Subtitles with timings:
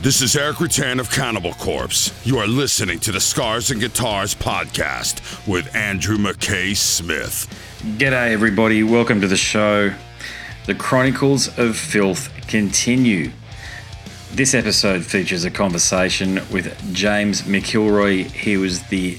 [0.00, 2.12] This is Erik Rutan of Cannibal Corpse.
[2.24, 7.48] You are listening to the Scars and Guitars podcast with Andrew McKay Smith.
[7.98, 8.84] G'day, everybody.
[8.84, 9.92] Welcome to the show.
[10.66, 13.32] The Chronicles of Filth continue.
[14.30, 18.30] This episode features a conversation with James McIlroy.
[18.30, 19.18] He was the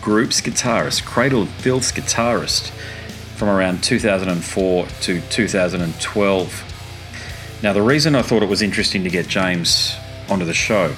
[0.00, 2.70] group's guitarist, Cradle of Filth's guitarist,
[3.34, 6.64] from around 2004 to 2012.
[7.64, 9.96] Now, the reason I thought it was interesting to get James
[10.30, 10.94] onto the show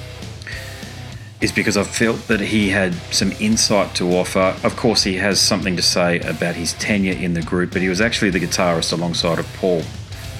[1.43, 4.55] is because I felt that he had some insight to offer.
[4.63, 7.89] Of course, he has something to say about his tenure in the group, but he
[7.89, 9.83] was actually the guitarist alongside of Paul,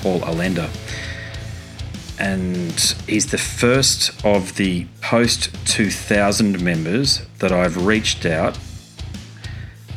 [0.02, 0.70] Paul Allender.
[2.18, 8.58] And he's the first of the post 2000 members that I've reached out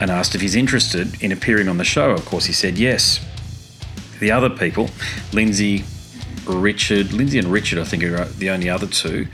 [0.01, 2.11] and asked if he's interested in appearing on the show.
[2.11, 3.25] Of course, he said yes.
[4.19, 4.91] The other people,
[5.33, 5.85] Lindsay,
[6.47, 9.27] Richard, Lindsay and Richard, I think are the only other two.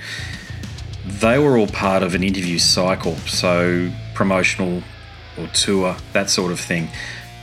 [1.04, 4.82] They were all part of an interview cycle, so promotional
[5.38, 6.88] or tour, that sort of thing.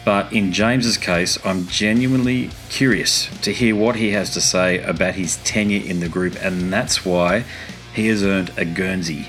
[0.06, 5.16] But in James's case, I'm genuinely curious to hear what he has to say about
[5.16, 7.44] his tenure in the group, and that's why
[7.94, 9.28] he has earned a Guernsey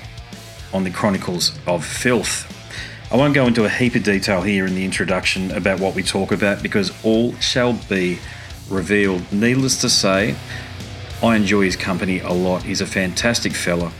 [0.73, 2.47] on the Chronicles of Filth.
[3.11, 6.01] I won't go into a heap of detail here in the introduction about what we
[6.01, 8.19] talk about because all shall be
[8.71, 9.31] revealed.
[9.31, 10.35] Needless to say,
[11.21, 12.63] I enjoy his company a lot.
[12.63, 13.91] He's a fantastic fella.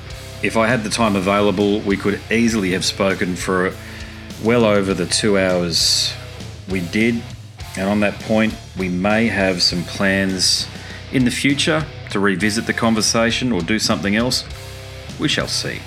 [0.42, 3.74] If I had the time available, we could easily have spoken for
[4.44, 6.14] well over the two hours
[6.70, 7.22] we did.
[7.78, 10.68] And on that point, we may have some plans
[11.12, 14.44] in the future to revisit the conversation or do something else.
[15.20, 15.80] We shall see.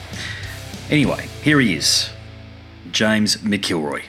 [0.90, 2.10] Anyway, here he is
[2.92, 4.04] James McIlroy.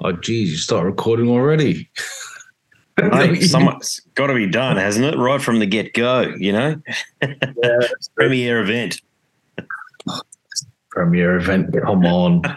[0.00, 1.90] Oh, geez, you start recording already.
[3.10, 5.18] Hey, someone's got to be done, hasn't it?
[5.18, 6.80] Right from the get go, you know?
[7.22, 7.78] Yeah,
[8.14, 9.00] Premiere event.
[10.90, 11.74] Premier event.
[11.82, 12.42] Come on.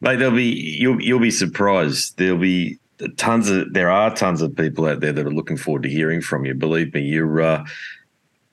[0.00, 2.18] Mate, there'll be you'll you'll be surprised.
[2.18, 2.78] There'll be
[3.16, 6.20] tons of there are tons of people out there that are looking forward to hearing
[6.20, 6.54] from you.
[6.54, 7.64] Believe me, you're uh,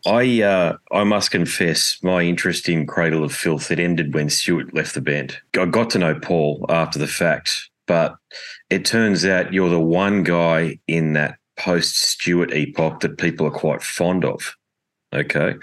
[0.06, 4.74] I uh, I must confess my interest in Cradle of Filth it ended when Stuart
[4.74, 5.38] left the band.
[5.58, 8.16] I got to know Paul after the fact, but
[8.70, 13.52] it turns out you're the one guy in that post Stuart epoch that people are
[13.52, 14.56] quite fond of.
[15.14, 15.56] Okay.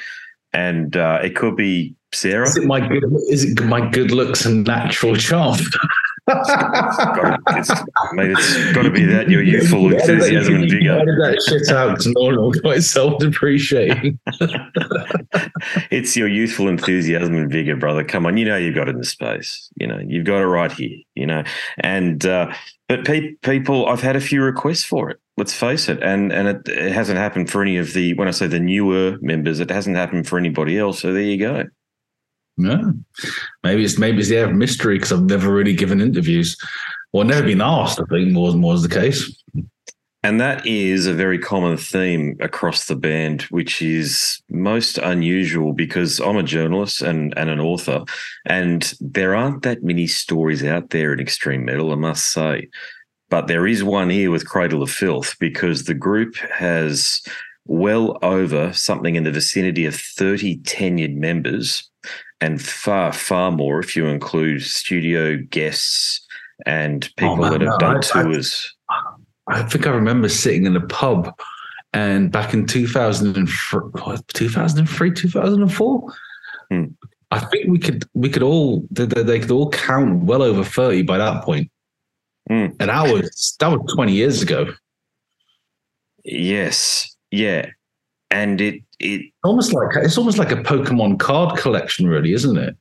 [0.53, 2.47] And uh, it could be Sarah.
[2.47, 3.05] Is it my good?
[3.29, 5.59] Is it my good looks and natural charm?
[6.29, 7.71] Gotta- it's,
[8.13, 11.05] mate, it's got to be that your youthful enthusiasm and vigor.
[11.05, 14.19] That shit out because no one will quite self-depreciating.
[15.91, 18.05] It's your youthful enthusiasm and vigor, brother.
[18.05, 19.69] Come on, you know you've got it in the space.
[19.77, 20.97] You know you've got it right here.
[21.15, 21.43] You know,
[21.79, 22.53] and uh,
[22.89, 25.19] but pe- people, I've had a few requests for it.
[25.37, 28.33] Let's face it, and and it, it hasn't happened for any of the when I
[28.33, 31.01] say the newer members, it hasn't happened for anybody else.
[31.01, 31.65] So there you go.
[32.65, 32.91] Yeah,
[33.63, 36.57] maybe it's maybe it's the air of mystery because I've never really given interviews,
[37.13, 38.01] or never been asked.
[38.01, 39.43] I think more and more is the case.
[40.25, 46.21] And that is a very common theme across the band, which is most unusual because
[46.21, 48.05] I'm a journalist and, and an author,
[48.47, 52.69] and there aren't that many stories out there in extreme metal, I must say.
[53.31, 57.21] But there is one here with Cradle of Filth because the group has
[57.67, 61.91] well over something in the vicinity of 30 tenured members
[62.43, 66.27] and far, far more if you include studio guests
[66.67, 68.75] and people man, that have no, done I- I- tours.
[69.49, 71.33] I think I remember sitting in a pub,
[71.93, 76.13] and back in 2003, 2003 2004.
[76.71, 76.85] Hmm.
[77.31, 80.65] I think we could we could all they, they they could all count well over
[80.65, 81.71] 30 by that point.
[82.49, 82.67] Hmm.
[82.79, 84.73] And that was that was 20 years ago.
[86.25, 87.71] Yes, yeah,
[88.33, 92.77] and it it Almost like it's almost like a Pokemon card collection, really, isn't it?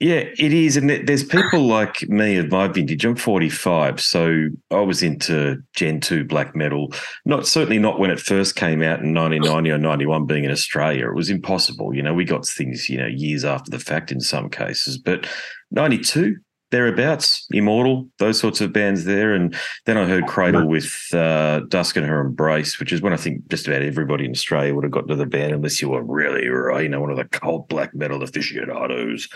[0.00, 3.04] yeah it is, and there's people like me of my vintage.
[3.04, 6.92] I'm 45, so I was into Gen two black metal.
[7.24, 10.26] Not certainly not when it first came out in 1990 or 91.
[10.26, 11.94] Being in Australia, it was impossible.
[11.94, 15.26] You know, we got things you know years after the fact in some cases, but
[15.70, 16.36] 92
[16.74, 19.54] thereabouts, Immortal, those sorts of bands there, and
[19.86, 23.46] then I heard Cradle with uh, Dusk and Her Embrace, which is when I think
[23.46, 26.42] just about everybody in Australia would have got to the band, unless you were really,
[26.42, 29.28] you know, one of the cult black metal aficionados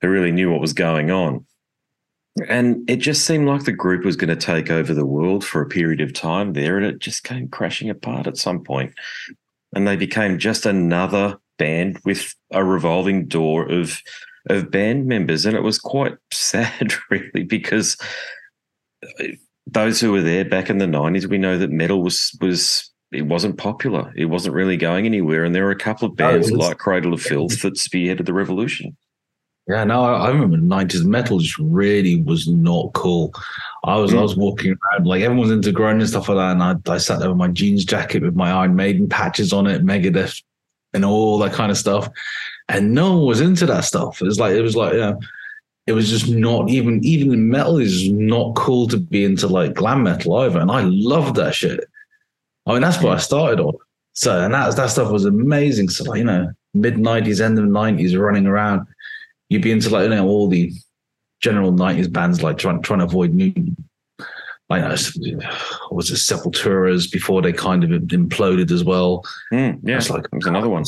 [0.00, 1.44] who really knew what was going on.
[2.48, 5.60] And it just seemed like the group was going to take over the world for
[5.60, 8.94] a period of time there, and it just came crashing apart at some point.
[9.74, 14.00] And they became just another band with a revolving door of
[14.50, 17.96] of band members, and it was quite sad, really, because
[19.66, 23.26] those who were there back in the nineties, we know that metal was was it
[23.26, 24.12] wasn't popular.
[24.16, 25.44] It wasn't really going anywhere.
[25.44, 28.96] And there were a couple of bands like Cradle of Filth that spearheaded the revolution.
[29.68, 33.32] Yeah, no, I, I remember the nineties metal just really was not cool.
[33.84, 34.22] I was I Mm.
[34.22, 37.20] was walking around like everyone's into grunge and stuff like that, and I, I sat
[37.20, 40.42] there with my jeans jacket with my Iron Maiden patches on it, Megadeth,
[40.94, 42.08] and all that kind of stuff,
[42.68, 44.20] and no one was into that stuff.
[44.20, 45.20] It was like it was like you know,
[45.86, 49.74] it was just not even even in metal is not cool to be into like
[49.74, 51.84] glam metal either, and I loved that shit.
[52.66, 53.74] I mean, that's what I started on.
[54.14, 55.88] So and that that stuff was amazing.
[55.88, 58.86] So like you know, mid nineties, end of nineties, running around
[59.52, 60.72] you'd be into like you know all the
[61.40, 63.52] general nineties bands like trying trying to avoid new
[64.80, 64.96] uh,
[65.88, 69.24] what was it Sepulturas before they kind of imploded as well.
[69.52, 70.84] Mm, yeah, It's like it was another one.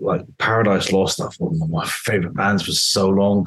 [0.00, 1.36] like Paradise Lost stuff.
[1.38, 3.46] One of my favorite bands for so long.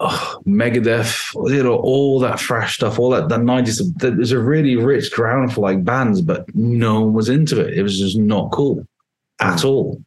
[0.00, 3.80] Oh, Megadeth, you know, all that fresh stuff, all that the nineties.
[3.94, 7.78] There's a really rich ground for like bands, but no one was into it.
[7.78, 8.84] It was just not cool
[9.40, 10.02] at all.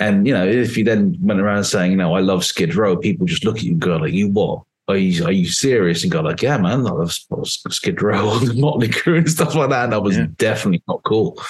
[0.00, 2.96] And you know, if you then went around saying, you know, I love Skid Row,
[2.96, 4.62] people just look at you and go like, "You what?
[4.88, 8.88] Are you are you serious?" And go like, "Yeah, man, I love Skid Row, Motley
[8.88, 10.26] Crue, and stuff like that." And that was Yeah.
[10.38, 11.40] definitely not cool.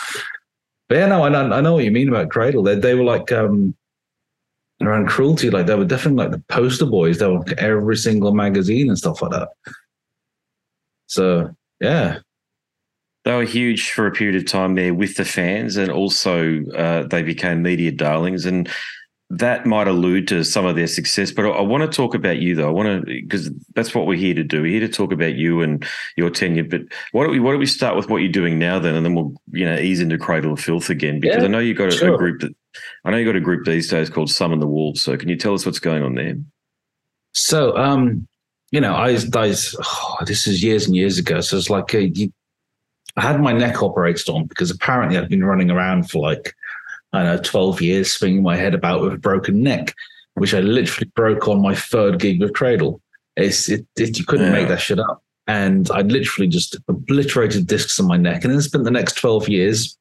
[0.89, 2.63] But yeah, no, I know, I know what you mean about Cradle.
[2.63, 3.75] They they were like um
[4.83, 7.19] around cruelty, like they were definitely like the poster boys.
[7.19, 9.49] They were like every single magazine and stuff like that.
[11.07, 12.19] So yeah,
[13.25, 17.05] They were huge for a period of time there with the fans, and also uh,
[17.07, 18.69] they became media darlings, and
[19.33, 21.33] that might allude to some of their success.
[21.33, 22.69] But I, want to talk about you, though.
[22.69, 24.61] I want to because that's what we're here to do.
[24.61, 25.85] We're here to talk about you and
[26.17, 26.65] your tenure.
[26.65, 26.83] But
[27.13, 29.15] why don't we why don't we start with what you're doing now, then, and then
[29.15, 31.95] we'll you know ease into Cradle of Filth again because Yeah, I know you've got
[31.95, 32.55] a, a group that
[33.07, 35.01] I know you've got a group these days called Summon the Wolves.
[35.01, 36.35] So can you tell us what's going on there?
[37.33, 38.29] So, um,
[38.71, 41.41] you know, I, I oh, this is years and years ago.
[41.41, 42.31] So it's like uh, you,
[43.17, 46.55] I had my neck operated on because apparently I'd been running around for like
[47.13, 49.95] I know twelve years, swinging my head about with a broken neck,
[50.35, 53.01] which I literally broke on my third gig with Cradle.
[53.37, 54.53] It's it, it you couldn't Yeah.
[54.53, 58.61] make that shit up, and I literally just obliterated discs on my neck, and then
[58.63, 59.97] spent the next twelve years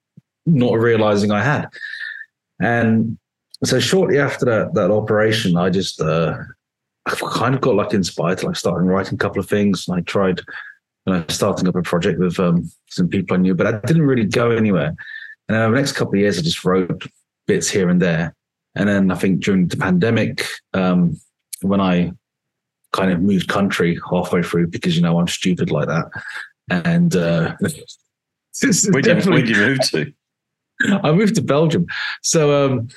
[0.46, 1.68] not realizing I had.
[2.62, 3.18] And
[3.64, 6.38] so shortly after that that operation, I just uh,
[7.06, 9.88] I kind of got like inspired to like starting writing a couple of things.
[9.88, 10.42] And I tried
[11.06, 14.04] you know, starting up a project with um, some people I knew, but I didn't
[14.04, 14.94] really go anywhere.
[15.48, 17.08] And then over the next couple of years, I just wrote
[17.48, 18.36] bits here and there.
[18.76, 21.20] And then I think during the pandemic, um,
[21.62, 22.14] when I
[22.94, 26.06] kind of moved country halfway through because you know I'm stupid like that,
[26.70, 27.84] and uh, this
[28.64, 30.14] is Where'd you, definitely- where'd you move to?
[31.04, 31.86] I moved to Belgium.
[32.24, 32.88] So, um,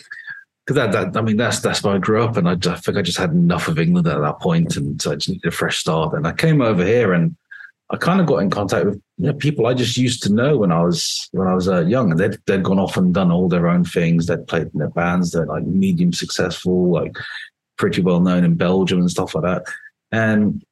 [0.66, 2.96] because that, that, I mean, that's that's where I grew up, and I, I think
[2.96, 5.50] I just had enough of England at that point, and so I just needed a
[5.50, 6.14] fresh start.
[6.14, 7.36] And I came over here, and
[7.94, 10.56] I kind of got in contact with you know, people I just used to know
[10.58, 13.30] when I was when I was uh, young, and they'd they'd gone off and done
[13.30, 14.26] all their own things.
[14.26, 15.30] They'd played in their bands.
[15.30, 17.16] They're like medium successful, like
[17.76, 19.62] pretty well known in Belgium and stuff like that.
[20.10, 20.64] And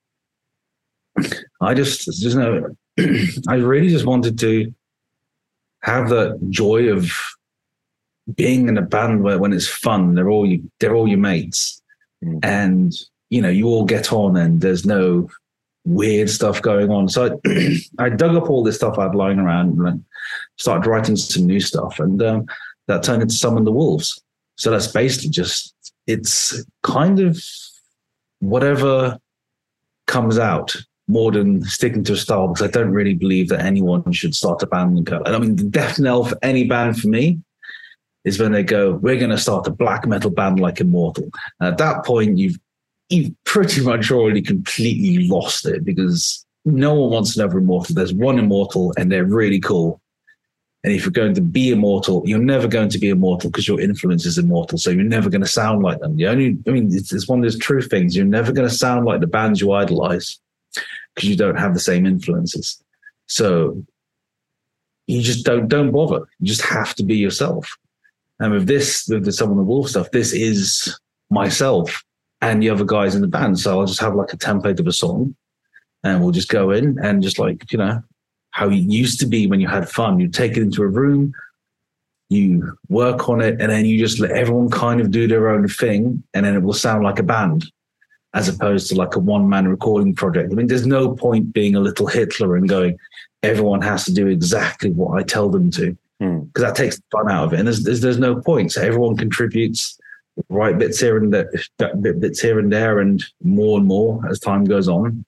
[1.61, 2.75] I just, just know,
[3.49, 4.75] I really just wanted to
[5.83, 7.11] have that joy of
[8.35, 11.79] being in a band where when it's fun, they're all you, they're all your mates,
[12.25, 12.39] Mm.
[12.45, 12.93] and
[13.31, 15.29] you know you all get on, and there's no
[15.85, 17.09] weird stuff going on.
[17.09, 20.05] So I, I dug up all this stuff I'd lying around and
[20.59, 22.47] started writing some new stuff, and um,
[22.89, 24.21] that turned into Summon the Wolves.
[24.57, 25.75] So that's basically just
[26.07, 27.43] it's kind of
[28.41, 29.19] whatever
[30.07, 30.75] comes out
[31.09, 34.63] more than sticking to a style because I don't really believe that anyone should start
[34.63, 35.23] a band and go.
[35.25, 37.41] I mean, the death knell for any band for me
[38.25, 41.29] is when they go, "We're going to start a black metal band like Immortal."
[41.61, 42.59] And at that point, you've
[43.13, 47.95] you've pretty much already completely lost it because no one wants another Immortal.
[47.95, 50.01] There's one Immortal, and they're really cool.
[50.85, 53.81] And if you're going to be immortal, you're never going to be immortal because your
[53.81, 54.79] influence is immortal.
[54.79, 56.17] So you're never going to sound like them.
[56.17, 58.17] The only, I mean, it's, it's one of those true things.
[58.17, 60.41] You're never going to sound like the bands you idolize
[61.15, 62.83] because you don't have the same influences.
[63.29, 63.85] So
[65.07, 66.27] you just don't don't bother.
[66.41, 67.77] You just have to be yourself.
[68.41, 70.99] And with this, with the Summon the Wolves stuff, this is
[71.31, 72.03] myself
[72.43, 73.59] and the other guys in the band.
[73.59, 75.35] So I'll just have like a template of a song,
[76.05, 78.03] and we'll just go in and just like you know
[78.51, 80.21] how it used to be when you had fun.
[80.21, 81.33] You take it into a room,
[82.29, 85.67] you work on it, and then you just let everyone kind of do their own
[85.69, 87.65] thing, and then it will sound like a band
[88.35, 90.51] as opposed to like a one man recording project.
[90.51, 92.99] I mean, there's no point being a little Hitler and going,
[93.43, 96.41] everyone has to do exactly what I tell them to, Hmm.
[96.45, 97.59] because that takes the fun out of it.
[97.59, 98.73] And there's, there's, there's no point.
[98.73, 99.99] So everyone contributes,
[100.49, 101.51] right bits here and there,
[101.97, 105.25] bits here and there, and more and more as time goes on.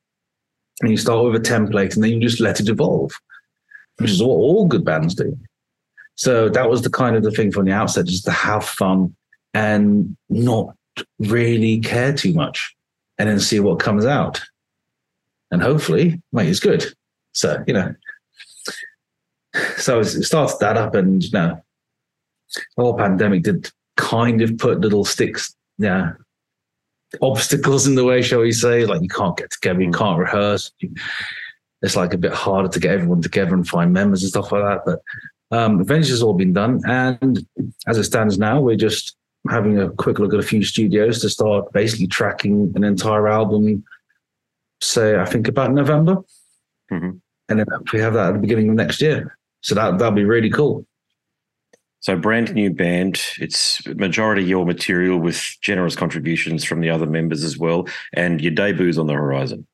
[0.80, 3.12] And you start with a template and then you just let it evolve.
[3.98, 5.36] which is what all good bands do.
[6.16, 9.14] So that was the kind of the thing from the outset, just to have fun
[9.52, 10.74] and not
[11.18, 12.74] really care too much
[13.18, 14.40] and then see what comes out.
[15.50, 16.84] And hopefully, mate, it's good.
[17.32, 17.94] So, you know,
[19.76, 21.60] so it started that up and, you know,
[22.54, 26.12] the whole pandemic did kind of put little sticks, yeah,
[27.22, 28.86] obstacles in the way, shall we say?
[28.86, 30.72] Like you can't get together, you can't rehearse.
[31.82, 34.62] It's like a bit harder to get everyone together and find members and stuff like
[34.62, 34.80] that.
[34.84, 37.46] But um, eventually, it's all been done, and
[37.86, 39.16] as it stands now, we're just
[39.50, 43.84] having a quick look at a few studios to start basically tracking an entire album.
[44.80, 46.16] Say, I think about November,
[46.90, 47.10] mm-hmm.
[47.48, 49.36] and then we have that at the beginning of next year.
[49.60, 50.86] So that that'll be really cool.
[52.04, 53.18] So brand new band.
[53.40, 58.52] It's majority your material with generous contributions from the other members as well, and your
[58.52, 59.66] debuts on the horizon.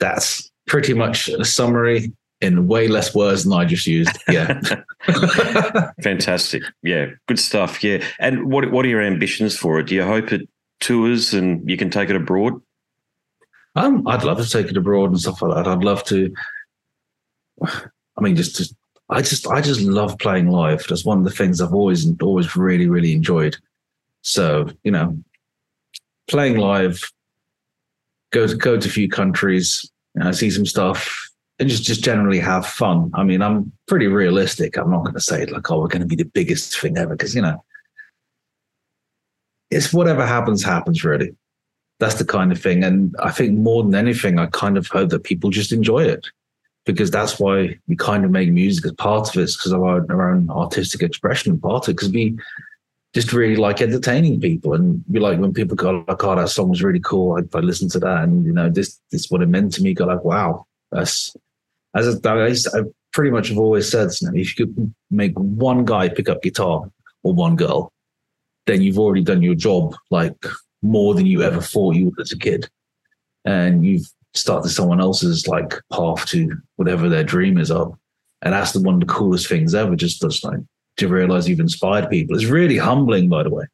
[0.00, 4.18] That's pretty much a summary in way less words than I just used.
[4.28, 4.60] Yeah.
[6.02, 6.64] Fantastic.
[6.82, 7.10] Yeah.
[7.28, 7.84] Good stuff.
[7.84, 8.04] Yeah.
[8.18, 9.86] And what what are your ambitions for it?
[9.86, 10.48] Do you hope it
[10.80, 12.60] tours and you can take it abroad?
[13.76, 15.70] Um, I'd love to take it abroad and stuff like that.
[15.70, 16.34] I'd love to.
[17.62, 18.74] I mean, just to
[19.10, 20.84] I just I just love playing live.
[20.86, 23.56] That's one of the things I've always always really really enjoyed.
[24.22, 25.18] So you know,
[26.28, 27.00] playing live,
[28.32, 32.04] go to go to a few countries, you know, see some stuff, and just just
[32.04, 33.10] generally have fun.
[33.14, 34.76] I mean, I'm pretty realistic.
[34.76, 37.16] I'm not going to say like, oh, we're going to be the biggest thing ever
[37.16, 37.64] because you know,
[39.70, 41.02] it's whatever happens happens.
[41.02, 41.34] Really,
[41.98, 42.84] that's the kind of thing.
[42.84, 46.28] And I think more than anything, I kind of hope that people just enjoy it
[46.88, 50.06] because that's why we kind of make music as part of it, because of our,
[50.10, 52.34] our, own artistic expression and part of it, because we
[53.12, 54.72] just really like entertaining people.
[54.72, 57.36] And we like when people go like, oh, that song was really cool.
[57.36, 59.82] I, I listened to that and, you know, this, this is what it meant to
[59.82, 59.92] me.
[59.92, 61.36] Go like, wow, that's,
[61.94, 66.08] as I, pretty much have always said, you know, if you could make one guy
[66.08, 66.90] pick up guitar
[67.22, 67.92] or one girl,
[68.66, 70.42] then you've already done your job like
[70.80, 72.70] more than you ever thought you would as a kid.
[73.44, 77.96] And you've started someone else's like path to whatever their dream is of.
[78.42, 80.60] And that's the one of the coolest things ever, just just like
[80.98, 82.36] to realize you've inspired people.
[82.36, 83.64] It's really humbling, by the way.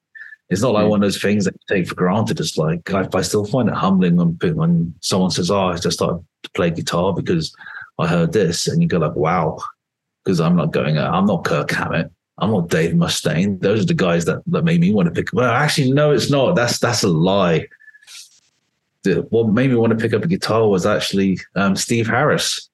[0.51, 0.91] It's not like mm.
[0.91, 2.41] one of those things that you take for granted.
[2.41, 5.99] It's like I, I still find it humbling when when someone says, "Oh, I just
[5.99, 7.55] started to play guitar because
[7.99, 9.59] I heard this," and you go like, "Wow,"
[10.25, 10.99] because I'm not going.
[10.99, 12.11] I'm not Kirk Hammett.
[12.39, 13.61] I'm not Dave Mustaine.
[13.61, 15.33] Those are the guys that, that made me want to pick.
[15.33, 16.57] Well, actually, no, it's not.
[16.57, 17.67] That's that's a lie
[19.31, 22.69] what made me want to pick up a guitar was actually um, Steve Harris,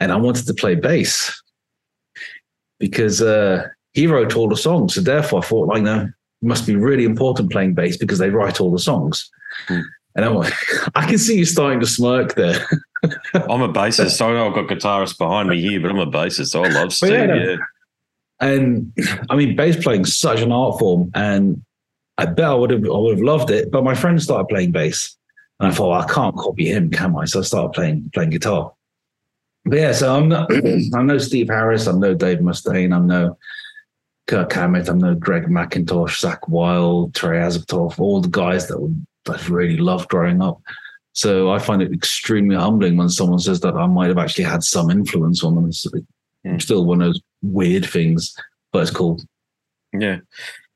[0.00, 1.42] and I wanted to play bass
[2.78, 4.94] because uh, he wrote all the songs.
[4.94, 8.30] So therefore, I thought, like, no, it must be really important playing bass because they
[8.30, 9.30] write all the songs.
[9.66, 9.80] Hmm.
[10.16, 10.52] And I'm like,
[10.94, 12.66] I can see you starting to smirk there.
[13.34, 16.06] I'm a bassist, so I know I've got guitarists behind me here, but I'm a
[16.06, 17.10] bassist, so I love Steve.
[17.10, 17.34] Yeah, no.
[17.34, 17.56] yeah.
[18.40, 18.92] And
[19.30, 21.62] I mean, bass playing such an art form, and
[22.18, 23.70] I bet I would have I would have loved it.
[23.70, 25.16] But my friend started playing bass,
[25.60, 27.24] and I thought, well, I can't copy him, can I?
[27.26, 28.72] So I started playing playing guitar.
[29.64, 30.50] But yeah, so I'm not,
[30.94, 33.38] I'm no Steve Harris, I'm no Dave Mustaine, I'm no
[34.26, 39.48] Kirk Hammett, I'm no Greg Mackintosh, Zakk Wylde, Trey Azagthoth, all the guys that that
[39.48, 40.60] really loved growing up.
[41.12, 44.64] So I find it extremely humbling when someone says that I might have actually had
[44.64, 45.68] some influence on them.
[45.68, 45.86] It's
[46.44, 46.58] hmm.
[46.58, 48.36] still one of those weird things,
[48.72, 49.20] but it's cool.
[49.92, 50.18] Yeah.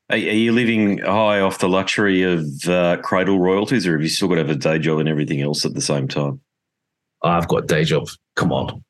[0.09, 4.27] Are, you living high off the luxury of uh, cradle royalties, or have you still
[4.27, 6.41] got to have a day job and everything else at the same time?
[7.23, 8.09] I've got a day job.
[8.35, 8.83] Come on.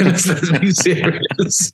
[0.00, 1.72] let's, be serious.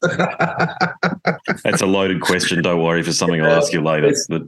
[1.65, 2.63] That's a loaded question.
[2.63, 4.07] Don't worry for something I'll ask you later.
[4.07, 4.43] It's, but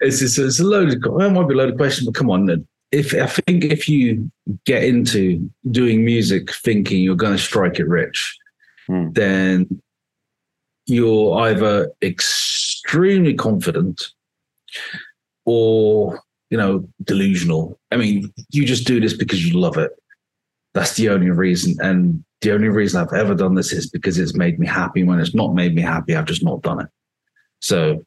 [0.00, 1.04] it's, it's, it's a loaded.
[1.04, 2.66] It might be a loaded question, but come on.
[2.92, 4.30] If I think if you
[4.64, 8.38] get into doing music thinking you're going to strike it rich,
[8.86, 9.10] hmm.
[9.10, 9.82] then
[10.86, 14.08] you're either extremely confident
[15.44, 17.78] or you know delusional.
[17.92, 19.92] I mean you just do this because you love it.
[20.74, 21.76] That's the only reason.
[21.80, 25.04] And the only reason i've ever done this is because it's made me happy.
[25.04, 26.88] When it's not made me happy i've just not done it.
[27.60, 28.04] So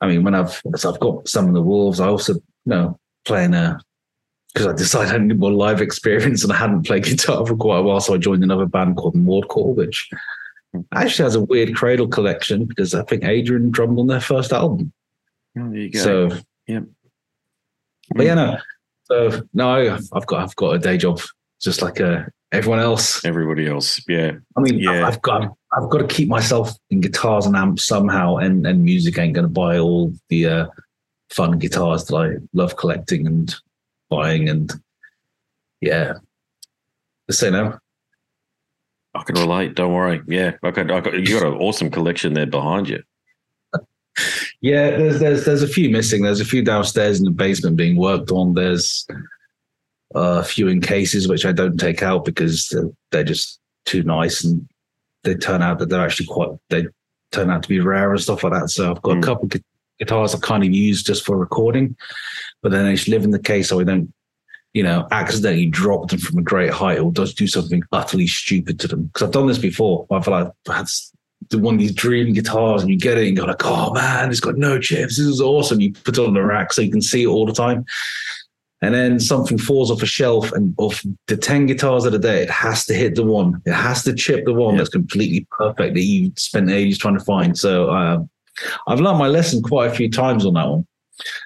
[0.00, 3.54] i mean when i've so i've got Summon the Wolves i also you know playing
[3.54, 3.80] a
[4.56, 7.80] because I decided I needed more live experience and I hadn't played guitar for quite
[7.80, 8.00] a while.
[8.00, 10.08] So I joined another band called Mordcore, which
[10.94, 14.92] actually has a weird cradle collection because I think Adrian drummed on their first album.
[15.58, 15.98] Oh, there you go.
[16.00, 16.30] So
[16.66, 16.80] yeah,
[18.14, 18.58] but yeah, no.
[19.04, 21.20] So no, I've got I've got a day job
[21.60, 23.24] just like uh, everyone else.
[23.24, 24.32] Everybody else, yeah.
[24.56, 25.06] I mean, yeah.
[25.06, 29.18] I've got I've got to keep myself in guitars and amps somehow, and and music
[29.18, 30.66] ain't going to buy all the uh,
[31.30, 33.54] fun guitars that I love collecting and
[34.10, 34.72] buying, and
[35.80, 36.14] yeah.
[37.28, 37.78] Just say no.
[39.18, 39.74] I can relate.
[39.74, 40.22] Don't worry.
[40.26, 43.02] Yeah, I got, I got, you got an awesome collection there behind you.
[44.62, 46.22] Yeah, there's there's there's a few missing.
[46.22, 48.54] There's a few downstairs in the basement being worked on.
[48.54, 49.06] There's
[50.14, 54.42] a few in cases which I don't take out because they're, they're just too nice
[54.42, 54.66] and
[55.24, 56.86] they turn out that they're actually quite they
[57.32, 58.70] turn out to be rare and stuff like that.
[58.70, 59.22] So I've got Mm.
[59.22, 59.60] a couple gu-
[59.98, 61.94] guitars I kind of use just for recording,
[62.62, 64.12] but then they just live in the case so I don't,
[64.76, 68.78] you know, accidentally drop them from a great height or just do something utterly stupid
[68.78, 69.04] to them.
[69.04, 70.06] Because I've done this before.
[70.10, 70.86] I've like had
[71.48, 74.28] the one of these dream guitars and you get it and you're like, oh man,
[74.28, 75.16] it's got no chips.
[75.16, 75.80] This is awesome.
[75.80, 77.86] You put it on the rack so you can see it all the time.
[78.82, 82.42] And then something falls off a shelf, and of the 10 guitars of the day,
[82.42, 83.62] it has to hit the one.
[83.64, 84.78] It has to chip the one Yeah.
[84.80, 87.56] that's completely perfect that you spent ages trying to find.
[87.56, 88.18] So uh,
[88.86, 90.86] I've learned my lesson quite a few times on that one.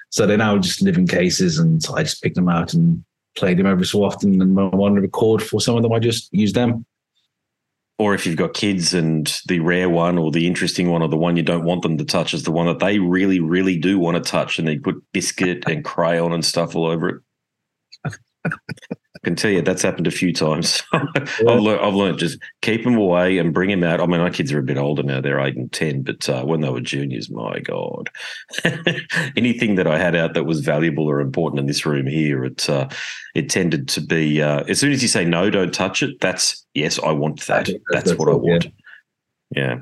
[0.09, 3.53] So they now just live in cases, and I just pick them out and play
[3.53, 4.41] them every so often.
[4.41, 6.85] And I want to record for some of them, I just use them.
[7.97, 11.17] Or if you've got kids and the rare one or the interesting one or the
[11.17, 13.99] one you don't want them to touch is the one that they really, really do
[13.99, 17.21] want to touch and they put biscuit and crayon and stuff all over it.
[18.45, 20.81] I can tell you that's happened a few times.
[20.93, 23.99] I've, learned, I've learned just keep them away and bring them out.
[24.01, 26.01] I mean, my kids are a bit older now; they're eight and ten.
[26.01, 28.09] But uh, when they were juniors, my god,
[29.35, 32.67] anything that I had out that was valuable or important in this room here, it
[32.67, 32.87] uh,
[33.35, 34.41] it tended to be.
[34.41, 36.19] Uh, as soon as you say no, don't touch it.
[36.19, 37.67] That's yes, I want that.
[37.67, 38.51] That's- That's, that's what I it, yeah.
[38.51, 38.67] want.
[39.55, 39.75] Yeah.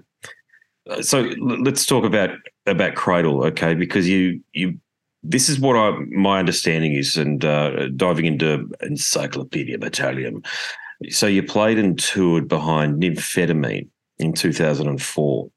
[0.89, 2.31] Uh, So let's talk about
[2.65, 3.73] about Cradle, okay?
[3.73, 4.79] Because you you
[5.23, 10.45] this is what I my understanding is, and uh, diving into Encyclopaedia Metallum.
[11.09, 15.49] So you played and toured behind Nymphetamine in 2004.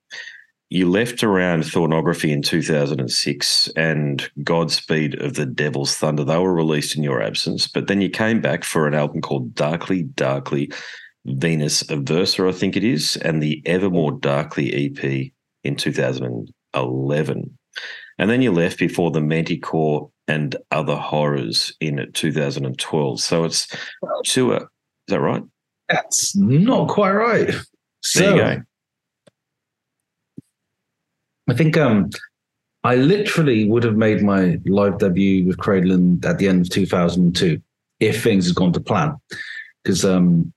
[0.69, 6.25] You left around Thornography in 2006 and Godspeed on the Devil's Thunder.
[6.25, 9.55] They were released in your absence, but then you came back for an album called
[9.55, 10.73] Darkly, Darkly
[11.27, 17.59] Venus Aversa, I think it is, and the Evermore Darkly EP in 2011.
[18.23, 23.21] And then you left before the Manticore and Other Horrors in 2012.
[23.21, 23.67] So it's
[24.25, 24.53] two.
[24.53, 24.63] Is
[25.09, 25.43] that right?
[25.89, 27.49] That's not quite right.
[27.49, 27.63] There
[28.03, 28.63] So you go.
[31.49, 32.11] I think um,
[32.85, 37.61] I literally would have made my live debut with Cradleland at the end of 2002
[37.99, 39.17] if things had gone to plan.
[39.83, 40.53] Because um,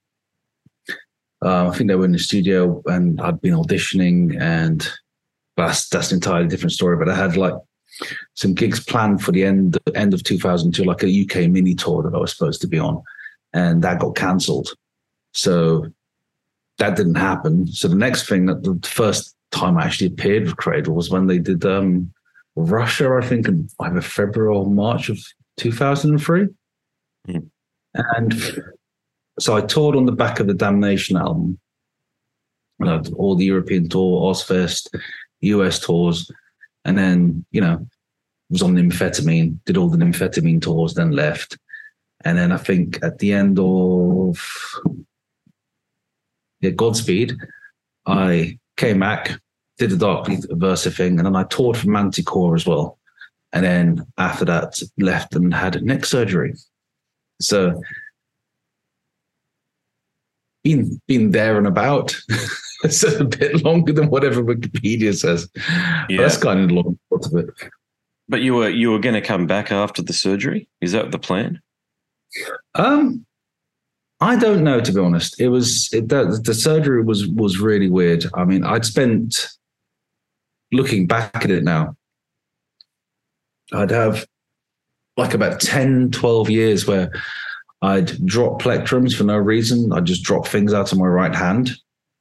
[1.43, 4.87] uh, I think they were in the studio and I'd been auditioning, and
[5.57, 6.97] that's that's an entirely different story.
[6.97, 7.53] But I had like
[8.33, 12.15] some gigs planned for the end end of 2002, like a UK mini tour that
[12.15, 13.01] I was supposed to be on,
[13.53, 14.69] and that got cancelled.
[15.33, 15.87] So
[16.77, 17.67] that didn't happen.
[17.67, 21.27] So the next thing that the first time I actually appeared with Cradle was when
[21.27, 22.11] they did um,
[22.55, 25.19] Russia, I think, in either February or March of
[25.57, 26.47] 2003.
[27.25, 27.37] Hmm.
[27.93, 28.33] And
[29.39, 31.59] so I toured on the back of the Damnation album,
[32.79, 34.93] you know, all the European tour, Ozzfest,
[35.41, 36.29] US tours,
[36.83, 37.85] and then, you know,
[38.49, 41.57] was on Nymphetamine, did all the Nymphetamine tours, then left.
[42.23, 44.39] And then I think at the end of
[46.61, 47.35] yeah, Godspeed,
[48.05, 49.39] I came back,
[49.77, 52.97] did the Dark Versa thing, and then I toured for Manticore as well.
[53.53, 56.55] And then after that, left and had neck surgery.
[57.39, 57.81] So
[60.63, 62.15] been been there and about.
[62.83, 65.49] it's a bit longer than whatever Wikipedia says.
[66.09, 66.21] Yeah.
[66.21, 67.49] that's kind of the long part of it.
[68.27, 70.67] But you were you were going to come back after the surgery.
[70.81, 71.61] Is that the plan?
[72.73, 73.25] Um,
[74.19, 75.39] I don't know to be honest.
[75.39, 78.25] It was it, the, the surgery was was really weird.
[78.33, 79.47] I mean, I'd spent
[80.71, 81.95] looking back at it now.
[83.73, 84.25] I'd have
[85.17, 87.11] like about 10, 12 years where
[87.81, 89.93] I'd drop plectrums for no reason.
[89.93, 91.71] I'd just drop things out of my right hand.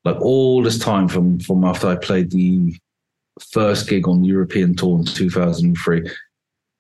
[0.04, 2.76] Like all this time from from after I played the
[3.52, 6.10] first gig on the European tour in 2003,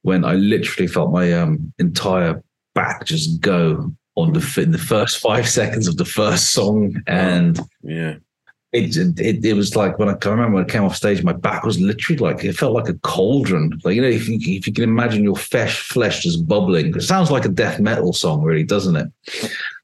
[0.02, 2.42] when I literally felt my um, entire
[2.74, 7.58] back just go on the in the first five seconds of the first song, and
[7.82, 8.16] Yeah.
[8.74, 11.32] It it, it was like when I, I remember when I came off stage, my
[11.32, 13.80] back was literally like it felt like a cauldron.
[13.84, 17.02] Like you know, if you if you can imagine your flesh flesh just bubbling, it
[17.02, 19.08] sounds like a death metal song, really, doesn't it?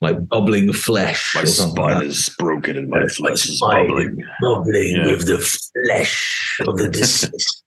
[0.01, 1.33] Like bubbling flesh.
[1.35, 2.05] My like spine that.
[2.05, 4.23] is broken and my My flesh is bubbling.
[4.41, 5.07] bubbling Yeah.
[5.07, 7.63] with the flesh of the deceased.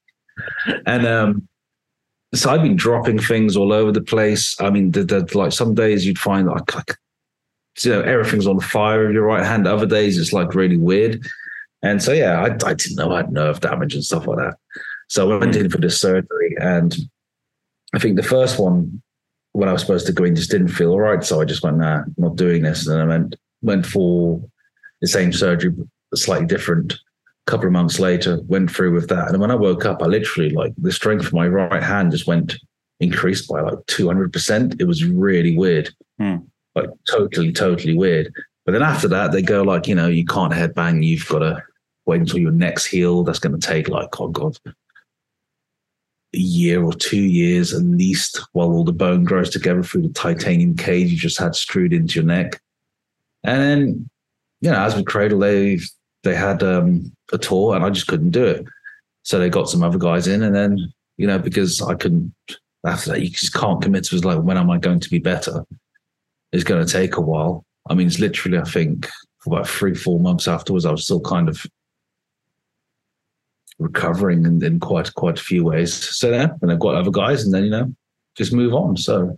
[0.86, 1.48] and um,
[2.36, 4.60] so I've been dropping things all over the place.
[4.60, 6.98] I mean, the, the, like some days you'd find like, like
[7.82, 9.68] you know everything's on fire with your right hand.
[9.68, 11.26] Other days it's like really weird.
[11.82, 14.56] And so yeah, I, I didn't know I had nerve damage and stuff like that.
[15.10, 16.96] So I went in for this surgery, and
[17.94, 19.02] I think the first one
[19.52, 21.24] when I was supposed to go in just didn't feel all right.
[21.24, 22.88] So I just went, nah, not doing this.
[22.88, 24.44] And then I went went for
[25.02, 25.74] the same surgery,
[26.16, 26.94] slightly different.
[26.94, 29.30] A couple of months later, went through with that.
[29.30, 32.26] And when I woke up, I literally like the strength of my right hand just
[32.26, 32.56] went
[33.02, 34.80] increased by like 200%.
[34.80, 35.94] It was really weird.
[36.18, 36.38] Hmm.
[36.76, 38.34] Like totally, totally weird.
[38.66, 41.06] But then after that, they go like, you know, you can't headbang.
[41.06, 41.64] You've got to
[42.06, 43.28] wait until your neck's healed.
[43.28, 44.58] That's going to take like, oh God,
[46.34, 50.14] a year or two years at least while all the bone grows together through the
[50.14, 52.60] titanium cage you just had screwed into your neck.
[53.44, 54.10] And then,
[54.62, 55.80] you know, as with Cradle, they
[56.24, 58.66] they had um, a tour and I just couldn't do it.
[59.24, 62.34] So they got some other guys in, and then you know because I couldn't
[62.86, 64.26] after that you just can't commit to it.
[64.26, 65.66] like when am I going to be better?
[66.54, 67.66] It's going to take a while.
[67.90, 71.20] I mean, it's literally I think for about three four months afterwards I was still
[71.20, 71.66] kind of
[73.80, 75.94] recovering in, in quite quite a few ways.
[75.94, 77.94] So yeah, and I've got other guys, and then you know
[78.36, 78.96] just move on.
[78.98, 79.38] So,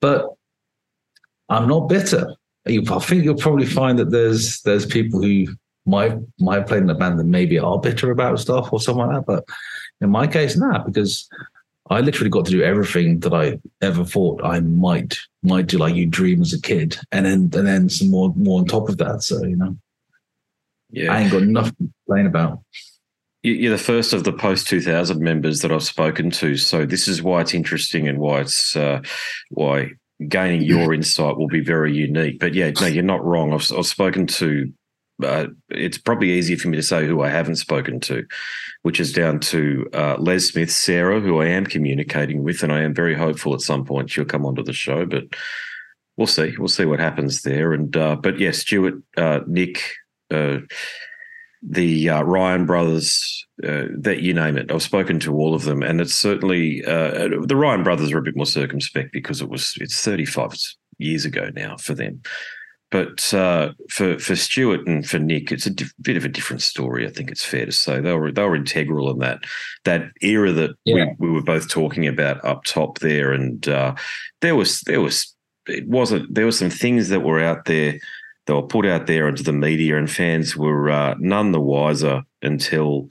[0.00, 0.28] but
[1.48, 2.34] I'm not bitter.
[2.66, 5.46] I think you'll probably find that there's there's people who
[5.86, 9.16] might might play in the band that maybe are bitter about stuff or something like
[9.16, 9.26] that.
[9.26, 9.44] But
[10.00, 11.28] in my case, not because
[11.90, 15.94] I literally got to do everything that I ever thought I might might do, like
[15.94, 18.96] you dream as a kid, and then and then some more more on top of
[18.98, 19.22] that.
[19.22, 19.76] So you know,
[20.90, 21.12] Yeah.
[21.12, 22.60] I ain't got nothing to complain about.
[23.42, 27.06] You- You're the first of the post 2000 members that I've spoken to, so this
[27.06, 29.02] is why it's interesting and why it's uh,
[29.50, 29.90] why
[30.28, 32.38] gaining your insight will be very unique.
[32.40, 33.52] But yeah, no, you're not wrong.
[33.52, 34.72] I've, I've spoken to.
[35.22, 38.26] Uh, it's probably easier for me to say who I haven't spoken to,
[38.82, 42.82] which is down to uh, Les Smith, Sarah, who I am communicating with, and I
[42.82, 45.06] am very hopeful at some point she'll come onto the show.
[45.06, 45.24] But
[46.16, 46.54] we'll see.
[46.58, 47.72] We'll see what happens there.
[47.72, 49.82] And uh, but yeah, Stuart, uh, Nick,
[50.32, 50.58] uh,
[51.62, 54.72] the uh, Ryan brothers, that you name it.
[54.72, 58.36] I've spoken to all of them, and it's certainly the Ryan brothers are a bit
[58.36, 60.56] more circumspect because it was it's 35
[60.98, 62.20] years ago now for them.
[62.94, 66.62] But uh, for for Stuart and for Nick, it's a diff- bit of a different
[66.62, 67.04] story.
[67.04, 69.40] I think it's fair to say they were they were integral in that
[69.82, 71.06] that era that Yeah.
[71.18, 73.96] we, we were both talking about up top there, and uh,
[74.42, 75.34] there was there was
[75.66, 77.98] it wasn't there were some things that were out there
[78.46, 82.22] that were put out there into the media, and fans were uh, none the wiser
[82.42, 83.08] until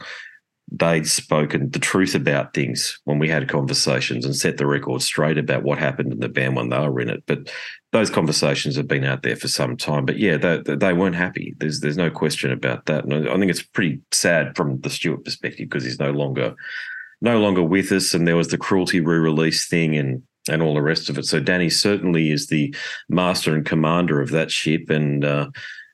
[0.75, 5.37] they'd spoken the truth about things when we had conversations and set the record straight
[5.37, 7.23] about what happened in the band when they were in it.
[7.27, 7.53] But
[7.91, 10.05] those conversations have been out there for some time.
[10.05, 11.53] But yeah, they, they weren't happy.
[11.57, 13.05] There's there's no question about that.
[13.05, 16.55] And I think it's pretty sad from the Stuart perspective because he's no longer
[17.21, 20.81] no longer with us, and there was the cruelty re-release thing and and all the
[20.81, 21.25] rest of it.
[21.25, 22.75] So Dani certainly is the
[23.07, 25.51] master and commander of that ship, and uh,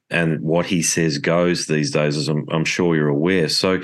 [0.09, 3.49] and what he says goes these days, as I'm, I'm sure you're aware.
[3.49, 3.81] So.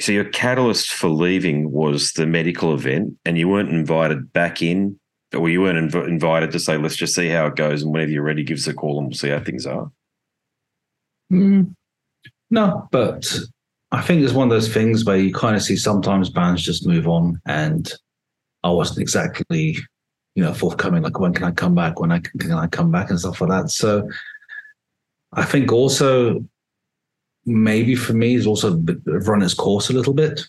[0.00, 4.98] So your catalyst for leaving was the medical event, and you weren't invited back in,
[5.36, 8.10] or you weren't inv- invited to say, "Let's just see how it goes," and whenever
[8.10, 9.92] you're ready, give us a call, and we'll see how things are.
[11.30, 11.74] Mm,
[12.50, 13.38] no, but
[13.92, 16.86] I think it's one of those things where you kind of see sometimes bands just
[16.86, 17.92] move on, and
[18.64, 19.76] I wasn't exactly,
[20.34, 21.02] you know, forthcoming.
[21.02, 22.00] Like, when can I come back?
[22.00, 23.70] When I can I come back and stuff like that.
[23.70, 24.08] So,
[25.34, 26.44] I think also
[27.52, 30.40] maybe for me is also run its course a little bit.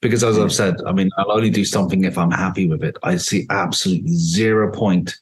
[0.00, 2.96] Because, as I've said, I mean, I'll only do something if I'm happy with it.
[3.02, 5.16] I see absolutely zero point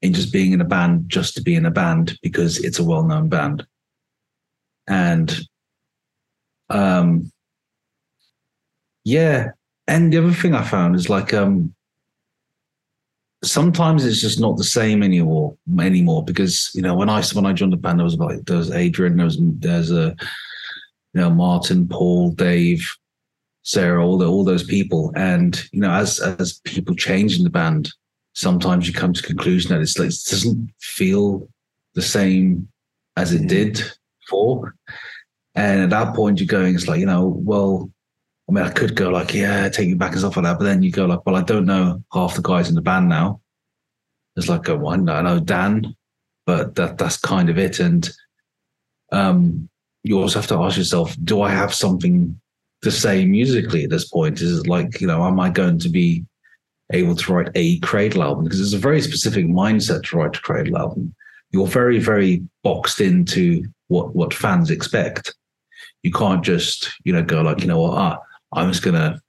[0.00, 2.84] in just being in a band just to be in a band because it's a
[2.84, 3.66] well-known band.
[4.86, 5.36] And
[6.72, 7.30] um
[9.04, 9.50] yeah
[9.86, 11.74] and the other thing i found is like um
[13.44, 17.52] sometimes it's just not the same anymore anymore because you know when i when i
[17.52, 20.14] joined the band there was like there was adrian there was there's a
[21.14, 22.86] you know martin paul dave
[23.62, 27.50] sarah all the, all those people and you know as as people change in the
[27.50, 27.90] band
[28.34, 31.48] sometimes you come to the conclusion that it's like it doesn't feel
[31.94, 32.68] the same
[33.16, 33.48] as it Mhm.
[33.48, 33.82] did
[34.20, 34.74] before.
[35.54, 37.90] And at that point, you're going, it's like, you know, well,
[38.48, 40.58] I mean, I could go like, yeah, take you back and stuff like that.
[40.58, 43.08] But then you go like, well, I don't know half the guys in the band
[43.08, 43.40] now.
[44.36, 45.94] It's like, oh, know, I know Dan,
[46.46, 47.80] but that that's kind of it.
[47.80, 48.10] And
[49.12, 49.68] um,
[50.02, 52.38] you also have to ask yourself, do I have something
[52.82, 54.40] to say musically at this point?
[54.40, 56.24] Is it like, you know, am I going to be
[56.92, 58.44] able to write a Cradle album?
[58.44, 61.14] Because it's a very specific mindset to write a Cradle album.
[61.50, 65.34] You're very, very boxed into what what fans expect.
[66.02, 68.18] You can't just, you know, go like, you know what, ah,
[68.54, 69.20] I'm just gonna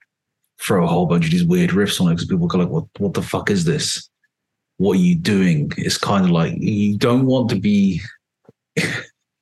[0.60, 2.86] throw a whole bunch of these weird riffs on it because people go like, what
[2.98, 4.08] what the fuck is this?
[4.78, 5.70] What are you doing?
[5.76, 8.00] It's kind of like you don't want to be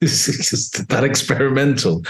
[0.27, 2.03] it's just that experimental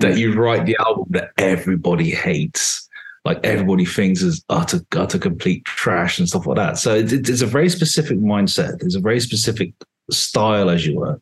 [0.00, 2.86] that you write the album that everybody hates.
[3.24, 6.76] Like everybody thinks is utter, utter complete trash and stuff like that.
[6.76, 8.78] So it, it's a very specific mindset.
[8.78, 9.72] There's a very specific
[10.10, 11.20] style, as you were.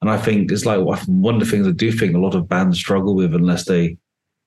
[0.00, 2.48] And I think it's like one of the things I do think a lot of
[2.48, 3.96] bands struggle with unless they,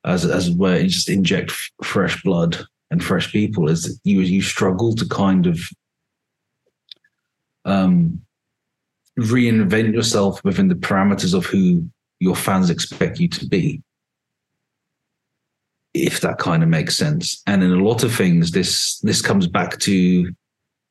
[0.05, 2.58] as as where you just inject f- fresh blood
[2.89, 5.60] and fresh people, is you you struggle to kind of
[7.65, 8.24] um,
[9.19, 11.88] reinvent yourself within the parameters of who
[12.19, 13.82] your fans expect you to be
[15.93, 17.41] if that kind of makes sense.
[17.47, 19.93] And in a lot of things this this comes back to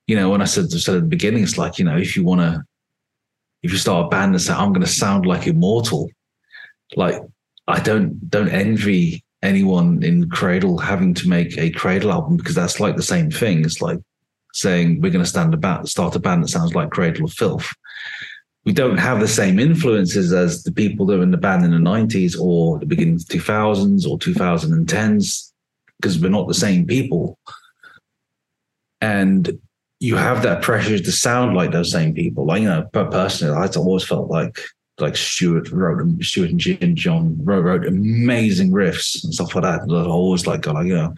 [0.06, 2.24] you know when i said, said at the beginning it's like you know if you
[2.24, 2.62] want to
[3.62, 6.10] if you start a band and say i'm going to sound like immortal
[6.94, 7.22] like
[7.68, 12.80] i don't don't envy anyone in cradle having to make a cradle album because that's
[12.80, 13.64] like the same thing.
[13.64, 13.98] It's like
[14.54, 17.72] saying we're going to stand about start a band that sounds like cradle of filth.
[18.64, 21.72] We don't have the same influences as the people that were in the band in
[21.72, 25.52] the 90s or the beginning of 2000s or 2010s
[26.00, 27.38] because we're not the same people.
[29.02, 29.58] And
[30.00, 32.46] you have that pressure to sound like those same people.
[32.46, 34.58] Like you know personally i always felt like
[34.98, 39.80] like Stuart wrote Stuart and John wrote, wrote amazing riffs and stuff like that.
[39.90, 41.14] I always like, like you know,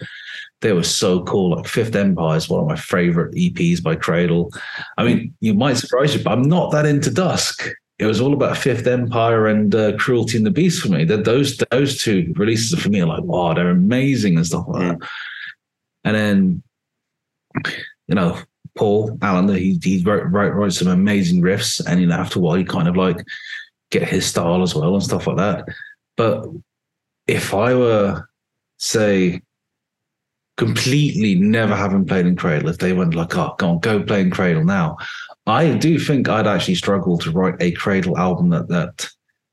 [0.63, 1.57] they were so cool.
[1.57, 4.53] Like Fifth Empire is one of my favorite EPs by Cradle.
[4.97, 7.69] I mean, you might surprise you, but I'm not that into Dusk.
[7.99, 11.05] It was all about Fifth Empire and uh, Cruelty and the Beast for me.
[11.05, 14.99] That those those two releases for me are like, wow, they're amazing and stuff like
[14.99, 15.09] that.
[16.05, 16.63] And then,
[18.07, 18.39] you know,
[18.77, 22.43] Paul Allen, he he wrote, wrote wrote some amazing riffs, and you know, after a
[22.43, 23.25] while, he kind of like
[23.91, 25.67] get his style as well and stuff like that.
[26.17, 26.47] But
[27.27, 28.29] if I were,
[28.79, 29.41] say,
[30.57, 34.23] completely never having played in Cradle, if they went like, oh, go on, go play
[34.23, 34.97] in Cradle now,
[35.47, 39.09] I do think I'd actually struggle to write a Cradle album that that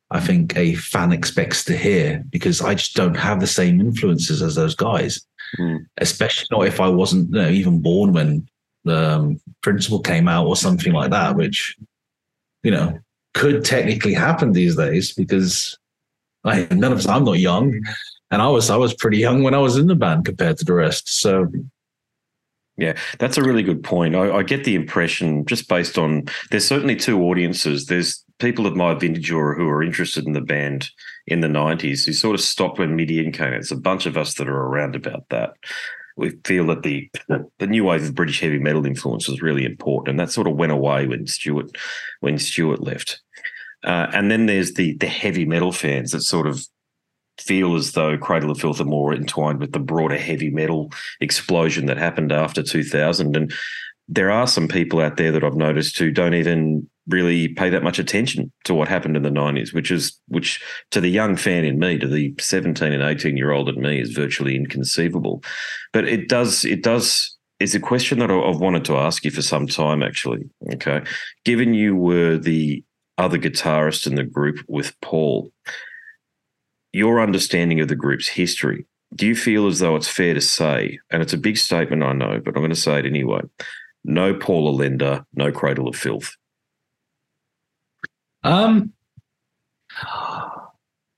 [0.09, 4.41] I think a fan expects to hear because I just don't have the same influences
[4.41, 5.25] as those guys.
[5.59, 5.85] Mm.
[5.97, 8.47] Especially not if I wasn't you know, even born when
[8.85, 11.75] the um, Principle came out or something like that, which
[12.63, 12.99] you know
[13.33, 15.77] could technically happen these days because
[16.43, 17.81] I, none of us, I'm not young.
[18.33, 20.65] And I was, I was pretty young when I was in the band compared to
[20.65, 21.21] the rest.
[21.21, 21.45] So,
[22.77, 24.15] yeah, that's a really good point.
[24.15, 27.85] I, I, get the impression, just based on, there's certainly two audiences.
[27.85, 30.89] There's people of my vintage or who are interested in the band
[31.27, 33.53] in the 90s who sort of stopped when Midian came.
[33.53, 35.51] It's a bunch of us that are around about that.
[36.17, 37.11] We feel that the
[37.59, 40.55] the new wave of British heavy metal influence was really important, and that sort of
[40.55, 41.75] went away when Stuart
[42.19, 43.19] when Stuart left.
[43.83, 46.67] Uh, and then there's the the heavy metal fans that sort of
[47.39, 51.85] feel as though Cradle of Filth are more entwined with the broader heavy metal explosion
[51.87, 53.35] that happened after 2000.
[53.35, 53.53] And
[54.07, 57.83] there are some people out there that I've noticed who don't even really pay that
[57.83, 61.65] much attention to what happened in the 90s, which is which to the young fan
[61.65, 65.43] in me, to the 17 and 18 year old in me, is virtually inconceivable.
[65.91, 69.41] But it does it does is a question that I've wanted to ask you for
[69.41, 70.49] some time, actually.
[70.73, 71.01] Okay.
[71.45, 72.83] Given you were the
[73.17, 75.51] other guitarist in the group with Paul,
[76.93, 80.99] your understanding of the group's history, do you feel as though it's fair to say,
[81.11, 83.41] and it's a big statement, I know, but I'm going to say it anyway
[84.03, 86.35] no Paul Allender, no Cradle of Filth?
[88.43, 88.91] Um,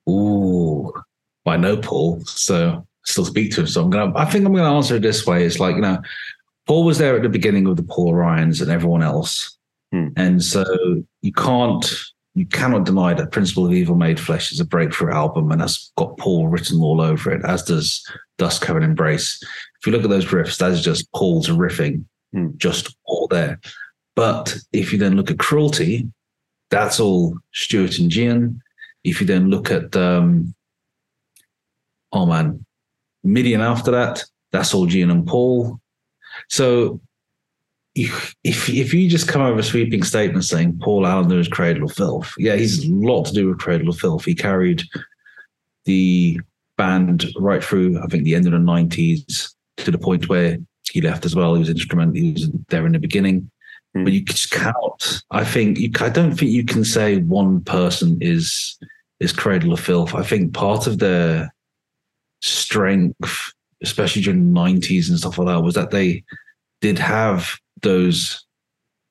[0.10, 0.94] ooh,
[1.46, 3.68] I know Paul, so I still speak to him.
[3.68, 4.16] So I'm gonna.
[4.16, 5.44] I think I'm gonna answer it this way.
[5.44, 6.02] It's like you know,
[6.68, 9.58] Paul was there at the beginning of the Paul Ryans and everyone else,
[9.92, 10.10] hmm.
[10.16, 10.64] and so
[11.22, 11.86] you can't
[12.36, 15.92] you cannot deny that Principle of Evil Made Flesh is a breakthrough album and has
[15.98, 18.06] got Paul written all over it, as does
[18.38, 19.42] Dusk Covered Embrace.
[19.42, 22.50] If you look at those riffs, that is just Paul's riffing, hmm.
[22.58, 23.62] just all there.
[24.18, 26.12] But if you then look at Cruelty,
[26.70, 28.62] that's all Stuart and Gian.
[29.06, 30.54] If you then look at, um,
[32.12, 32.66] oh man,
[33.24, 35.80] Midian after that, that's all Gian and Paul.
[36.50, 37.00] So
[37.96, 41.86] if if you just come over with a sweeping statement saying Paul Allender is Cradle
[41.86, 44.26] of Filth, yeah, he's a lot to do with Cradle of Filth.
[44.26, 44.84] He carried
[45.86, 46.40] the
[46.78, 50.58] band right through, I think, the end of the nineties to the point where
[50.92, 51.54] he left as well.
[51.54, 52.16] He was instrumental.
[52.16, 53.50] He was there in the beginning,
[53.96, 54.04] mm.
[54.04, 55.22] but you just cannot.
[55.32, 55.90] I think you.
[56.02, 58.78] I don't think you can say one person is
[59.22, 60.14] is Cradle of Filth.
[60.14, 61.54] I think part of their
[62.42, 66.26] strength, especially during the nineties and stuff like that, was that they
[66.82, 68.46] did have those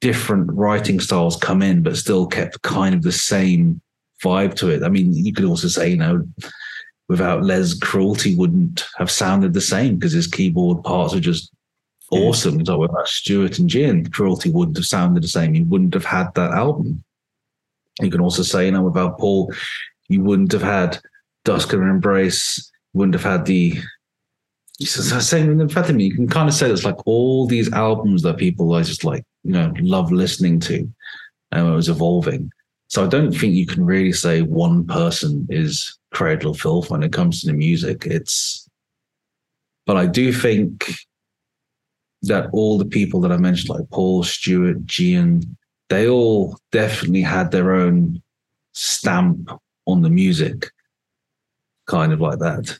[0.01, 3.81] different writing styles come in, but still kept kind of the same
[4.23, 4.83] vibe to it.
[4.83, 6.27] I mean, you could also say, you know,
[7.09, 11.53] without Les, Cruelty wouldn't have sounded the same because his keyboard parts are just
[12.11, 12.65] awesome.
[12.65, 15.55] So without Stuart and Gian, Cruelty wouldn't have sounded the same.
[15.55, 17.03] He wouldn't have had that album.
[18.01, 19.53] You can also say, you know, without Paul,
[20.09, 20.99] you wouldn't have had
[21.45, 23.79] Dusk and Embrace, wouldn't have had the
[24.81, 25.21] so
[25.69, 28.75] fact, I mean, you can kind of say it's like all these albums that people
[28.75, 30.95] are just like, you know, love listening to, um,
[31.53, 32.51] and it was evolving.
[32.89, 37.03] So I don't think you can really say one person is Cradle of Filth when
[37.03, 38.07] it comes to the music.
[38.07, 38.69] It's,
[39.87, 40.93] but I do think
[42.23, 45.57] that all the people that I mentioned, like Paul, Stuart, Gian,
[45.89, 48.23] they all definitely had their own
[48.73, 49.51] stamp
[49.87, 50.71] on the music,
[51.87, 52.79] kind of like that.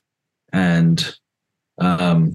[0.53, 1.15] And
[1.79, 2.35] um,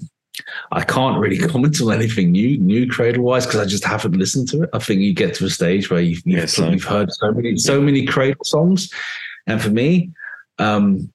[0.72, 4.50] I can't really comment on anything new, new Cradle wise, because I just haven't listened
[4.50, 4.70] to it.
[4.74, 7.58] I think you get to a stage where you've, you've, Yeah, you've heard so many,
[7.58, 8.92] so many Cradle songs,
[9.48, 10.12] and for me,
[10.58, 11.12] um,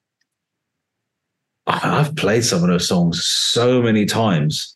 [1.67, 4.75] I've played some of those songs so many times,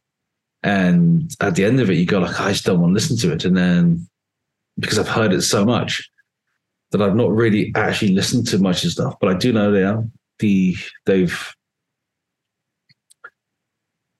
[0.64, 3.18] and at the end of it, you go like, I just don't want to listen
[3.18, 4.08] to it, and then
[4.80, 6.10] because I've heard it so much
[6.92, 9.84] that I've not really actually listened to much of stuff, but I do know they
[9.84, 10.04] are
[10.40, 11.56] the they've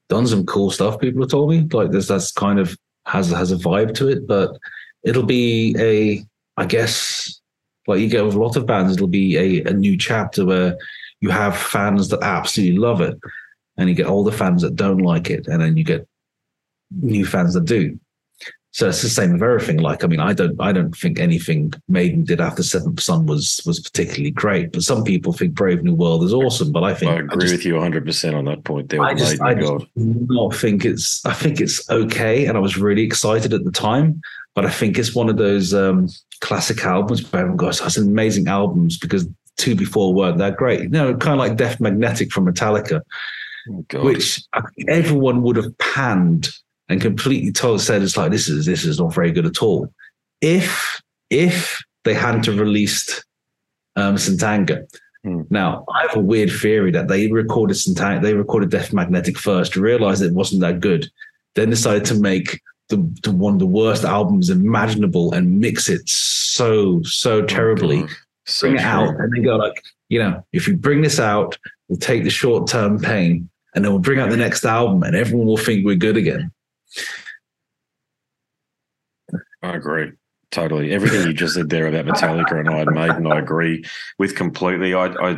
[0.10, 1.00] done some cool stuff.
[1.00, 2.08] People have told me like this.
[2.08, 4.58] That's kind of has has a vibe to it, but
[5.04, 6.24] it'll be a
[6.62, 7.40] I guess
[7.88, 10.78] like you get with a lot of bands, it'll be a, a new chapter where
[11.22, 13.18] you have fans that absolutely love it,
[13.78, 16.08] and you get older fans that don't like it, and then you get
[16.92, 18.00] new fans that do.
[18.72, 19.78] So it's the same with everything.
[19.78, 23.60] Like, I mean, I don't, I don't think anything Maiden did after Seventh Son was
[23.66, 24.72] was particularly great.
[24.72, 26.72] But some people think Brave New World is awesome.
[26.72, 29.02] But I think I agree just, with you 100% on that point there.
[29.02, 31.26] I just, I just not think it's.
[31.26, 34.22] I think it's okay, and I was really excited at the time.
[34.54, 36.08] But I think it's one of those um,
[36.42, 39.28] classic albums where everyone goes, "That's amazing albums," because
[39.58, 40.82] two before weren't that great.
[40.82, 43.02] You know, kind of like Death Magnetic from Metallica,
[43.94, 44.42] Oh, which
[44.88, 46.50] everyone would have panned
[46.90, 49.88] and completely told said it's like this is this is not very good at all.
[50.42, 53.26] If if they hadn't have released
[53.96, 54.42] um St.
[54.44, 54.88] Anger.
[55.24, 55.42] Hmm.
[55.50, 58.00] Now I have a weird theory that they recorded St.
[58.00, 61.10] Anger, they recorded Death Magnetic first, realized it wasn't that good,
[61.56, 66.02] then decided to make the, the one of the worst albums imaginable and mix it
[66.08, 68.08] so so terribly Oh,
[68.46, 71.58] So bring it out and then go like, you know, if you bring this out,
[71.88, 75.16] we'll take the short term pain and then we'll bring out the next album and
[75.16, 76.52] everyone will think we're good again.
[79.62, 80.12] I agree.
[80.52, 80.92] Totally.
[80.92, 83.84] Everything you just said there about Metallica and Iron Maiden, I agree
[84.18, 84.96] with completely.
[84.96, 85.38] I, I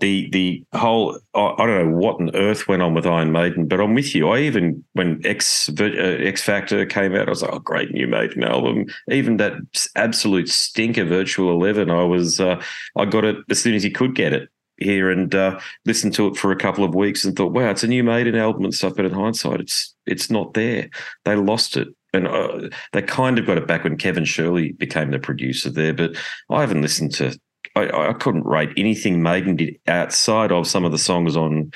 [0.00, 3.66] the the whole I, I don't know what on earth went on with Iron Maiden,
[3.66, 4.28] but I'm with you.
[4.28, 8.06] I even when X uh, X Factor came out, I was like, oh, great new
[8.06, 8.84] Maiden album.
[9.10, 9.54] Even that
[9.96, 12.62] absolute stinker Virtual Eleven, I was uh,
[12.98, 16.26] I got it as soon as you could get it here and uh, listened to
[16.26, 18.74] it for a couple of weeks and thought, wow, it's a new Maiden album and
[18.74, 18.94] stuff.
[18.96, 20.88] But in hindsight, it's it's not there.
[21.24, 21.88] They lost it.
[22.12, 25.92] And uh, they kind of got it back when Kevin Shirley became the producer there,
[25.92, 26.16] but
[26.48, 27.38] I haven't listened to.
[27.76, 31.72] I, I couldn't rate anything Maiden did outside of some of the songs on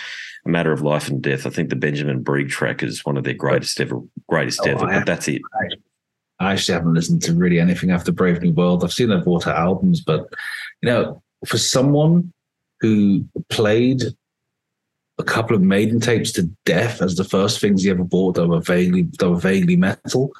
[0.46, 1.44] A Matter of Life and Death.
[1.44, 4.86] I think the Benjamin Breeg track is one of their greatest ever, greatest Oh, ever.
[4.86, 5.42] But that's it.
[6.38, 8.84] I actually haven't listened to really anything after Brave New World.
[8.84, 10.32] I've seen their water albums, but
[10.82, 12.32] you know, for someone
[12.80, 14.02] who played
[15.18, 18.46] a couple of Maiden tapes to death as the first things he ever bought that
[18.46, 20.30] were vaguely that were vaguely metal,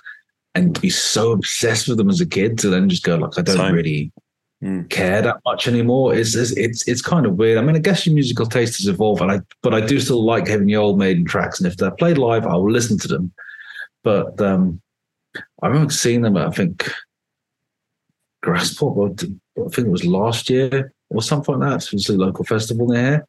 [0.55, 3.42] and be so obsessed with them as a kid to then just go like, I
[3.42, 4.12] don't really
[4.61, 4.90] Mm.
[4.90, 6.16] care that much anymore.
[6.16, 7.59] It's, it's it's it's kind of weird.
[7.59, 10.24] I mean, I guess your musical taste has evolved, and I but I do still
[10.24, 13.07] like having the old Maiden tracks, and if they're played live, I will listen to
[13.07, 13.33] them.
[14.03, 14.83] But um,
[15.62, 16.37] I remember seeing them.
[16.37, 16.90] At, I think
[18.44, 19.12] Graspop.
[19.22, 21.87] I think it was last year or something like that.
[21.87, 23.27] It was a local festival near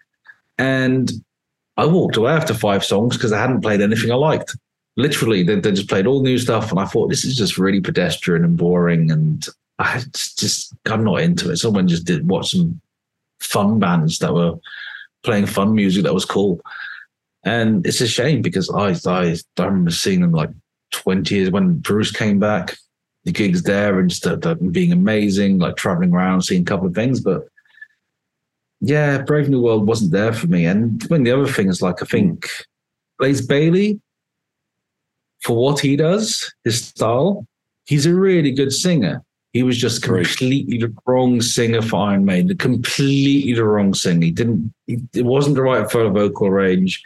[0.59, 1.11] and
[1.77, 4.55] I walked away after five songs because I hadn't played anything I liked.
[4.97, 7.79] Literally, they, they just played all new stuff, and I thought this is just really
[7.79, 9.47] pedestrian and boring, and
[9.79, 11.57] I just, I'm not into it.
[11.57, 12.81] Someone just did watch some
[13.39, 14.55] fun bands that were
[15.23, 16.59] playing fun music that was cool,
[17.45, 20.49] and it's a shame because I I, I remember seeing them like
[20.91, 22.77] 20 years when Bruce came back,
[23.23, 27.21] the gigs there and them being amazing, like traveling around, seeing a couple of things.
[27.21, 27.47] But
[28.81, 30.65] yeah, Brave New World wasn't there for me.
[30.65, 32.49] And when the other thing is like, I think
[33.17, 33.99] Blaze Bayley,
[35.41, 37.45] for what he does, his style,
[37.85, 39.23] he's a really good singer.
[39.53, 44.25] He was just completely the wrong singer for Iron Maiden, completely the wrong singer.
[44.25, 47.01] He didn't, he, it wasn't the right for vocal range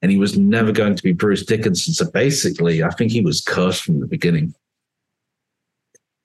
[0.00, 1.92] and he was never going to be Bruce Dickinson.
[1.94, 4.54] So basically, I think he was cursed from the beginning.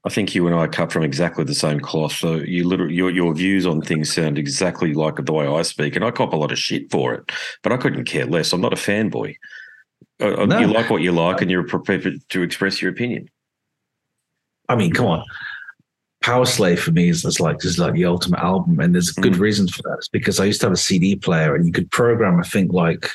[0.05, 2.11] I think you and I cut from exactly the same cloth.
[2.11, 5.95] So you literally, your your views on things sound exactly like the way I speak,
[5.95, 7.31] and I cop a lot of shit for it.
[7.61, 8.51] But I couldn't care less.
[8.51, 9.35] I'm not a fanboy.
[10.21, 10.59] Uh, uh, No.
[10.59, 13.29] You like what you like, and you're prepared to express your opinion.
[14.67, 15.23] I mean, come on.
[16.23, 19.39] Powerslave for me is, is like is like the ultimate album, and there's good Mm.
[19.39, 19.95] reasons for that.
[19.99, 22.73] It's because I used to have a CD player, and you could program, I think,
[22.73, 23.09] like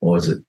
[0.00, 0.42] what was it,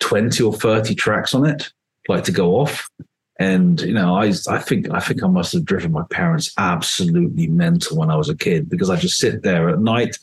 [0.00, 1.70] twenty or thirty tracks on it,
[2.08, 2.90] like to go off.
[3.38, 7.46] And you know, I I think I think I must have driven my parents absolutely
[7.46, 10.18] mental when I was a kid because I just sit there at night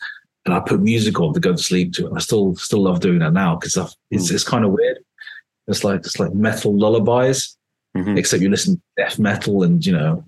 [0.45, 2.13] and I put music on to go to sleep to.
[2.13, 3.77] I still still love doing that now because
[4.11, 4.97] it's it's kind of weird.
[5.67, 7.57] It's like it's like metal lullabies,
[7.95, 8.17] Mhm.
[8.17, 10.25] except you listen to death metal and you know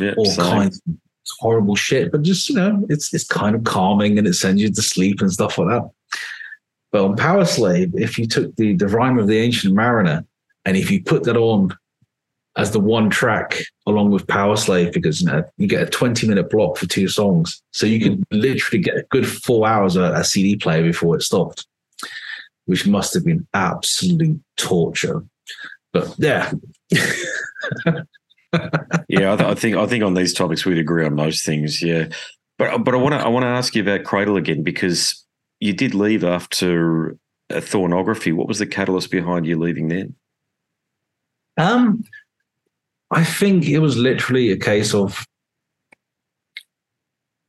[0.00, 0.94] Yeah, all kinds of
[1.38, 2.10] horrible shit.
[2.10, 5.20] But just you know, it's it's kind of calming and it sends you to sleep
[5.20, 5.88] and stuff like that.
[6.90, 10.24] But on Powerslave, if you took the the rhyme of the ancient mariner
[10.64, 11.76] and if you put that on
[12.58, 16.50] as the one track along with Powerslave, because you know you get a 20 minute
[16.50, 17.62] block for two songs.
[17.72, 21.22] So you could literally get a good four hours of a CD player before it
[21.22, 21.66] stopped,
[22.66, 25.24] which must have been absolute torture.
[25.92, 26.52] But yeah.
[29.08, 31.80] yeah, I, th- I think I think on these topics we'd agree on most things.
[31.80, 32.08] Yeah,
[32.58, 35.24] but but I want to I want to ask you about Cradle again because
[35.60, 37.16] you did leave after
[37.50, 38.32] thornography.
[38.32, 40.16] What was the catalyst behind you leaving then?
[41.56, 42.04] Um,
[43.10, 45.26] I think it was literally a case of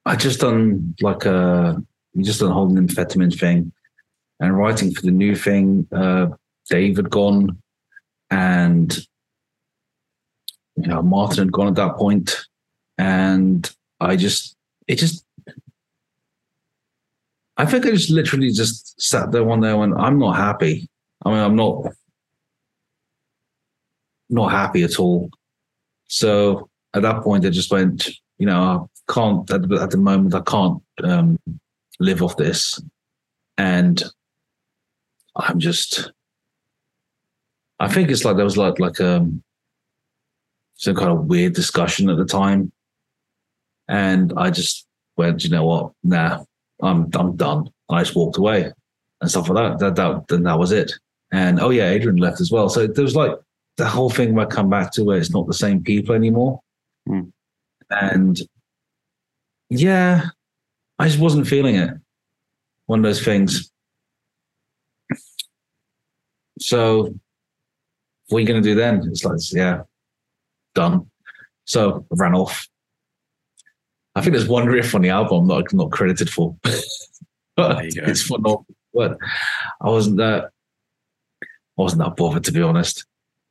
[0.06, 1.82] I just done like a
[2.22, 3.72] just done whole Nymphetamine thing
[4.40, 5.88] and writing for the new thing.
[5.92, 6.28] Uh,
[6.70, 7.62] Dave had gone,
[8.30, 8.98] and
[10.78, 12.36] you know Martin had gone at that point,
[12.98, 14.56] and I just
[14.88, 15.26] it just.
[17.58, 20.88] I think I just literally just sat there one day and I'm not happy.
[21.26, 21.88] I mean, I'm not
[24.30, 25.30] not happy at all.
[26.10, 29.98] So at that point, I just went, you know, I can't at, the- at the
[29.98, 30.36] moment.
[30.36, 31.40] I can't um,
[32.00, 32.82] live off this,
[33.58, 34.04] and
[35.36, 36.12] I'm just.
[37.80, 39.42] I think it's like there was like like um
[40.76, 42.72] some kind of weird discussion at the time,
[43.88, 44.86] and I just
[45.16, 46.44] went, you know what, nah,
[46.82, 47.70] I'm I'm done.
[47.90, 48.72] I just walked away
[49.22, 49.80] and stuff like that.
[49.80, 50.92] That that then that was it.
[51.32, 52.68] And oh yeah, Adrian left as well.
[52.70, 53.32] So there was like
[53.80, 56.60] the whole thing might come back to where it's not the same people anymore.
[57.08, 57.30] Hmm.
[57.90, 58.40] And
[59.70, 60.26] yeah,
[61.00, 61.92] I just wasn't feeling it.
[62.86, 63.72] One of those things.
[66.60, 67.14] So
[68.28, 69.02] what are you going to do then?
[69.10, 69.84] It's like, yeah,
[70.76, 71.10] done.
[71.66, 72.68] So I ran off.
[74.14, 76.56] I think there's one riff on the album that I'm not credited for.
[77.56, 78.04] but There you go.
[78.08, 78.66] it's phenomenal.
[78.94, 79.18] But
[79.82, 80.50] I wasn't that
[81.42, 83.06] I wasn't that bothered to be honest.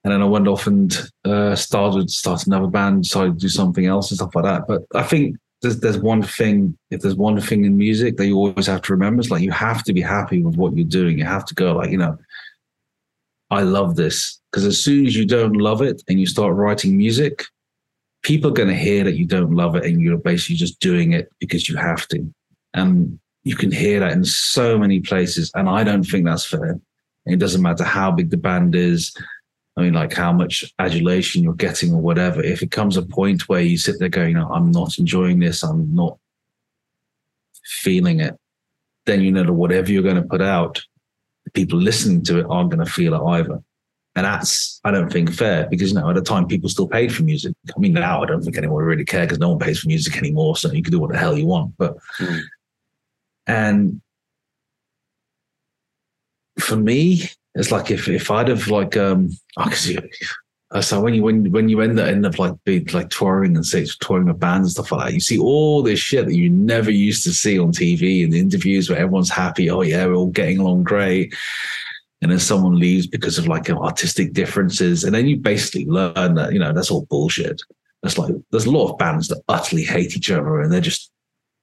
[0.05, 3.86] And then I went off and uh, started start another band, decided to do something
[3.86, 4.66] else and stuff like that.
[4.68, 8.36] But I think there's there's one thing, if there's one thing in music that you
[8.36, 11.18] always have to remember, is like you have to be happy with what you're doing.
[11.18, 12.16] You have to go like, you know,
[13.51, 14.40] I love this.
[14.51, 17.44] Because as soon as you don't love it and you start writing music,
[18.22, 21.12] people are going to hear that you don't love it and you're basically just doing
[21.12, 22.32] it because you have to.
[22.74, 25.51] And you can hear that in so many places.
[25.55, 26.80] And I don't think that's fair.
[27.26, 29.14] It doesn't matter how big the band is.
[29.78, 32.42] I mean, like how much adulation you're getting or whatever.
[32.42, 35.94] If it comes a point where you sit there going, I'm not enjoying this, I'm
[35.94, 36.18] not
[37.64, 38.36] feeling it,
[39.06, 40.82] then you know that whatever you're going to put out,
[41.44, 43.62] the people listening to it aren't going to feel it either.
[44.16, 47.14] And that's, I don't think, fair because, you know, at the time people still paid
[47.14, 47.54] for music.
[47.68, 50.16] I mean, now I don't think anyone really cares because no one pays for music
[50.16, 50.56] anymore.
[50.56, 51.74] So you can do what the hell you want.
[51.78, 52.40] But, Mm.
[53.46, 54.00] and
[56.58, 59.98] for me, it's like if if I'd have like um I see
[60.82, 63.64] so when you when when you end up end up like be like touring and
[63.64, 66.50] say touring with bands and stuff like that, you see all this shit that you
[66.50, 69.70] never used to see on TV and the interviews where everyone's happy.
[69.70, 71.34] Oh yeah, we're all getting along great.
[72.20, 76.52] And then someone leaves because of like artistic differences, and then you basically learn that
[76.52, 77.62] you know that's all bullshit.
[78.02, 81.11] That's like there's a lot of bands that utterly hate each other and they're just.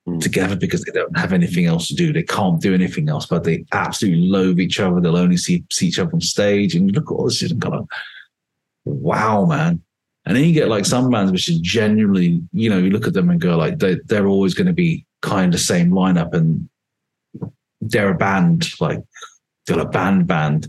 [0.05, 0.19] Hmm.
[0.19, 2.13] together because they don't have anything else to do.
[2.13, 5.01] They can't do anything else, but they absolutely loathe each other.
[5.01, 7.73] They'll only see, see each other on stage and look at all this and kind
[7.73, 7.89] of,
[8.83, 9.81] wow, man.
[10.25, 13.13] And then you get like some bands which is genuinely, you know, you look at
[13.13, 16.69] them and go like they they're always going to be kind of same lineup and
[17.81, 19.01] they're a band like
[19.65, 20.67] they're a band band.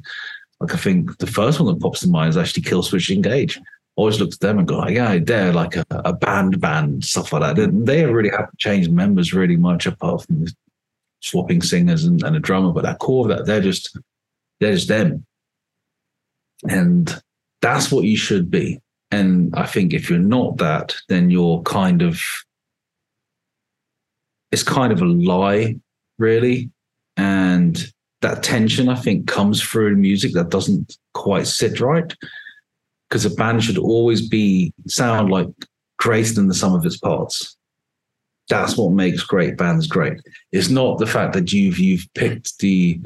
[0.61, 3.61] Like I think the first one that pops to mind is actually Killswitch Engage.
[3.97, 7.33] Always look at them and go, like, yeah, they're like a, a band band, stuff
[7.33, 7.57] like that.
[7.57, 10.47] They, they really haven't changed members really much apart from
[11.21, 13.99] swapping singers and, and a drummer, but that core of that, they're just
[14.61, 15.25] they're just them.
[16.69, 17.23] And
[17.63, 18.81] that's what you should be.
[19.11, 22.21] And I think if you're not that, then you're kind of
[24.53, 25.77] it's kind of a lie,
[26.19, 26.71] really.
[27.17, 27.93] And
[28.23, 32.15] that tension, I think, comes through in music that doesn't quite sit right.
[33.09, 35.49] Because a band should always be sound like
[35.99, 37.57] greater than the sum of its parts.
[38.49, 40.21] That's what makes great bands great.
[40.53, 43.01] It's not the fact that you've you've picked the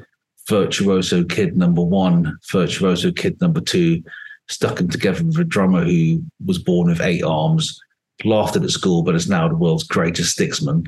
[0.49, 4.03] virtuoso kid number one, virtuoso kid number two,
[4.49, 7.81] stuck them together with a drummer who was born with eight arms,
[8.25, 10.87] laughed at at school, but is now the world's greatest sticksman.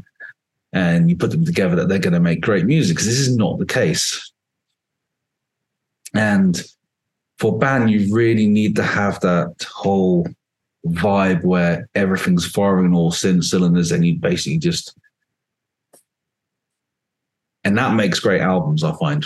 [0.73, 3.37] And you put them together that they're going to make great music because this is
[3.37, 4.33] not the case.
[6.15, 6.63] And
[7.43, 10.25] for band, you really need to have that whole
[10.87, 14.97] vibe where everything's firing all sin cylinders and you basically just
[17.65, 19.25] and that makes great albums i find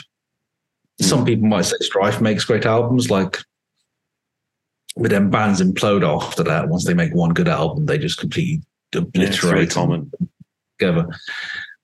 [1.01, 1.29] some mm.
[1.29, 3.39] people might say strife makes great albums like
[4.99, 8.61] but then bands implode after that once they make one good album they just completely
[8.95, 10.13] obliterate yeah, common.
[10.79, 11.07] together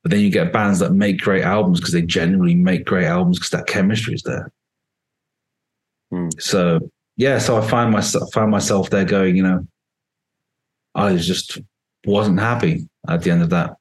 [0.03, 3.39] but then you get bands that make great albums because they genuinely make great albums
[3.39, 4.53] because that chemistry is there
[6.13, 6.41] mm.
[6.41, 6.81] so
[7.17, 9.67] yeah, so I find myself found myself there going, you know,
[10.95, 11.59] I just
[12.07, 13.77] wasn't happy at the end of that.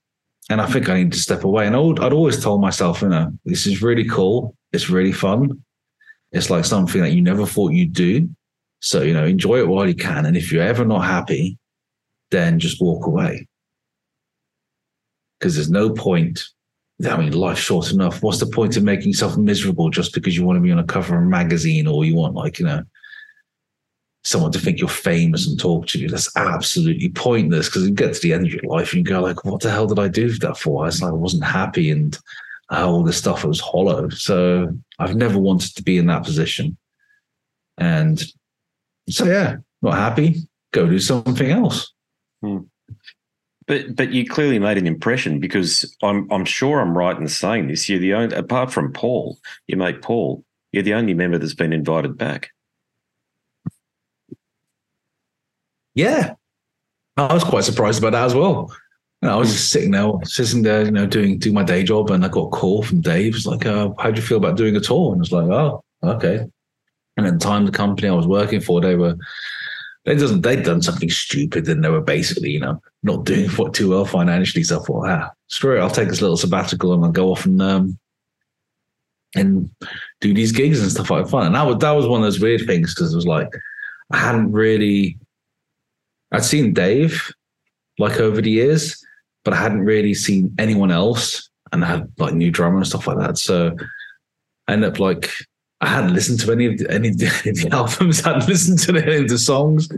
[0.49, 1.65] And I think I need to step away.
[1.65, 4.55] And I would, I'd always told myself, you know, this is really cool.
[4.73, 5.63] It's really fun.
[6.31, 8.29] It's like something that you never thought you'd do.
[8.79, 10.25] So, you know, enjoy it while you can.
[10.25, 11.57] And if you're ever not happy,
[12.31, 13.47] then just walk away.
[15.39, 16.43] Because there's no point.
[17.05, 18.21] I mean, life's short enough.
[18.21, 20.83] What's the point of making yourself miserable just because you want to be on a
[20.83, 22.83] cover of a magazine or you want, like, you know,
[24.23, 26.07] someone to think you're famous and talk to you.
[26.07, 29.21] That's absolutely pointless because you get to the end of your life and you go
[29.21, 30.83] like, what the hell did I do that for?
[30.83, 32.17] I was like, I wasn't happy and
[32.69, 34.09] all this stuff was hollow.
[34.09, 36.77] So I've never wanted to be in that position.
[37.77, 38.23] And
[39.09, 40.35] so yeah, not happy,
[40.71, 41.91] go do something else.
[42.41, 42.59] Hmm.
[43.67, 47.67] But but you clearly made an impression because I'm I'm sure I'm right in saying
[47.67, 47.87] this.
[47.87, 49.37] You're the only apart from Paul,
[49.67, 52.49] your mate Paul, you're the only member that's been invited back.
[55.93, 56.35] Yeah,
[57.17, 58.73] I was quite surprised about that as well.
[59.23, 62.25] I was just sitting there, sitting there, you know, doing doing my day job, and
[62.25, 63.35] I got a call from Dave.
[63.35, 65.47] It's like, uh, "How do you feel about doing a tour?" And I was like,
[65.47, 66.45] "Oh, okay."
[67.17, 69.15] And at the time, the company I was working for, they were
[70.05, 73.73] they doesn't they'd done something stupid, and they were basically, you know, not doing what
[73.73, 74.63] too well financially.
[74.63, 77.45] So I thought, ah, screw it, I'll take this little sabbatical and I'll go off
[77.45, 77.99] and um
[79.35, 79.69] and
[80.19, 81.45] do these gigs and stuff like fun.
[81.45, 83.49] And that was that was one of those weird things because it was like
[84.11, 85.17] I hadn't really
[86.31, 87.31] I'd seen Dave
[87.99, 89.03] like over the years,
[89.43, 93.07] but I hadn't really seen anyone else and I had like new drummer and stuff
[93.07, 93.37] like that.
[93.37, 93.75] So
[94.67, 95.29] I ended up like
[95.81, 98.23] I hadn't listened to any of the, any of the, albums.
[98.23, 99.89] I hadn't listened to any of the songs.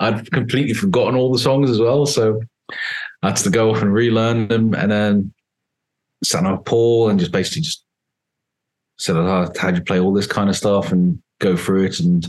[0.00, 2.06] I'd completely forgotten all the songs as well.
[2.06, 2.40] So
[3.22, 5.34] I had to go off and relearn them, and then
[6.22, 7.84] sat up Paul and just basically just
[8.98, 12.00] said, oh, "How do you play all this kind of stuff?" and go through it
[12.00, 12.26] and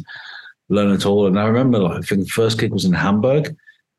[0.69, 1.27] learn it all.
[1.27, 3.55] And I remember, like, I think the first gig was in Hamburg,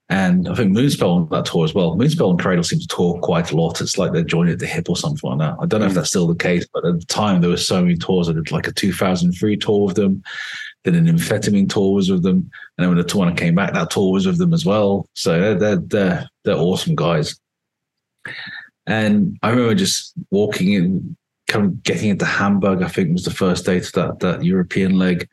[0.09, 1.97] and I think Moonspell on that tour as well.
[1.97, 3.81] Moonspell and Cradle seem to tour quite a lot.
[3.81, 5.57] It's like they're joined at the hip or something like that.
[5.61, 5.97] I don't know if mm.
[5.97, 8.29] that's still the case, but at the time there were so many tours.
[8.29, 10.23] I did like a 2003 tour with them,
[10.85, 13.91] then a Nymphetamine tour was with them, and then when the tour came back, that
[13.91, 15.09] tour was with them as well.
[15.15, 17.37] So they're they're they're, they're awesome guys.
[18.87, 21.17] And I remember just walking in,
[21.49, 22.83] kind of getting into Hamburg.
[22.83, 25.29] I think was the first day to that that European leg,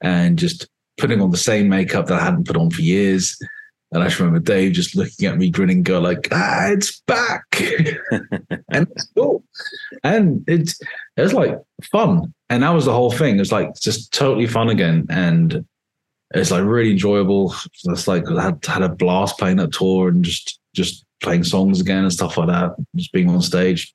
[0.00, 0.68] and just
[0.98, 3.36] putting on the same makeup that I hadn't put on for years.
[3.92, 7.44] And I just remember Dave just looking at me, grinning, go like, "Ah, it's back!"
[8.10, 9.44] and it's cool.
[10.02, 10.80] And it's
[11.16, 13.36] it was like fun, and that was the whole thing.
[13.36, 15.66] It was like just totally fun again, and
[16.34, 17.54] it's like really enjoyable.
[17.84, 21.78] It's like I had had a blast playing that tour and just just playing songs
[21.78, 22.74] again and stuff like that.
[22.96, 23.94] Just being on stage,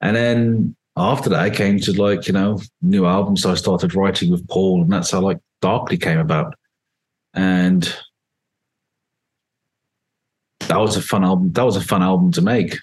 [0.00, 3.42] and then after that, I came to like, you know, new albums.
[3.42, 6.54] So I started writing with Paul, and that's how like Darkly came about.
[7.34, 7.92] And
[10.68, 11.52] that was a fun album.
[11.52, 12.76] That was a fun album to make.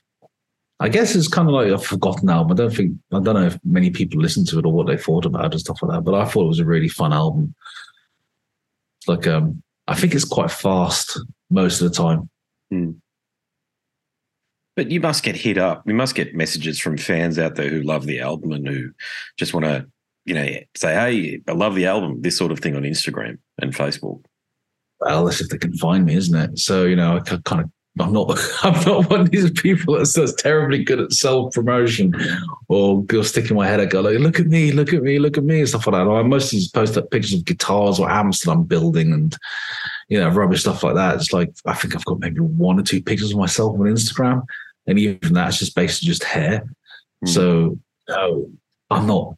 [0.80, 2.52] I guess it's kind of like a forgotten album.
[2.52, 4.98] I don't think I don't know if many people listened to it or what they
[4.98, 6.02] thought about it and stuff like that.
[6.02, 7.56] But I thought it was a really fun album.
[9.08, 11.20] Like um, I think it's quite fast
[11.50, 12.30] most of the time.
[12.74, 12.98] Mm.
[14.76, 15.84] But you must get hit up.
[15.88, 18.90] You must get messages from fans out there who love the album and who
[19.38, 19.88] just want to,
[20.26, 23.74] you know, say, "Hey, I love the album." This sort of thing on Instagram and
[23.74, 24.26] Facebook.
[25.00, 26.60] Well, that's if they can find me, isn't it?
[26.60, 30.14] So you know, I kind of I'm not I'm not one of these people that's,
[30.14, 32.14] that's terribly good at self promotion
[32.68, 33.80] or go stick in my head.
[33.80, 35.93] out, go like, look at me, look at me, look at me, and stuff like
[36.06, 36.12] that.
[36.12, 39.36] I mostly just post up pictures of guitars or amps that I'm building and
[40.10, 41.16] you know rubbish stuff like that.
[41.16, 44.43] It's like I think I've got maybe one or two pictures of myself on Instagram,
[44.88, 46.66] and even that's just basically just hair.
[47.24, 47.30] Mm.
[47.30, 47.80] So
[48.10, 48.50] no,
[48.89, 49.36] I'm not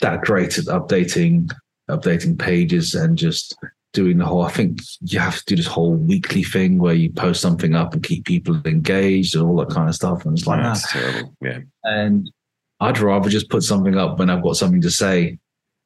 [0.00, 1.52] that great at updating
[1.88, 3.56] updating pages and just
[3.96, 4.42] doing the whole.
[4.42, 7.94] I think you have to do this whole weekly thing where you post something up
[7.94, 10.26] and keep people engaged and all that kind of stuff.
[10.26, 11.34] And it's like that's terrible.
[11.40, 11.60] Yeah.
[11.82, 12.30] And
[12.78, 15.38] I'd rather just put something up when I've got something to say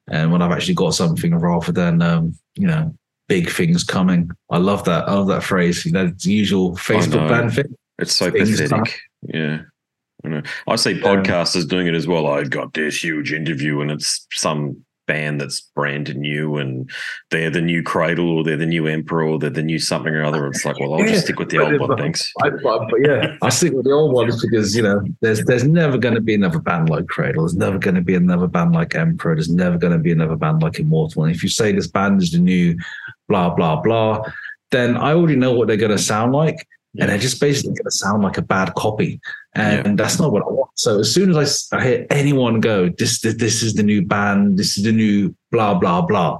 [0.09, 2.93] and when I've actually got something rather than um, you know
[3.29, 4.29] big things coming.
[4.49, 5.07] I love that.
[5.07, 5.85] I love that phrase.
[5.85, 7.73] You know, the usual Facebook ban thing.
[7.97, 8.99] It's so things pathetic.
[9.21, 9.61] Yeah.
[10.67, 12.27] I see podcasters doing it as well.
[12.27, 16.89] I've got this huge interview, and it's some band that's brand new and
[17.31, 20.23] they're the new Cradle or they're the new Emperor or they're the new something or
[20.23, 20.47] other.
[20.47, 22.31] It's like, well, I'll yeah, just stick with the old one, thanks.
[22.41, 25.65] I, but, but yeah, I stick with the old ones because you know there's there's
[25.65, 27.43] never going to be another band like Cradle.
[27.43, 29.35] There's never going to be another band like Emperor.
[29.35, 31.25] There's never going to be another band like Immortal.
[31.25, 32.77] And if you say this band is the new
[33.27, 34.23] blah blah blah,
[34.71, 36.65] then I already know what they're going to sound like.
[36.93, 37.03] Yeah.
[37.03, 39.21] And they're just basically going to sound like a bad copy,
[39.55, 39.95] and yeah.
[39.95, 40.71] that's not what I want.
[40.75, 44.05] So as soon as I, I hear anyone go, this, this this is the new
[44.05, 46.39] band, this is the new blah blah blah,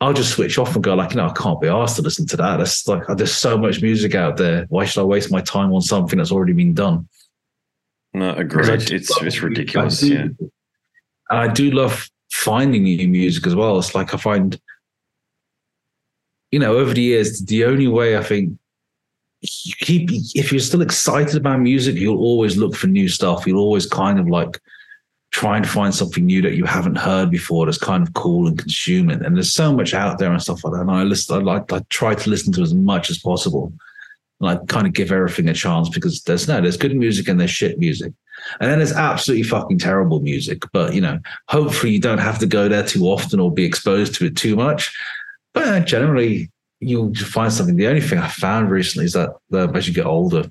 [0.00, 2.24] I'll just switch off and go like, you know, I can't be asked to listen
[2.28, 2.58] to that.
[2.58, 4.66] That's like there's so much music out there.
[4.68, 7.08] Why should I waste my time on something that's already been done?
[8.14, 8.92] No, agreed.
[8.92, 10.02] It's it's ridiculous.
[10.04, 10.48] I do, yeah,
[11.30, 13.76] I do love finding new music as well.
[13.78, 14.58] It's like I find,
[16.52, 18.56] you know, over the years, the only way I think
[19.42, 23.46] keep if you're still excited about music, you'll always look for new stuff.
[23.46, 24.60] You'll always kind of like
[25.30, 28.58] try and find something new that you haven't heard before that's kind of cool and
[28.58, 29.22] consume it.
[29.22, 30.80] And there's so much out there and stuff like that.
[30.80, 33.72] And I listen, I like I try to listen to as much as possible.
[34.40, 37.38] And I kind of give everything a chance because there's no, there's good music and
[37.38, 38.12] there's shit music.
[38.60, 40.62] And then there's absolutely fucking terrible music.
[40.72, 41.18] But you know,
[41.48, 44.56] hopefully you don't have to go there too often or be exposed to it too
[44.56, 44.96] much.
[45.54, 46.50] But generally,
[46.80, 47.76] you'll find something.
[47.76, 50.50] The only thing I found recently is that as you get older,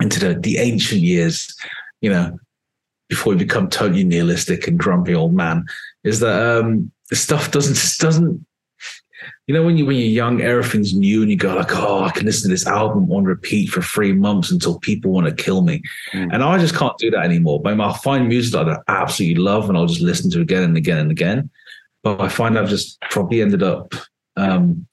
[0.00, 1.54] into the, the ancient years,
[2.00, 2.38] you know,
[3.08, 5.64] before you become totally nihilistic and grumpy old man,
[6.04, 8.44] is that um, stuff doesn't doesn't.
[9.46, 12.10] You know, when you when you're young, everything's new, and you go like, "Oh, I
[12.10, 15.62] can listen to this album on repeat for three months until people want to kill
[15.62, 16.28] me," mm.
[16.32, 17.60] and I just can't do that anymore.
[17.62, 20.76] But I'll find music that I absolutely love, and I'll just listen to again and
[20.76, 21.50] again and again.
[22.02, 23.94] But I find I've just probably ended up
[24.36, 24.85] um,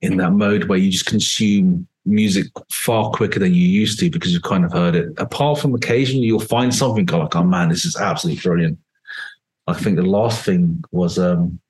[0.00, 4.32] in that mode where you just consume music far quicker than you used to because
[4.32, 5.12] you've kind of heard it.
[5.18, 8.78] Apart from occasionally you'll find something go like, oh man, this is absolutely brilliant.
[9.66, 11.60] I think the last thing was um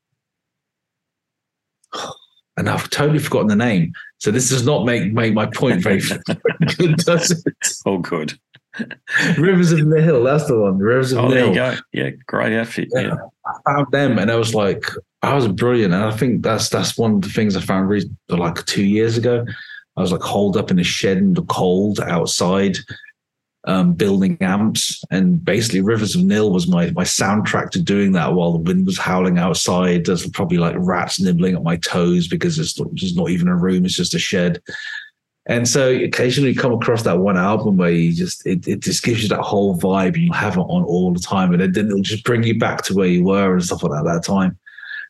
[2.57, 3.93] and I've totally forgotten the name.
[4.19, 6.01] So this does not make make my point very
[6.77, 7.55] good, does it?
[7.87, 8.39] Oh good.
[9.39, 10.79] Rivers of Nihil, that's the one.
[10.79, 11.53] Rivers of oh, Nihil.
[11.53, 11.77] There you go.
[11.93, 12.89] Yeah, great outfit.
[12.93, 13.01] Yeah.
[13.01, 13.15] yeah.
[13.47, 14.85] I found them and I was like,
[15.23, 15.95] I was brilliant.
[15.95, 19.17] And I think that's that's one of the things I found re- like two years
[19.17, 19.45] ago.
[19.97, 22.77] I was like holed up in a shed in the cold outside,
[23.67, 25.03] um, building amps.
[25.11, 28.87] And basically Rivers of Nihil was my my soundtrack to doing that while the wind
[28.87, 30.07] was howling outside.
[30.07, 33.85] There's probably like rats nibbling at my toes because it's just not even a room,
[33.85, 34.63] it's just a shed.
[35.49, 39.03] And so occasionally you come across that one album where you just it, it just
[39.03, 41.53] gives you that whole vibe and you have it on all the time.
[41.53, 44.07] And then it'll just bring you back to where you were and stuff like that
[44.07, 44.59] at that time.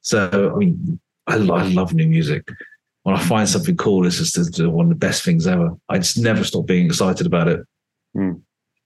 [0.02, 2.48] So, I mean, I, I love new music.
[3.02, 5.76] When I find something cool, it's just one of the best things ever.
[5.88, 7.66] I just never stop being excited about it.
[8.16, 8.42] Mm.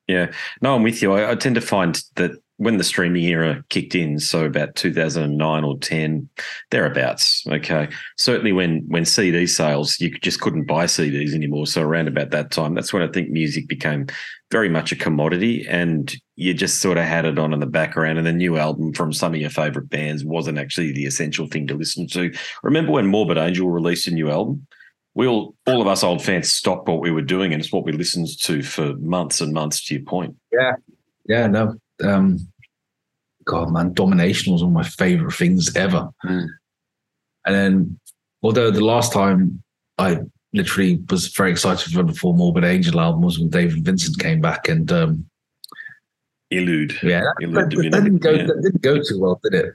[0.08, 0.32] Yeah.
[0.62, 1.12] No, I'm with you.
[1.12, 2.32] I, I tend to find that
[2.62, 6.28] when the streaming era kicked in, so about 2009 or 10,
[6.70, 7.44] thereabouts.
[7.48, 11.66] Okay, certainly when when CD sales, you just couldn't buy CDs anymore.
[11.66, 14.06] So around about that time, that's when I think music became
[14.52, 18.18] very much a commodity, and you just sort of had it on in the background.
[18.18, 21.66] And the new album from some of your favorite bands wasn't actually the essential thing
[21.66, 22.32] to listen to.
[22.62, 24.64] Remember when Morbid Angel released a new album?
[25.14, 27.84] We all, all of us old fans stopped what we were doing, and it's what
[27.84, 29.84] we listened to for months and months.
[29.86, 30.74] To your point, yeah,
[31.26, 32.51] yeah, no, um,
[33.44, 36.08] God, man, domination was one of my favorite things ever.
[36.24, 36.48] Mm.
[37.46, 38.00] And then,
[38.42, 39.62] although the last time
[39.98, 40.20] I
[40.52, 44.40] literally was very excited for the full Morbid Angel album was when David Vincent came
[44.40, 45.26] back and um,
[46.52, 47.00] Illud.
[47.02, 48.46] Yeah, Illud that, that, didn't go, yeah.
[48.46, 49.74] that didn't go too well, did it?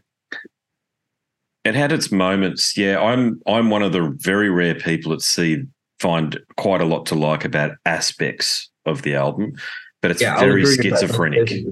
[1.66, 2.78] It had its moments.
[2.78, 5.64] Yeah, I'm I'm one of the very rare people at sea
[6.00, 9.54] find quite a lot to like about aspects of the album,
[10.02, 11.66] but it's yeah, very schizophrenic.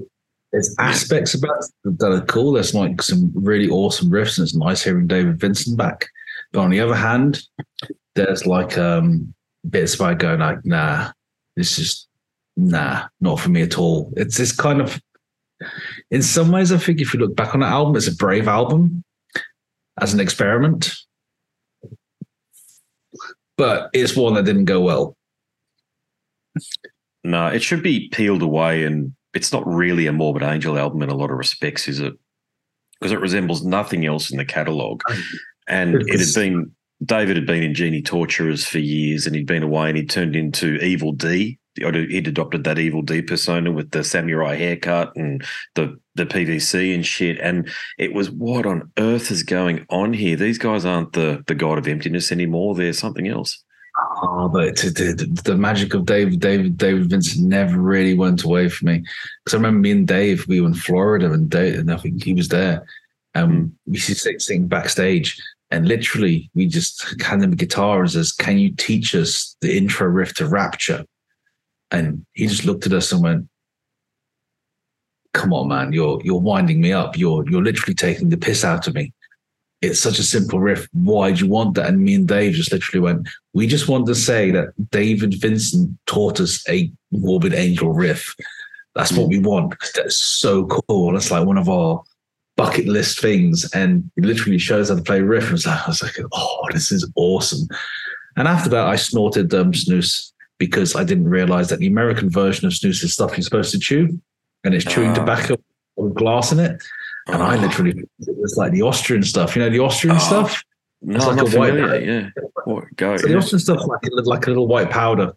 [0.56, 2.52] There's aspects about it that are cool.
[2.52, 6.08] There's like some really awesome riffs, and it's nice hearing David Vincent back.
[6.50, 7.42] But on the other hand,
[8.14, 9.34] there's like um
[9.68, 11.10] bits about going like, nah,
[11.56, 12.08] this is
[12.56, 14.10] nah, not for me at all.
[14.16, 14.98] It's this kind of
[16.10, 18.48] in some ways, I think if you look back on that album, it's a brave
[18.48, 19.04] album
[20.00, 20.94] as an experiment.
[23.58, 25.18] But it's one that didn't go well.
[27.24, 31.10] No, it should be peeled away and it's not really a Morbid Angel album in
[31.10, 32.14] a lot of respects, is it?
[32.98, 35.02] Because it resembles nothing else in the catalogue.
[35.08, 35.22] Oh,
[35.68, 36.72] and it had been
[37.04, 40.76] David had been in Genitorturers for years and he'd been away and he turned into
[40.76, 46.26] Evil D he'd adopted that evil D persona with the samurai haircut and the the
[46.26, 47.38] PVC and shit.
[47.40, 47.68] And
[47.98, 50.36] it was what on earth is going on here?
[50.36, 52.74] These guys aren't the the god of emptiness anymore.
[52.74, 53.62] They're something else.
[53.98, 58.88] Oh, but the, the, magic of David, David, David Vincent never really went away from
[58.88, 59.04] me.
[59.44, 62.22] Because I remember me and Dave, we were in Florida, and Dave, and I think
[62.22, 62.86] he was there.
[63.34, 65.40] Um, we used to sing backstage,
[65.70, 69.76] and literally we just hand him a guitar and says, "Can you teach us the
[69.76, 71.04] intro riff to Rapture?"
[71.90, 73.48] And he just looked at us and went,
[75.32, 77.16] "Come on, man, you're you're winding me up.
[77.16, 79.12] You're you're literally taking the piss out of me."
[79.86, 80.88] It's such a simple riff.
[80.92, 81.86] Why do you want that?
[81.86, 85.96] And me and Dave just literally went, we just want to say that David Vincent
[86.06, 88.34] taught us a Morbid Angel riff.
[88.94, 91.12] That's what we want because that's so cool.
[91.12, 92.02] That's like one of our
[92.56, 93.70] bucket list things.
[93.72, 95.50] And it literally shows how to play riff.
[95.50, 97.68] And I was like, oh, this is awesome.
[98.36, 102.66] And after that, I snorted um, snus because I didn't realize that the American version
[102.66, 104.20] of snus is stuff you're supposed to chew
[104.64, 105.14] and it's chewing uh.
[105.14, 105.56] tobacco
[105.96, 106.82] with glass in it.
[107.26, 110.62] And I literally, it was like the Austrian stuff, you know, the Austrian oh, stuff.
[111.02, 112.28] No, it's like a familiar, white, yeah.
[112.96, 113.16] go.
[113.16, 113.32] So yeah.
[113.32, 115.32] the Austrian stuff, like like a little white powder,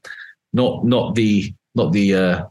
[0.53, 2.45] not not the not the uh,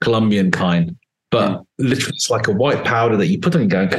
[0.00, 0.96] Colombian kind,
[1.30, 1.66] but mm.
[1.78, 3.90] literally it's like a white powder that you put on your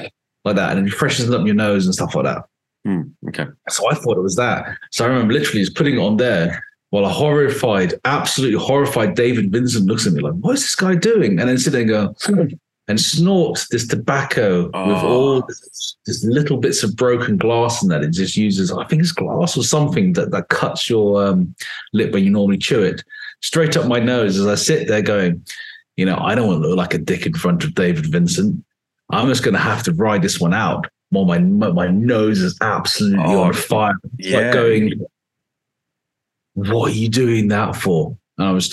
[0.46, 2.44] like that, and it freshens up your nose and stuff like that.
[2.88, 3.46] Mm, okay.
[3.70, 4.78] So I thought it was that.
[4.92, 9.52] So I remember literally just putting it on there while a horrified, absolutely horrified David
[9.52, 11.40] Vincent looks at me like, what is this guy doing?
[11.40, 12.58] And then sitting there and go,
[12.88, 14.88] and snort this tobacco oh.
[14.88, 18.84] with all this, this, little bits of broken glass in that it just uses i
[18.86, 21.56] think it's glass or something that, that cuts your um,
[21.94, 23.04] lip when you normally chew it.
[23.42, 25.46] Straight up my nose as i sit there going
[25.98, 28.64] you know i don't want to look like a dick in front of david vincent.
[29.12, 32.58] I'm just going to have to ride this one out while my my nose is
[32.62, 33.94] absolutely oh, on fire.
[34.18, 34.40] Yeah.
[34.40, 35.06] like going
[36.56, 38.18] what are you doing that for?
[38.38, 38.70] And i was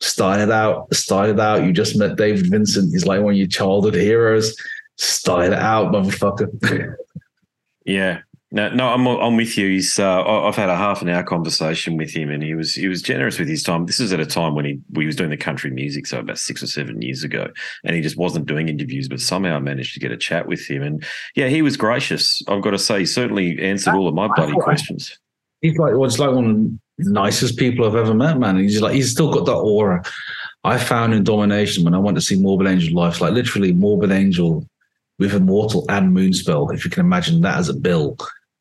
[0.00, 1.64] started out, started out.
[1.64, 2.92] You just met David Vincent.
[2.92, 4.54] He's like one of your childhood heroes.
[4.96, 6.94] Started it out, motherfucker.
[7.84, 8.20] yeah.
[8.50, 9.68] No, no, I'm I'm with you.
[9.68, 12.88] He's uh, I've had a half an hour conversation with him, and he was he
[12.88, 13.84] was generous with his time.
[13.84, 16.38] This is at a time when he he was doing the country music, so about
[16.38, 17.48] six or seven years ago,
[17.84, 19.06] and he just wasn't doing interviews.
[19.06, 21.04] But somehow I managed to get a chat with him, and
[21.36, 22.40] yeah, he was gracious.
[22.48, 25.18] I've got to say, he certainly answered all of my bloody questions.
[25.60, 28.58] He's like, well, it's like one nicest people I've ever met, man.
[28.58, 30.02] he's like, he's still got that aura.
[30.64, 34.10] I found in Domination when I went to see Morbid Angel live, like literally Morbid
[34.10, 34.66] Angel
[35.18, 38.16] with Immortal and Moonspell, if you can imagine that as a bill,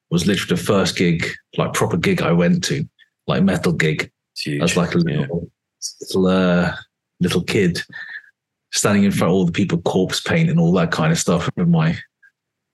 [0.10, 1.28] was literally the first gig,
[1.58, 2.88] like proper gig I went to,
[3.28, 4.12] like metal gig.
[4.62, 5.98] As like a little, yeah.
[6.02, 6.76] little, uh,
[7.20, 7.82] little kid
[8.72, 11.50] standing in front of all the people corpse paint and all that kind of stuff
[11.56, 11.98] with my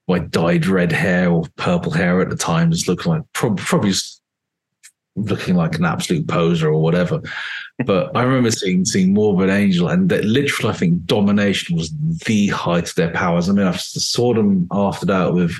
[0.06, 4.20] my dyed red hair or purple hair at the time, just looking like probably just
[5.16, 7.22] looking like an absolute poser or whatever.
[7.86, 11.92] But I remember seeing seeing Morbid Angel, and that literally, I think domination was
[12.26, 13.48] the height of their powers.
[13.48, 15.54] I mean, I saw them after that with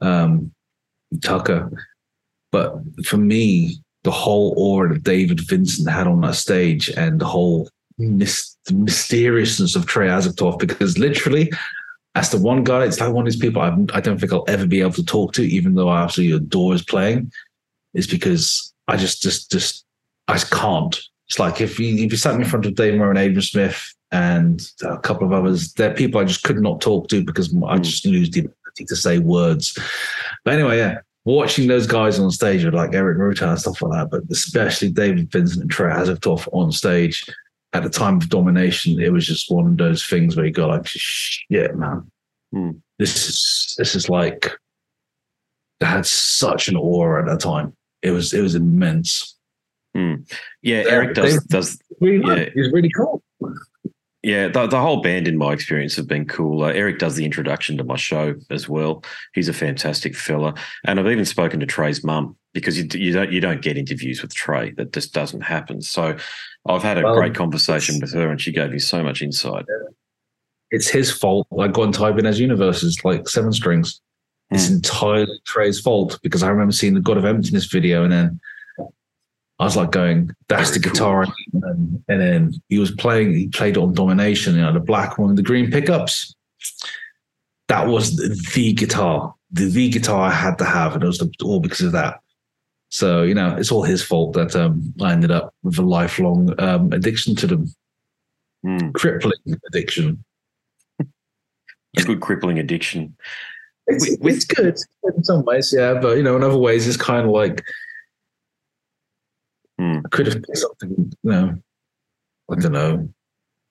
[0.00, 0.52] um,
[1.22, 1.70] Tucker,
[2.52, 7.26] but for me, the whole aura that David Vincent had on that stage, and the
[7.26, 7.68] whole
[7.98, 11.50] mis- mysteriousness of Trey Azagthoth, because literally.
[12.16, 14.44] As the one guy, it's like one of these people I, I don't think I'll
[14.46, 17.32] ever be able to talk to, even though I absolutely adore his playing
[17.94, 19.84] is because I just just just
[20.28, 20.98] I just can't.
[21.28, 23.42] It's like if you if you sat me in front of Dave Murray and Adrian
[23.42, 23.82] Smith
[24.12, 27.76] and a couple of others, they're people I just could not talk to because I
[27.76, 27.82] hmm.
[27.82, 29.76] just lose the ability to say words.
[30.44, 34.10] But anyway, yeah, watching those guys on stage like Erik Rutan and stuff like that,
[34.10, 37.24] but especially David Vincent and Trey Azagthoth on stage
[37.72, 40.68] at the time of domination, it was just one of those things where you go
[40.68, 42.10] like, shit, man.
[42.52, 42.70] Hmm.
[42.98, 44.52] This is this is like
[45.80, 47.74] they had such an aura at that time
[48.04, 49.36] it was it was immense.
[49.96, 50.30] Mm.
[50.62, 51.78] Yeah, Erik does does.
[52.00, 53.22] Really yeah, he's really cool.
[54.22, 56.64] Yeah, the, the whole band, in my experience, have been cool.
[56.64, 59.04] Uh, Erik does the introduction to my show as well.
[59.34, 60.54] He's a fantastic fella,
[60.86, 64.22] and I've even spoken to Trey's mum because you, you don't you don't get interviews
[64.22, 64.72] with Trey.
[64.72, 65.82] That just doesn't happen.
[65.82, 66.16] So
[66.66, 69.66] I've had a well, great conversation with her, and she gave me so much insight.
[70.70, 71.46] It's his fault.
[71.50, 74.00] Like Gone Ibanez Universe is like seven strings.
[74.50, 78.40] It's entirely Trey's fault because I remember seeing the God of Emptiness video and then
[79.58, 81.22] I was like going, that's the guitar.
[81.22, 85.18] And then, and then he was playing, he played on Domination, you know, the black
[85.18, 86.34] one, the green pickups.
[87.68, 90.94] That was the guitar, the, the guitar I had to have.
[90.94, 92.20] And it was all because of that.
[92.90, 96.54] So, you know, it's all his fault that um, I ended up with a lifelong
[96.60, 97.74] um, addiction to them.
[98.64, 98.92] Mm.
[98.94, 100.24] Crippling addiction.
[101.94, 103.16] It's good crippling addiction.
[103.86, 104.78] It's, with, it's good
[105.16, 107.62] in some ways, yeah, but you know, in other ways, it's kind of like
[109.78, 109.98] hmm.
[110.04, 111.54] I could have picked something, you know,
[112.50, 113.08] I don't know,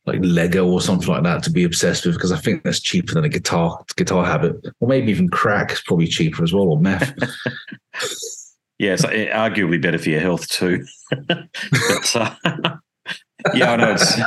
[0.05, 3.13] like Lego or something like that to be obsessed with because I think that's cheaper
[3.13, 6.79] than a guitar guitar habit, or maybe even crack is probably cheaper as well, or
[6.79, 7.13] meth.
[8.79, 10.85] yeah, it's arguably better for your health too.
[11.27, 12.75] but, uh,
[13.53, 14.19] yeah, I know it's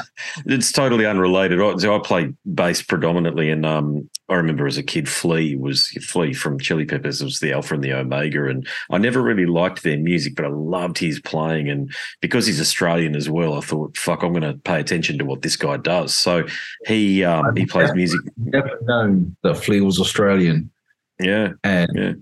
[0.46, 1.58] it's totally unrelated.
[1.80, 6.32] So I play bass predominantly, and um, I remember as a kid, Flea was Flea
[6.32, 7.20] from Chili Peppers.
[7.20, 10.44] It was the Alpha and the Omega, and I never really liked their music, but
[10.44, 11.68] I loved his playing.
[11.68, 15.24] And because he's Australian as well, I thought, fuck, I'm going to pay attention to
[15.24, 16.14] what this guy does.
[16.14, 16.46] So
[16.86, 18.20] he um, he plays music.
[18.36, 20.70] Never known that Flea was Australian.
[21.18, 22.12] Yeah, and yeah.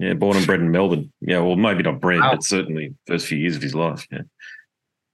[0.00, 1.12] Yeah, born and bred in Melbourne.
[1.20, 2.32] Yeah, well, maybe not bred, wow.
[2.32, 4.06] but certainly first few years of his life.
[4.10, 4.22] Yeah,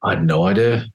[0.05, 0.87] I had no idea.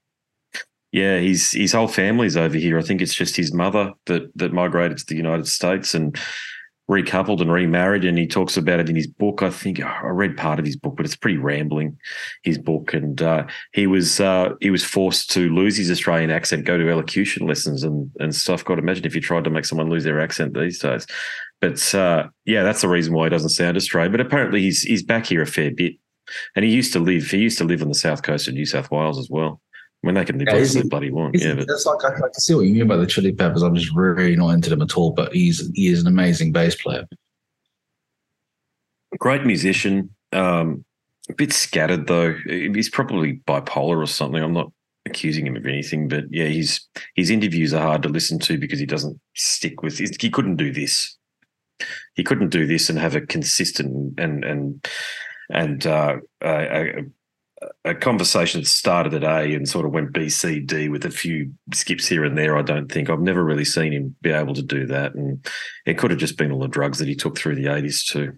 [0.94, 2.80] Yeah, his his whole family's over here.
[2.80, 6.18] I think it's just his mother that that migrated to the United States and
[6.89, 8.06] recoupled and remarried.
[8.06, 9.44] And he talks about it in his book.
[9.44, 11.98] I think I read part of his book, but it's pretty rambling.
[12.44, 16.64] His book, and uh, he was uh, he was forced to lose his Australian accent,
[16.64, 18.64] go to elocution lessons and and stuff.
[18.64, 21.06] God, imagine if you tried to make someone lose their accent these days.
[21.62, 24.12] But uh, yeah, that's the reason why he doesn't sound Australian.
[24.12, 25.93] But apparently, he's he's back here a fair bit,
[26.55, 28.66] and he used to live he used to live on the south coast of New
[28.66, 29.62] South Wales as well.
[30.03, 31.36] I mean, they can live yeah, they bloody want.
[31.39, 33.62] Yeah, but that's like I, I, can see what you mean by the Chili Peppers.
[33.62, 35.12] I'm just really not into them at all.
[35.12, 37.07] But he's he is an amazing bass player.
[39.20, 40.09] Great musician.
[40.34, 40.84] Um,
[41.30, 42.34] a bit scattered though.
[42.47, 44.41] He's probably bipolar or something.
[44.41, 44.72] I'm not
[45.05, 46.82] accusing him of anything, but yeah, his
[47.14, 49.99] his interviews are hard to listen to because he doesn't stick with.
[49.99, 51.16] He couldn't do this
[52.15, 54.88] he couldn't do this and have a consistent and and
[55.51, 57.03] and uh, a,
[57.84, 61.51] a, conversation started at A and sort of went B, C, D with a few
[61.73, 62.57] skips here and there.
[62.57, 65.45] I don't think I've never really seen him be able to do that, and
[65.86, 68.34] it could have just been all the drugs that he took through the eighties too.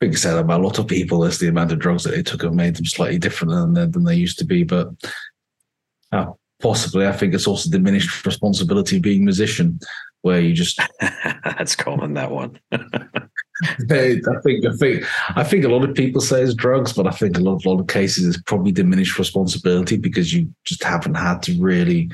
[0.00, 2.42] Big said about a lot of people is the amount of drugs that they took
[2.42, 4.88] have made them slightly different than, than they used to be, but.
[6.12, 9.78] Uh, possibly, I think it's also diminished responsibility being musician
[10.22, 10.80] where you just
[11.44, 12.58] that's common that one.
[12.72, 14.26] I think
[14.66, 15.04] I think
[15.36, 17.66] I think a lot of people say it's drugs, but I think a lot of
[17.66, 22.10] a lot of cases it's probably diminished responsibility because you just haven't had to really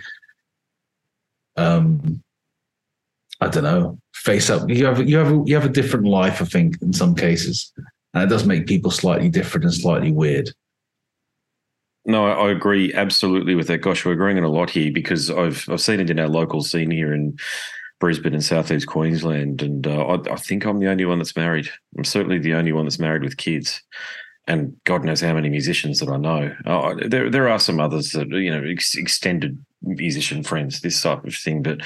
[1.56, 2.22] um
[3.40, 4.68] I don't know, face up.
[4.68, 7.72] You have you have you have a different life, I think, in some cases.
[8.14, 10.50] And it does make people slightly different and slightly weird.
[12.06, 13.78] No, I agree absolutely with that.
[13.78, 16.62] Gosh, we're agreeing on a lot here because I've I've seen it in our local
[16.62, 17.36] scene here in
[17.98, 21.68] Brisbane and southeast Queensland, and uh, I, I, think I'm the only one that's married.
[21.96, 23.82] I'm certainly the only one that's married with kids,
[24.46, 26.54] and God knows how many musicians that I know.
[26.66, 31.24] Uh, there, there are some others that you know ex- extended musician friends, this type
[31.24, 31.80] of thing, but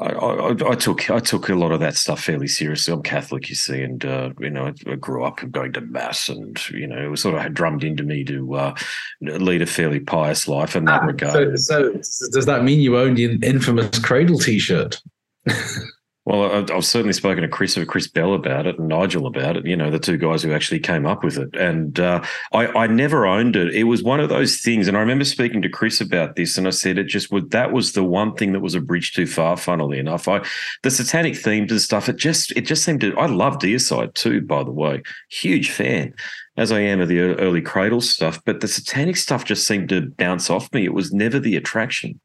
[0.00, 2.94] I, I, I, took I took a lot of that stuff fairly seriously.
[2.94, 6.58] I'm Catholic, you see, and uh, you know I grew up going to mass, and
[6.70, 8.74] you know it was sort of drummed into me to uh,
[9.20, 11.60] lead a fairly pious life in that ah, regard.
[11.60, 15.02] So, so, does that mean you own the infamous cradle T-shirt?
[16.30, 19.66] Well, I've certainly spoken to Chris Chris Bell about it and Nigel about it.
[19.66, 22.22] You know, the two guys who actually came up with it, and uh,
[22.52, 23.74] I, I, never owned it.
[23.74, 26.68] It was one of those things, and I remember speaking to Chris about this, and
[26.68, 27.50] I said it just would.
[27.50, 29.56] That was the one thing that was a bridge too far.
[29.56, 30.46] Funnily enough, I
[30.84, 32.08] the satanic themes and stuff.
[32.08, 33.18] It just it just seemed to.
[33.18, 36.14] I love Deicide too, by the way, huge fan
[36.56, 40.10] as I am of the early Cradle stuff, but the satanic stuff just seemed to
[40.10, 40.84] bounce off me.
[40.84, 42.20] It was never the attraction.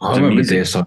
[0.00, 0.86] I remember Deicide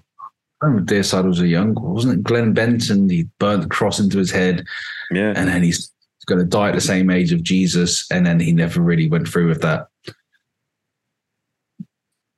[0.62, 2.24] I remember Deicide was a young, wasn't it?
[2.24, 4.66] Glenn Benton, he burnt the cross into his head.
[5.12, 5.34] Yeah.
[5.36, 5.92] And then he's
[6.26, 8.06] going to die at the same age of Jesus.
[8.12, 9.88] And then he never really went through with that.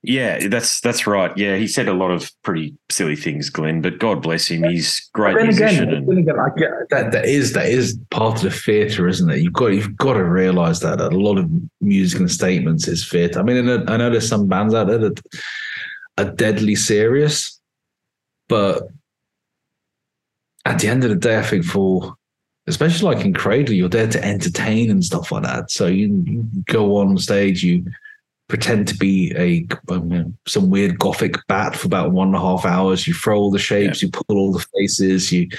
[0.02, 1.38] Yeah, that's that's right.
[1.38, 3.82] Yeah, he said a lot of pretty silly things, Glenn.
[3.82, 5.90] But God bless him, he's great then musician.
[5.90, 6.20] Again, and...
[6.20, 9.42] again, I get, that that is that is part of the theatre, isn't it?
[9.42, 11.52] You've got you've got to realise that, that a lot of
[11.82, 13.42] music and statements is theatre.
[13.42, 15.22] I mean, I know there's some bands out there that
[16.18, 17.59] are deadly serious,
[18.50, 18.90] but
[20.66, 22.16] at the end of the day, I think for
[22.68, 25.72] especially like in Cradle, you're there to entertain and stuff like that.
[25.72, 27.84] So you, go on stage, you
[28.48, 29.66] pretend to be a
[30.48, 33.08] some weird gothic bat for about one and a half hours.
[33.08, 34.08] You throw all the shapes, yeah.
[34.08, 35.50] you pull all the faces, you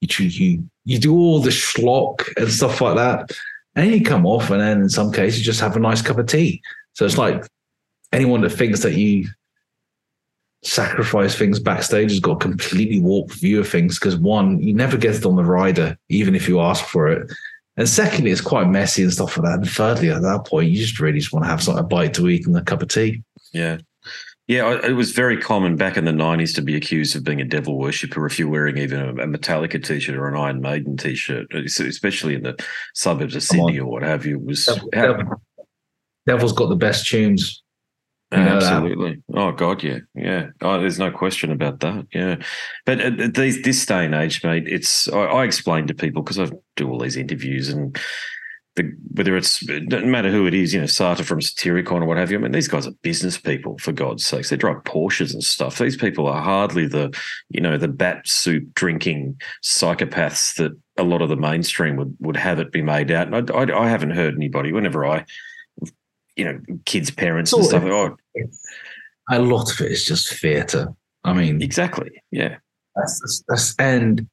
[0.00, 3.30] you you you do all the schlock and stuff like that,
[3.76, 6.18] and you come off, and then in some cases, you just have a nice cup
[6.18, 6.60] of tea.
[6.94, 7.46] So it's like
[8.12, 9.28] anyone that thinks that you
[10.62, 14.96] sacrifice things backstage has got a completely warped view of things because one, you never
[14.96, 17.30] get it on the rider, even if you ask for it.
[17.76, 19.58] And secondly, it's quite messy and stuff like that.
[19.60, 22.14] And thirdly, at that point, you just really just want to have something a bite
[22.14, 23.22] to eat and a cup of tea.
[23.52, 23.78] Yeah.
[24.48, 27.44] Yeah, it was very common back in the '90s to be accused of being a
[27.44, 32.34] devil worshipper if you're wearing even a Metallica t-shirt or an Iron Maiden t-shirt, especially
[32.34, 32.56] in the
[32.94, 34.36] suburbs of Sydney or what have you.
[34.36, 35.42] It was Devil, Devil,
[36.26, 37.62] Devil's got the best tunes.
[38.30, 39.22] Absolutely.
[39.34, 40.48] Oh God, yeah, yeah.
[40.60, 42.06] Oh, there's no question about that.
[42.12, 42.36] Yeah,
[42.84, 46.22] but uh, at these this day and age, mate, it's I, I explain to people
[46.22, 47.98] because I do all these interviews and
[48.76, 52.04] the, whether it's it doesn't matter who it is, you know, Satyr from Satyricon or
[52.04, 52.38] what have you.
[52.38, 54.50] I mean, these guys are business people for God's sakes.
[54.50, 55.78] They drive Porsches and stuff.
[55.78, 57.18] These people are hardly the
[57.48, 62.36] you know the bat soup drinking psychopaths that a lot of the mainstream would would
[62.36, 63.32] have it be made out.
[63.32, 65.24] And I, I, I haven't heard anybody whenever I
[66.38, 67.82] you know, kids' parents and stuff.
[67.84, 68.16] Oh,
[69.30, 70.88] a lot of it is just theatre.
[71.24, 72.22] I mean, exactly.
[72.30, 72.56] Yeah.
[72.96, 74.26] That's, that's, that's, and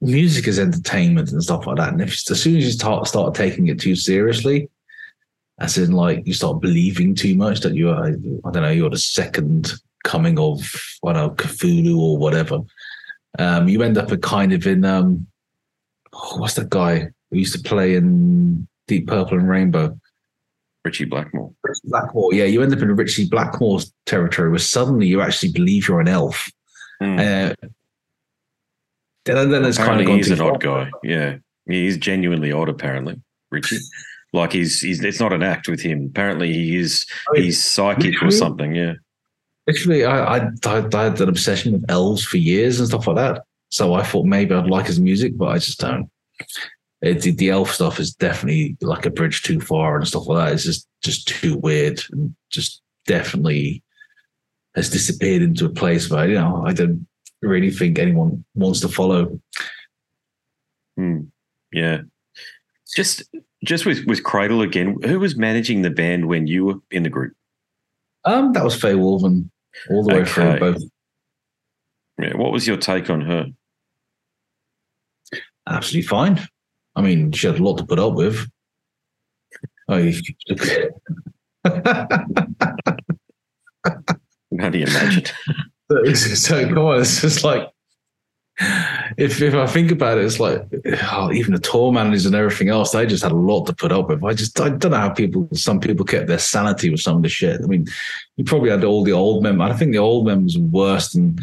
[0.00, 1.92] music is entertainment and stuff like that.
[1.92, 4.68] And if as soon as you start start taking it too seriously,
[5.58, 8.90] as in like you start believing too much that you are, I don't know, you're
[8.90, 9.72] the second
[10.04, 10.60] coming of
[11.04, 12.60] I don't know Cthulhu or whatever.
[13.38, 15.26] Um, you end up a kind of in um,
[16.12, 19.98] oh, what's that guy who used to play in Deep Purple and Rainbow?
[20.84, 21.52] Ritchie Blackmore.
[21.62, 22.44] Ritchie Blackmore, yeah.
[22.44, 26.50] You end up in Ritchie Blackmore's territory where suddenly you actually believe you're an elf.
[27.00, 27.18] Mm.
[27.18, 27.68] Uh,
[29.24, 30.52] then, then it's kind of he's an far.
[30.52, 30.90] odd guy.
[31.04, 32.68] Yeah, he's genuinely odd.
[32.68, 33.20] Apparently,
[33.50, 33.78] Ritchie.
[34.32, 36.06] like he's he's it's not an act with him.
[36.06, 38.74] Apparently, he is I mean, he's psychic or something.
[38.74, 38.94] Yeah.
[39.68, 43.42] Actually, I, I I had an obsession with elves for years and stuff like that.
[43.70, 46.10] So I thought maybe I'd like his music, but I just don't
[47.02, 50.54] it, the elf stuff is definitely like a bridge too far and stuff like that.
[50.54, 53.82] It's just just too weird and just definitely
[54.76, 57.06] has disappeared into a place where you know I don't
[57.42, 59.40] really think anyone wants to follow.
[60.96, 61.22] Hmm.
[61.72, 62.02] Yeah,
[62.94, 63.24] just
[63.64, 64.96] just with with Cradle again.
[65.04, 67.34] Who was managing the band when you were in the group?
[68.24, 69.50] Um, that was Faye Wolven
[69.90, 70.20] all the okay.
[70.20, 70.82] way through both.
[72.20, 73.46] Yeah, what was your take on her?
[75.66, 76.48] Absolutely fine.
[76.94, 78.46] I mean, she had a lot to put up with.
[79.88, 79.94] Oh,
[84.60, 85.24] How do you imagine?
[86.14, 87.68] so come on, it's just like
[89.16, 90.66] if if I think about it, it's like
[91.12, 93.92] oh, even the tour managers and everything else, they just had a lot to put
[93.92, 94.24] up with.
[94.24, 97.22] I just I don't know how people some people kept their sanity with some of
[97.22, 97.60] the shit.
[97.62, 97.86] I mean,
[98.36, 99.70] you probably had all the old members.
[99.70, 101.38] I think the old members were worse than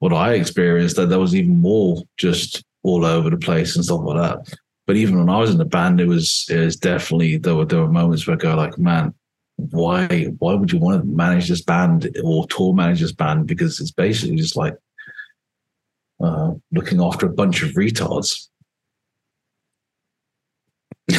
[0.00, 0.96] what I experienced.
[0.96, 4.58] That there was even more just all over the place and stuff like that.
[4.90, 7.64] But even when I was in the band, it was it was definitely there were
[7.64, 9.14] there were moments where I go like, man,
[9.54, 13.46] why why would you want to manage this band or tour manage this band?
[13.46, 14.74] Because it's basically just like
[16.20, 18.48] uh, looking after a bunch of retards.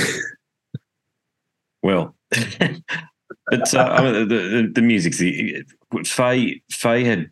[1.81, 5.63] well, but uh, I mean, the, the, music's the
[6.03, 7.31] Faye Faye had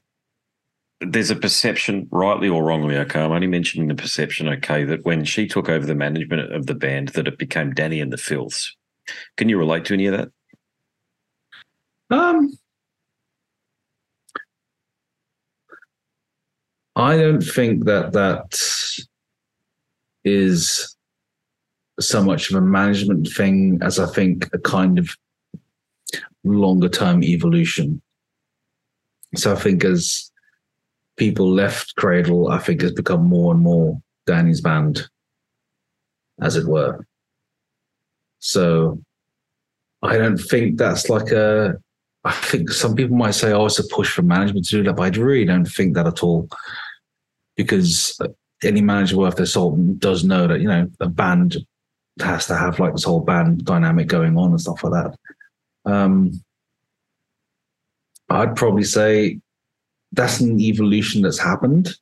[1.02, 5.24] there's a perception, rightly or wrongly, okay, I'm only mentioning the perception, okay, that when
[5.24, 8.76] she took over the management of the band, that it became Dani and the Filths.
[9.38, 10.30] Can you relate to any of that?
[12.12, 12.58] Um,
[16.96, 18.60] I don't think that that
[20.26, 20.96] is
[22.00, 25.10] so much of a management thing as I think a kind of
[26.44, 28.02] longer term evolution.
[29.36, 30.29] So I think as
[31.20, 35.08] people left Cradle, I think has become more and more Dani's band,
[36.42, 37.06] as it were.
[38.40, 39.00] So
[40.02, 41.76] I don't think that's like a.
[42.24, 44.96] I think some people might say, "Oh, it's a push for management to do that,"
[44.96, 46.50] but I really don't think that at all,
[47.56, 48.20] because
[48.64, 51.58] any manager worth their salt does know that you know a band
[52.22, 55.92] has to have like this whole band dynamic going on and stuff like that.
[55.92, 56.42] Um,
[58.30, 59.40] I'd probably say
[60.12, 61.96] that's an evolution that's happened.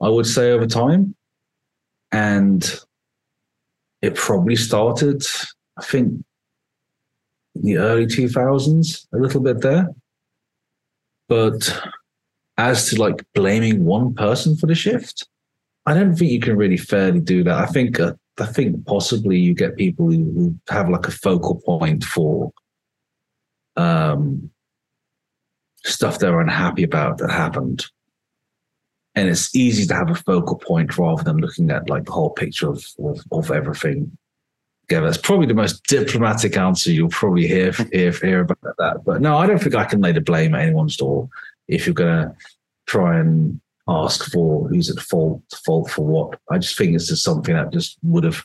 [0.00, 1.14] I would say over time.
[2.10, 2.62] And
[4.02, 5.22] it probably started,
[5.78, 6.24] I think,
[7.54, 9.88] in the early 2000s, a little bit there.
[11.28, 11.82] But
[12.58, 15.26] as to like blaming one person for the shift,
[15.86, 17.56] I don't think you can really fairly do that.
[17.56, 21.60] I think uh, I think possibly you get people who, who have like a focal
[21.60, 22.52] point for
[23.76, 24.51] um,
[25.84, 27.84] stuff they're unhappy about that happened.
[29.14, 32.30] And it's easy to have a focal point rather than looking at like the whole
[32.30, 34.16] picture of, of, of everything
[34.88, 35.06] together.
[35.06, 39.04] That's probably the most diplomatic answer you'll probably hear, hear, hear about that.
[39.04, 41.28] But no, I don't think I can lay the blame at anyone's door
[41.68, 42.36] if you're going to
[42.86, 46.38] try and ask for who's at fault, fault for what.
[46.50, 48.44] I just think it's just something that just would have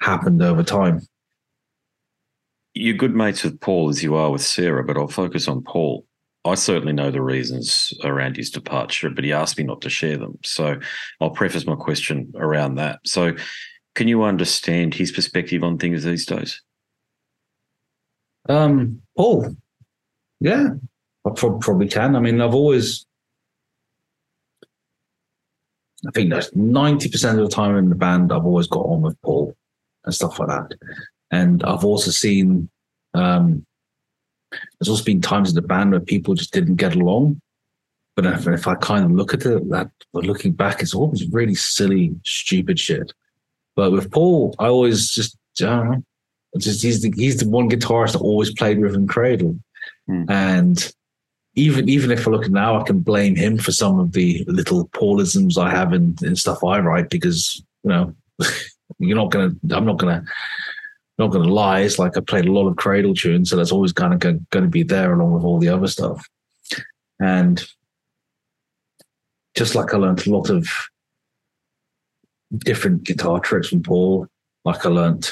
[0.00, 1.06] happened over time.
[2.74, 6.04] you're good mates with Paul as you are with Sarah, but I'll focus on Paul.
[6.44, 10.18] I certainly know the reasons around his departure, but he asked me not to share
[10.18, 10.38] them.
[10.44, 10.78] So
[11.20, 13.00] I'll preface my question around that.
[13.04, 13.34] So,
[13.94, 16.60] can you understand his perspective on things these days?
[18.48, 19.56] Um, Paul,
[20.40, 20.70] yeah,
[21.24, 22.16] I pro- probably can.
[22.16, 23.06] I mean, I've always,
[26.06, 29.02] I think that's ninety percent of the time in the band, I've always got on
[29.02, 29.56] with Paul
[30.04, 30.74] and stuff like that.
[31.30, 32.68] And I've also seen,
[33.14, 33.64] um,
[34.78, 37.40] there's also been times in the band where people just didn't get along.
[38.16, 41.28] But if, if I kind of look at it, that but looking back, it's always
[41.30, 43.12] really silly, stupid shit.
[43.74, 46.02] But with Paul, I always just, I don't know,
[46.58, 49.58] just he's the he's the one guitarist that always played rhythm cradle,
[50.06, 50.24] Hmm.
[50.28, 50.92] and
[51.54, 54.88] even even if I look now, I can blame him for some of the little
[54.88, 58.14] Paulisms I have in, in stuff I write because you know
[58.98, 60.24] you're not gonna I'm not gonna
[61.18, 61.80] not gonna lie.
[61.80, 64.64] It's like I played a lot of cradle tunes, so that's always kind of going
[64.64, 66.28] to be there along with all the other stuff,
[67.20, 67.64] and
[69.54, 70.68] just like I learned a lot of
[72.58, 74.26] different guitar tricks from Paul,
[74.64, 75.30] like I learned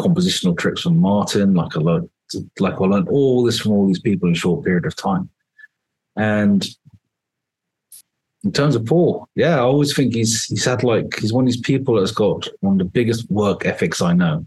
[0.00, 2.10] compositional tricks from Martin, like I learned
[2.58, 5.30] like I learned all this from all these people in a short period of time.
[6.16, 6.66] And
[8.42, 11.52] in terms of Paul, yeah, I always think he's he's had like he's one of
[11.52, 14.44] these people that's got one of the biggest work ethics I know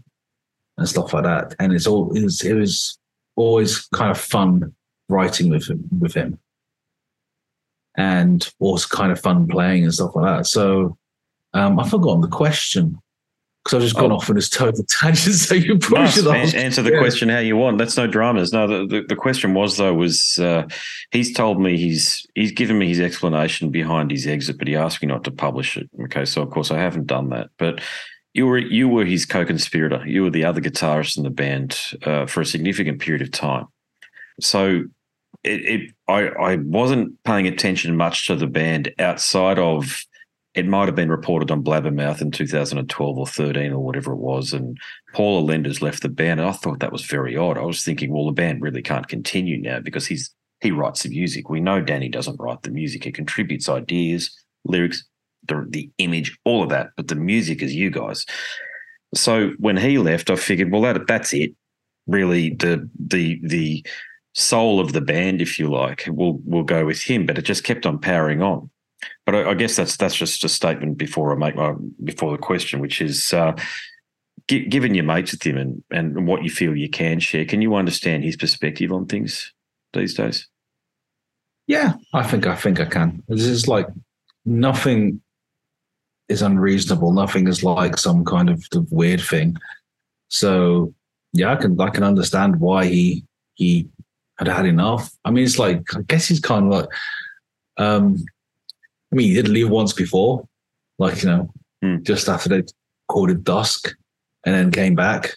[0.78, 1.54] and stuff like that.
[1.58, 2.98] And it's all it was, it was
[3.36, 4.74] always kind of fun
[5.08, 6.38] writing with him with him.
[7.96, 10.46] And also kind of fun playing and stuff like that.
[10.46, 10.96] So
[11.52, 12.96] um, I've forgotten the question
[13.64, 14.16] because I've just gone Oh.
[14.16, 15.34] off on this total tangent.
[15.34, 16.14] So you probably Nice.
[16.14, 16.54] should ask.
[16.54, 16.98] answer the Yeah.
[17.00, 17.76] question how you want.
[17.78, 18.52] That's no dramas.
[18.52, 20.68] No, the, the, the question was though was uh,
[21.10, 25.02] he's told me he's he's given me his explanation behind his exit, but he asked
[25.02, 25.90] me not to publish it.
[26.04, 27.48] Okay, so of course I haven't done that.
[27.58, 27.80] But
[28.38, 30.06] you were you were his co-conspirator.
[30.06, 33.66] You were the other guitarist in the band uh, for a significant period of time.
[34.40, 34.84] So
[35.42, 40.04] it, it I I wasn't paying attention much to the band outside of
[40.54, 44.52] it might have been reported on Blabbermouth in 2012 or 13 or whatever it was,
[44.52, 44.78] and
[45.14, 46.38] Paul Allender's left the band.
[46.38, 47.58] And I thought that was very odd.
[47.58, 51.10] I was thinking, well, the band really can't continue now because he's he writes the
[51.10, 51.50] music.
[51.50, 53.02] We know Dani doesn't write the music.
[53.02, 54.30] He contributes ideas,
[54.64, 55.04] lyrics,
[55.48, 58.24] the, the image, all of that, but the music is you guys.
[59.14, 61.54] So when he left, I figured, well, that that's it.
[62.06, 63.86] Really, the the the
[64.34, 67.26] soul of the band, if you like, will will go with him.
[67.26, 68.70] But it just kept on powering on.
[69.26, 71.74] But I, I guess that's that's just a statement before I make my
[72.04, 73.52] before the question, which is uh,
[74.48, 77.62] gi- given your mates with him and and what you feel you can share, can
[77.62, 79.52] you understand his perspective on things
[79.92, 80.48] these days?
[81.66, 83.22] Yeah, I think I think I can.
[83.28, 83.86] This is like
[84.46, 85.20] nothing
[86.28, 87.12] is unreasonable.
[87.12, 89.56] Nothing is like some kind of, of weird thing.
[90.28, 90.92] So
[91.32, 93.24] yeah, I can I can understand why he
[93.54, 93.88] he
[94.38, 95.10] had had enough.
[95.24, 96.88] I mean, it's like I guess he's kind of like,
[97.76, 98.16] um,
[99.12, 100.46] I mean, he did leave once before,
[100.98, 101.50] like you know,
[101.82, 102.02] Hmm.
[102.02, 102.64] just after they
[103.08, 103.94] called it Dusk,
[104.44, 105.36] and then came back.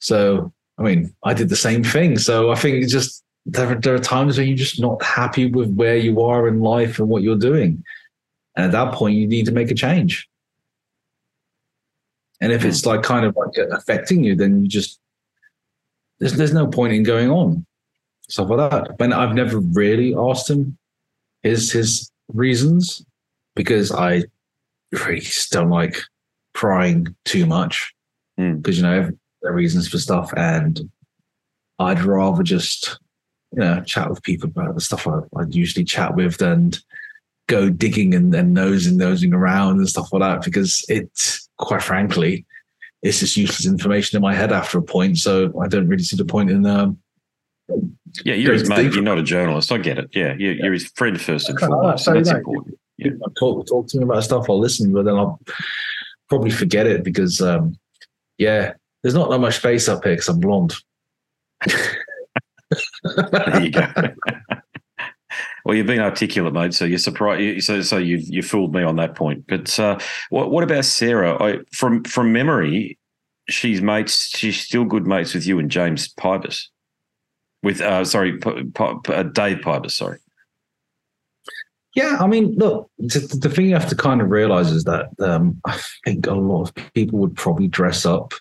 [0.00, 2.18] So I mean, I did the same thing.
[2.18, 5.72] So I think it's just there, there are times when you're just not happy with
[5.74, 7.84] where you are in life and what you're doing.
[8.56, 10.28] And at that point, you need to make a change.
[12.42, 14.98] And if it's like kind of like affecting you, then you just,
[16.18, 17.64] there's, there's no point in going on.
[18.28, 18.98] Stuff like that.
[18.98, 20.76] But I've never really asked him
[21.44, 23.06] his, his reasons
[23.54, 24.24] because I
[24.90, 25.96] really just don't like
[26.52, 27.94] prying too much
[28.38, 28.56] Hmm.
[28.56, 29.10] because, you know,
[29.42, 30.32] there are reasons for stuff.
[30.36, 30.90] And
[31.78, 32.98] I'd rather just,
[33.52, 36.78] you know, chat with people about the stuff I, I'd usually chat with and
[37.46, 42.44] go digging and, and nosing, nosing around and stuff like that because it's quite frankly,
[43.02, 45.18] it's just useless information in my head after a point.
[45.18, 46.98] So I don't really see the point in um,
[48.24, 48.92] Yeah, you're his mate.
[48.92, 49.72] You're not a journalist.
[49.72, 50.10] I get it.
[50.12, 52.04] Yeah, you're, you're his friend first and foremost.
[52.04, 52.78] so that's know, important.
[52.98, 53.10] Yeah.
[53.38, 54.46] talk talk to me about stuff.
[54.48, 55.40] I'll listen, but then I'll
[56.28, 57.78] probably forget it because um,
[58.38, 60.74] yeah, there's not that much space up here because I'm blonde.
[63.04, 63.86] There you go.
[65.64, 66.74] well, you've been articulate, mate.
[66.74, 67.64] So you're surprised.
[67.64, 69.44] So, so you you fooled me on that point.
[69.48, 69.98] But uh,
[70.30, 71.40] what what about Sarah?
[71.42, 72.98] I, from from memory,
[73.48, 74.36] she's mates.
[74.36, 76.66] She's still good mates with you and James Pybus.
[77.62, 79.92] With uh, sorry, P- P- uh, Dave Pybus.
[79.92, 80.18] Sorry.
[81.94, 85.60] Yeah, I mean, look, the, thing you have to kind of realize is that um,
[85.66, 88.32] I think a lot of people would probably dress up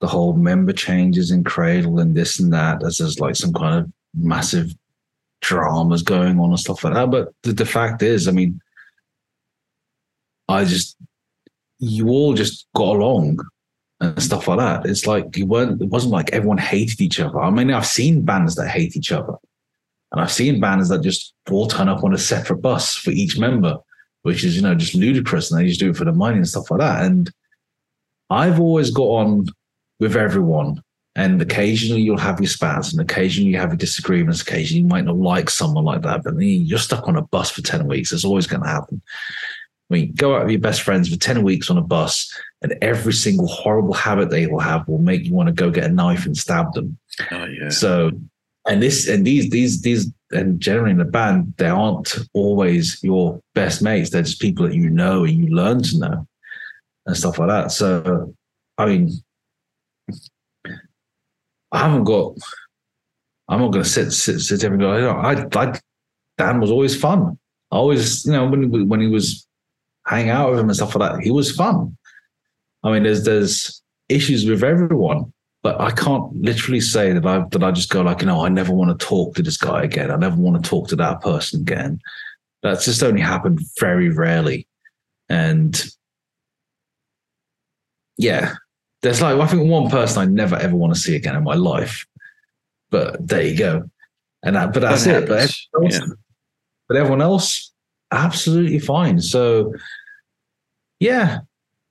[0.00, 3.84] the whole member changes in Cradle and this and that as there's like some kind
[3.84, 4.72] of massive
[5.40, 7.10] dramas going on and stuff like that.
[7.10, 8.60] But the, the fact is, I mean,
[10.48, 10.96] I just,
[11.78, 13.40] you all just got along
[14.00, 14.86] and stuff like that.
[14.86, 15.80] It's like you weren't.
[15.80, 17.40] It wasn't like everyone hated each other.
[17.40, 19.34] I mean, I've seen bands that hate each other,
[20.12, 23.38] and I've seen bands that just all turn up on a separate bus for each
[23.38, 23.76] member,
[24.22, 26.48] which is you know just ludicrous, and they just do it for the money and
[26.48, 27.04] stuff like that.
[27.04, 27.30] And
[28.30, 29.46] I've always got on
[29.98, 30.82] with everyone.
[31.16, 34.42] And occasionally you'll have your spats, and occasionally you have your disagreements.
[34.42, 37.50] Occasionally you might not like someone like that, but then you're stuck on a bus
[37.50, 38.12] for 10 weeks.
[38.12, 39.00] It's always going to happen.
[39.90, 42.32] I mean, go out with your best friends for 10 weeks on a bus,
[42.62, 45.84] and every single horrible habit they will have will make you want to go get
[45.84, 46.98] a knife and stab them.
[47.30, 47.70] Oh yeah.
[47.70, 48.10] So,
[48.68, 53.40] and this and these these these and generally in the band, they aren't always your
[53.54, 54.10] best mates.
[54.10, 56.28] They're just people that you know and you learn to know
[57.06, 57.70] and stuff like that.
[57.70, 58.34] So,
[58.76, 59.10] I mean,
[61.76, 62.34] I haven't got.
[63.48, 64.90] I'm not going to sit sit sit there and go.
[64.90, 65.80] I, I
[66.38, 67.38] Dan was always fun.
[67.70, 69.46] I always, you know, when when he was
[70.06, 71.96] hanging out with him and stuff like that, he was fun.
[72.82, 75.32] I mean, there's there's issues with everyone,
[75.62, 78.48] but I can't literally say that I that I just go like, you know, I
[78.48, 80.10] never want to talk to this guy again.
[80.10, 82.00] I never want to talk to that person again.
[82.62, 84.66] That's just only happened very rarely,
[85.28, 85.78] and
[88.16, 88.54] yeah,
[89.06, 91.54] there's like I think one person I never ever want to see again in my
[91.54, 92.06] life.
[92.90, 93.88] But there you go,
[94.42, 95.28] and that, but that's That it.
[95.28, 96.14] But everyone, else, yeah.
[96.88, 97.72] but everyone else,
[98.12, 99.20] absolutely fine.
[99.20, 99.74] So
[101.00, 101.40] yeah,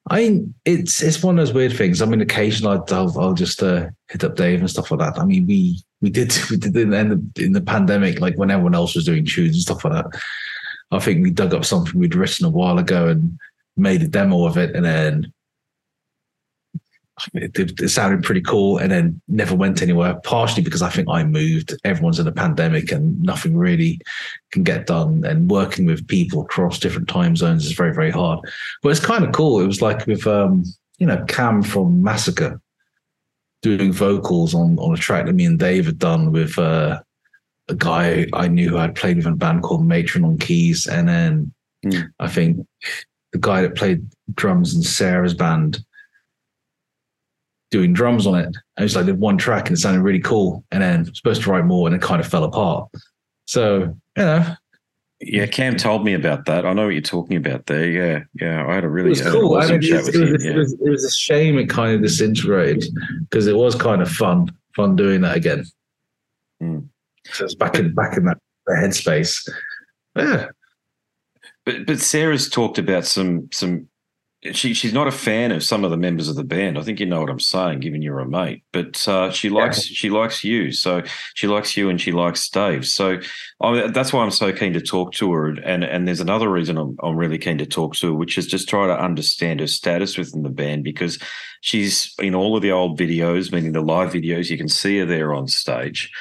[0.09, 2.01] I mean, it's it's one of those weird things.
[2.01, 5.19] I mean, occasionally I'll, I'll, I'll just uh, hit up Dave and stuff like that.
[5.19, 8.37] I mean, we we did we did in the end of- in the pandemic, like
[8.37, 10.21] when everyone else was doing tunes and stuff like that.
[10.91, 13.39] I think we dug up something we'd written a while ago and
[13.75, 15.33] made a demo of it, and then
[17.33, 20.15] it, it, it sounded pretty cool, and then never went anywhere.
[20.23, 21.73] Partially because I think I moved.
[21.83, 23.99] Everyone's in a pandemic, and nothing really
[24.51, 25.23] can get done.
[25.25, 28.39] And working with people across different time zones is very very hard.
[28.81, 29.59] But it's kind of cool.
[29.59, 30.63] It was like with um,
[30.97, 32.59] you know Cam from Massacre
[33.61, 37.01] doing vocals on on a track that me and Dave had done with uh,
[37.69, 40.87] a guy I knew who had played with in a band called Matron on keys,
[40.87, 41.53] and then
[41.85, 42.01] Hmm.
[42.19, 42.65] I think
[43.31, 45.83] the guy that played drums in Sarah's band
[47.77, 48.45] doing drums on it.
[48.45, 51.41] And it was like did one track and it sounded really cool, and then supposed
[51.43, 52.89] to write more, and it kind of fell apart.
[53.45, 54.55] So you know,
[55.21, 56.65] Yeah, Cam told me about that.
[56.65, 57.89] I know what you're talking about there.
[57.89, 58.65] Yeah, yeah.
[58.67, 59.55] I had a it really was cool.
[59.55, 60.33] I awesome mean, it, chat was, with it, him.
[60.33, 60.51] was, yeah.
[60.51, 62.85] it, was, it was a shame it kind of disintegrated
[63.29, 65.65] because it was kind of fun, fun doing that again.
[66.59, 66.79] Hmm.
[67.31, 68.37] So it's back in back in that
[68.69, 69.49] headspace.
[70.15, 70.47] Yeah,
[71.65, 73.87] But but Sarah's talked about some some.
[74.51, 76.77] She she's not a fan of some of the members of the band.
[76.77, 78.63] I think you know what I'm saying, given you're a mate.
[78.71, 81.01] But uh, she likes she likes you, so
[81.33, 82.85] she likes you and she likes Dave.
[82.85, 83.19] So
[83.61, 85.47] I, that's why I'm so keen to talk to her.
[85.47, 88.45] And and there's another reason I'm I'm really keen to talk to her, which is
[88.45, 91.17] just try to understand her status within the band because
[91.61, 94.51] she's in all of the old videos, meaning the live videos.
[94.51, 96.11] You can see her there on stage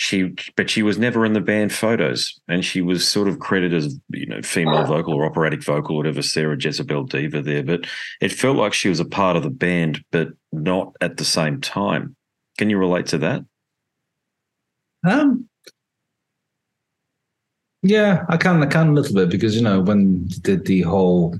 [0.00, 3.84] she but she was never in the band photos and she was sort of credited
[3.84, 7.86] as you know female vocal or operatic vocal whatever Sarah Jezebel Deva there but
[8.22, 11.60] it felt like she was a part of the band but not at the same
[11.60, 12.16] time.
[12.56, 13.44] Can you relate to that?
[15.04, 15.50] Um,
[17.82, 21.38] yeah, I can, I can a little bit because you know when did the whole,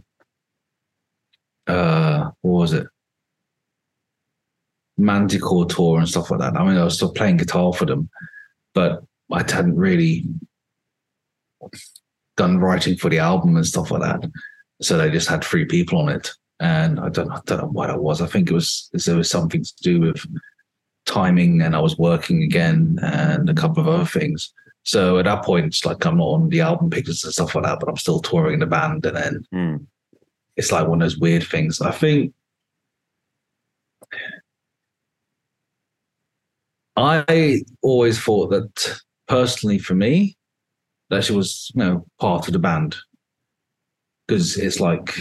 [1.66, 2.86] uh, what was it,
[4.98, 6.56] Manticore tour and stuff like that.
[6.58, 8.10] I mean, I was still playing guitar for them,
[8.74, 9.02] but
[9.32, 10.24] I hadn't really
[12.36, 14.30] done writing for the album and stuff like that.
[14.82, 17.90] So they just had three people on it, and I don't, I don't know what
[17.90, 18.22] it was.
[18.22, 20.24] I think it was there was something to do with
[21.06, 24.52] timing, and I was working again, and a couple of other things.
[24.82, 27.64] So at that point, it's like I'm not on the album pictures and stuff like
[27.64, 29.76] that, but I'm still touring the band, and then Hmm.
[30.56, 31.82] it's like one of those weird things.
[31.82, 32.32] I think
[37.00, 40.36] I always thought that personally for me,
[41.10, 42.96] that she was, you know, part of the band.
[44.26, 45.14] Because it's like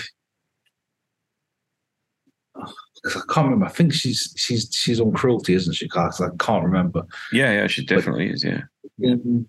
[2.59, 3.65] I can't remember.
[3.65, 5.87] I think she's she's she's on cruelty, isn't she?
[5.87, 7.03] 'Cause I can't remember.
[7.31, 8.61] yeah yeah she definitely is yeah
[9.01, 9.41] mm-hmm.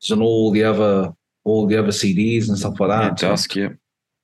[0.00, 1.12] She's on all the other
[1.44, 3.16] all the other CDs and stuff like yeah that.
[3.18, 3.68] dusk yeah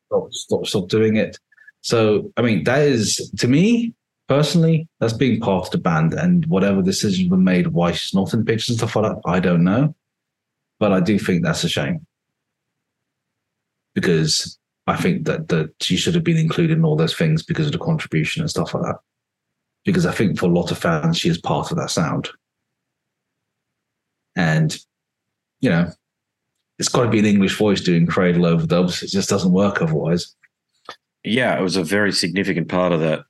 [0.07, 1.39] stop, stop, stop doing it.
[1.81, 3.95] So, I mean, that is to me
[4.29, 8.33] personally, that's being part of the band, and whatever decisions were made, why she's not
[8.35, 9.95] in pictures and stuff like that, I don't know.
[10.81, 12.07] But I do think that's a shame
[13.95, 17.67] because I think that that she should have been included in all those things because
[17.67, 18.97] of the contribution and stuff like that.
[19.85, 22.29] Because I think for a lot of fans, she is part of that sound,
[24.37, 24.77] and
[25.61, 25.91] you know,
[26.79, 29.03] it's got to be an English voice doing cradle over overdubs.
[29.03, 30.35] It just doesn't work otherwise.
[31.25, 33.25] Yeah, it was a very significant part of that.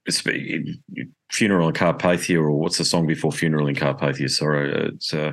[1.31, 4.29] Funeral in Carpathia, or what's the song before Funeral in Carpathia?
[4.29, 5.33] Sorry, it's uh,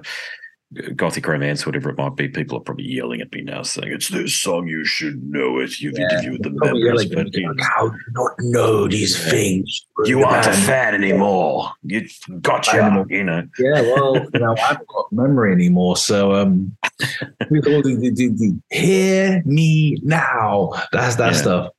[0.96, 2.30] Gothic Romance, whatever it might be.
[2.30, 4.68] People are probably yelling at me now, saying it's this song.
[4.68, 5.80] You should know it.
[5.82, 9.32] You've yeah, interviewed the members, but like, how do you not know these yeah.
[9.32, 9.86] things?
[10.06, 11.72] You aren't a fan anymore.
[11.84, 12.08] You
[12.42, 13.06] gotcha.
[13.10, 13.48] You know.
[13.60, 16.78] Yeah, well, you know, I haven't got memory anymore, so um,
[17.50, 20.72] with all the, the, the, the hear me now.
[20.94, 21.74] That's that stuff.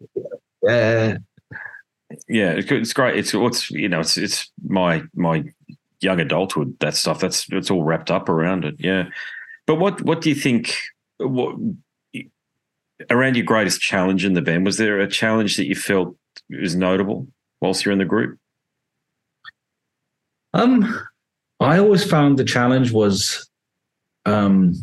[0.63, 1.19] Yeah
[2.29, 3.17] yeah, it's great.
[3.17, 5.45] It's what's you know, it's it's my my
[6.01, 6.77] young adulthood.
[6.81, 7.21] That stuff.
[7.21, 8.77] That's it's all wrapped up around it.
[8.79, 9.05] Yeah,
[9.67, 10.75] but what what do you think?
[11.19, 11.57] What
[13.11, 14.65] around your greatest challenge in the band?
[14.65, 16.17] Was there a challenge that you felt
[16.51, 17.29] was notable
[17.61, 18.39] whilst you're in the group?
[20.55, 21.01] Um,
[21.61, 23.49] I always found the challenge was
[24.25, 24.75] um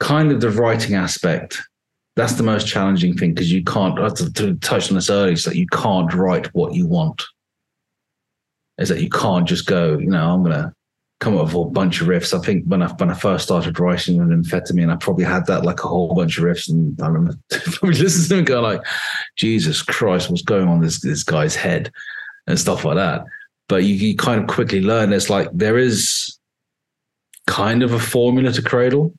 [0.00, 1.62] kind of the writing aspect
[2.16, 5.44] that's the most challenging thing because you can't to, to touch on this earlier is
[5.44, 7.22] that you can't write what you want.
[8.78, 10.72] Is that you can't just go you know i'm gonna
[11.20, 12.38] come up with a bunch of riffs.
[12.38, 15.64] I think when i when i first started writing with Nymphetamine i probably had that
[15.64, 18.82] like a whole bunch of riffs and i remember probably listening to them go like
[19.36, 21.90] jesus christ what's going on this this guy's head?
[22.46, 23.24] and stuff like that.
[23.68, 26.38] But you, you kind of quickly learn it's like there is
[27.46, 29.12] kind of a formula to cradle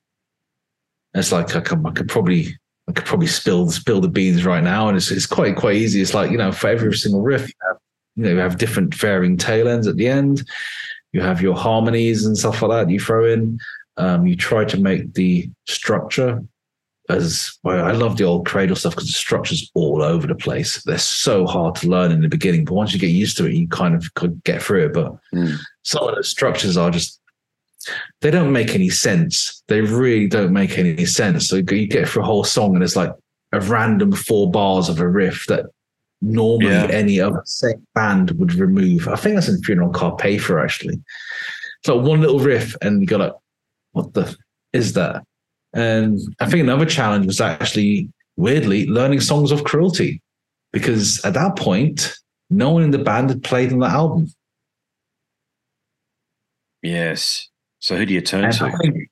[1.13, 2.57] it's like I could, I could probably
[2.87, 6.01] I could probably spill spill the beans right now, and it's it's quite quite easy.
[6.01, 7.77] It's like you know, for every single riff, you, have,
[8.15, 10.47] you know, you have different varying tail ends at the end.
[11.13, 12.91] You have your harmonies and stuff like that.
[12.91, 13.59] You throw in.
[13.99, 16.39] Um, you try to make the structure
[17.09, 20.83] as well, I love the old cradle stuff because the structure's all over the place.
[20.83, 23.53] They're so hard to learn in the beginning, but once you get used to it,
[23.53, 24.93] you kind of could get through it.
[24.93, 25.57] But mm.
[25.83, 27.19] some of the structures are just
[28.21, 29.63] they don't make any sense.
[29.67, 31.47] They really don't make any sense.
[31.47, 33.11] So you get through a whole song and it's like
[33.51, 35.65] a random four bars of a riff that
[36.21, 36.87] normally yeah.
[36.87, 37.43] any other
[37.93, 39.07] band would remove.
[39.07, 40.99] I think that's in Funeral Carpathia actually.
[41.79, 43.33] It's like one little riff and you got like,
[43.91, 44.35] what the
[44.73, 45.23] is that?
[45.73, 50.21] And I think another challenge was actually weirdly learning songs of cruelty
[50.71, 52.15] because at that point,
[52.49, 54.27] no one in the band had played on the album.
[56.81, 57.49] Yes.
[57.79, 59.07] So who do you turn and to?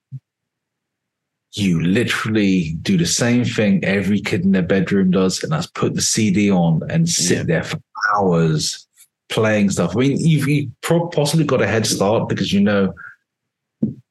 [1.53, 5.93] You literally do the same thing every kid in their bedroom does, and that's put
[5.93, 7.43] the CD on and sit yeah.
[7.43, 7.79] there for
[8.13, 8.85] hours
[9.29, 9.95] playing stuff.
[9.95, 10.71] I mean, you've, you've
[11.11, 12.93] possibly got a head start because you know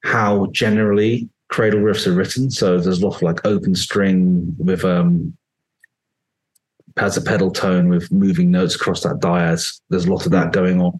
[0.03, 2.49] how generally cradle riffs are written.
[2.49, 5.37] So there's a lot of like open string with um
[6.97, 9.81] has a pedal tone with moving notes across that dias.
[9.89, 10.99] There's a lot of that going on.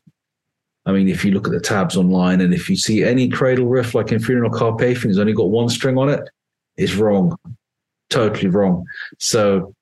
[0.85, 3.65] I mean, if you look at the tabs online and if you see any cradle
[3.65, 6.29] riff like in Funeral Carpathia, it's only got one string on it,
[6.77, 7.37] it's wrong.
[8.09, 8.85] Totally wrong.
[9.17, 9.73] So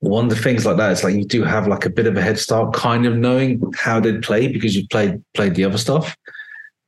[0.00, 2.16] one of the things like that is like you do have like a bit of
[2.16, 5.78] a head start, kind of knowing how they'd play because you played played the other
[5.78, 6.16] stuff.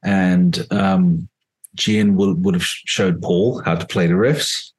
[0.03, 1.29] And um
[1.75, 4.73] Gian would, would have showed Paul how to play the riffs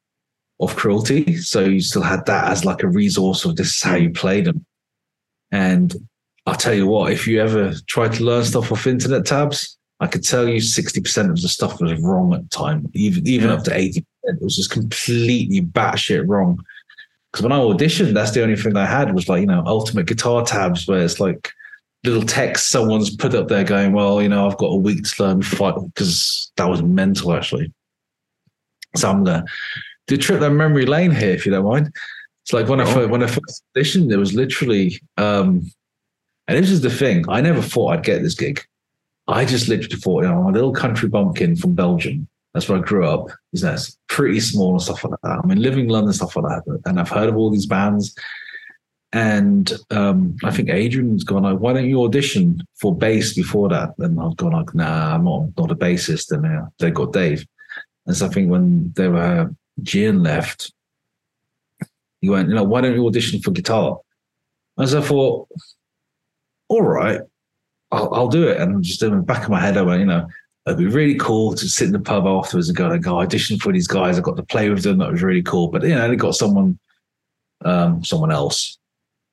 [0.59, 1.37] of cruelty.
[1.37, 4.41] So you still had that as like a resource of this is how you play
[4.41, 4.65] them.
[5.51, 5.93] And
[6.45, 10.07] I'll tell you what, if you ever try to learn stuff off internet tabs, I
[10.07, 13.55] could tell you 60% of the stuff was wrong at the time, even even yeah.
[13.55, 14.03] up to 80%.
[14.23, 16.63] It was just completely batshit wrong.
[17.31, 20.07] Because when I auditioned, that's the only thing I had was like, you know, ultimate
[20.07, 21.51] guitar tabs where it's like
[22.03, 25.23] little text someone's put up there going, well, you know, I've got a week to
[25.23, 27.73] learn fight because that was mental actually.
[28.95, 29.45] So I'm gonna
[30.07, 31.93] do trip down memory lane here if you don't mind.
[32.43, 32.83] It's like when oh.
[32.83, 35.69] I first, when I first auditioned, it was literally um,
[36.47, 37.25] and this is the thing.
[37.29, 38.65] I never thought I'd get this gig.
[39.27, 42.27] I just literally thought, you know, I'm a little country bumpkin from Belgium.
[42.53, 43.27] That's where I grew up.
[43.53, 45.41] Is that pretty small and stuff like that.
[45.43, 46.81] I mean, living in London, stuff like that.
[46.85, 48.15] And I've heard of all these bands.
[49.11, 53.93] And um, I think Adrian's gone like, why don't you audition for bass before that?
[53.97, 56.31] And I've gone like, nah, I'm not, not a bassist.
[56.31, 57.45] And uh, they got Dave.
[58.05, 60.71] And so I think when they were Gian left,
[62.21, 63.99] he went, you know, why don't you audition for guitar?
[64.77, 65.47] And so I thought,
[66.67, 67.21] all right,
[67.91, 68.59] I'll, I'll do it.
[68.59, 70.27] And just in the back of my head, I went, you know,
[70.65, 73.59] it'd be really cool to sit in the pub afterwards and go, like, go audition
[73.59, 74.17] for these guys.
[74.17, 74.97] I got to play with them.
[74.97, 75.67] That was really cool.
[75.67, 76.79] But, you know, they got someone,
[77.63, 78.77] um, someone else,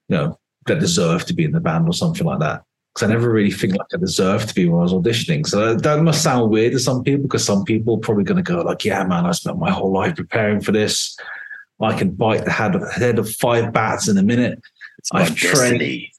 [0.08, 2.62] you know, that deserved to be in the band or something like that.
[2.94, 5.46] Because I never really think like I deserved to be when I was auditioning.
[5.46, 8.52] So that must sound weird to some people because some people are probably going to
[8.52, 11.16] go like, yeah, man, I spent my whole life preparing for this.
[11.80, 14.60] I can bite the head of, head of five bats in a minute.
[15.12, 16.11] I've trained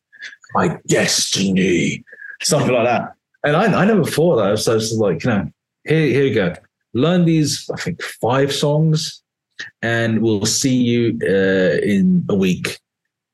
[0.54, 2.04] my destiny,
[2.42, 3.14] something like that.
[3.44, 4.60] And I, I never thought that.
[4.60, 5.52] So it's like, you know,
[5.86, 6.54] here, here you go.
[6.94, 9.24] Learn these, I think, five songs
[9.82, 12.80] and we'll see you uh, in a week.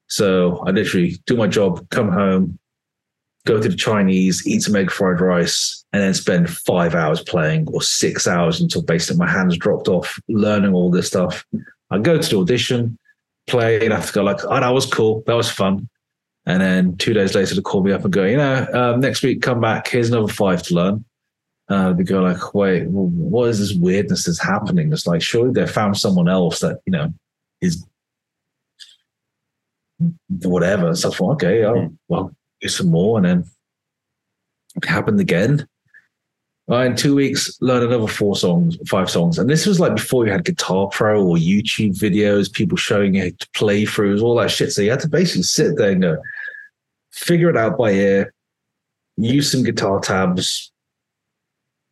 [0.07, 2.57] So I literally do my job, come home,
[3.45, 7.67] go to the Chinese, eat some egg fried rice, and then spend five hours playing
[7.69, 11.45] or six hours until basically my hands dropped off learning all this stuff.
[11.91, 12.97] I go to the audition,
[13.47, 15.23] play, and I have to go like, oh, that was cool.
[15.27, 15.87] That was fun.
[16.49, 19.21] And then two days later, they call me up and go, you know, um, next
[19.21, 19.87] week, come back.
[19.87, 21.05] Here's another five to learn.
[21.69, 24.91] Uh, they go like, wait, well, what is this weirdness that's happening?
[24.91, 27.13] It's like, surely they found someone else that, you know,
[27.61, 27.85] is
[30.41, 30.95] whatever.
[30.95, 31.93] So I thought, okay, I'll, hmm.
[32.07, 33.17] well, do some more.
[33.17, 33.45] And then
[34.75, 35.67] it happened again.
[36.67, 39.37] Uh, in two weeks, learn another four songs, five songs.
[39.37, 43.31] And this was like before you had Guitar Pro or YouTube videos, people showing you
[43.55, 44.71] playthroughs, all that shit.
[44.71, 46.17] So you had to basically sit there and go,
[47.19, 48.33] figure it out by ear,
[49.17, 50.71] use some guitar tabs.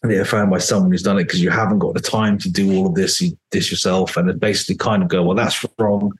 [0.04, 2.49] And they're found by someone who's done it because you haven't got the time to
[2.49, 4.16] do all of this, you, this yourself.
[4.16, 6.14] And then basically kind of go, well, that's wrong.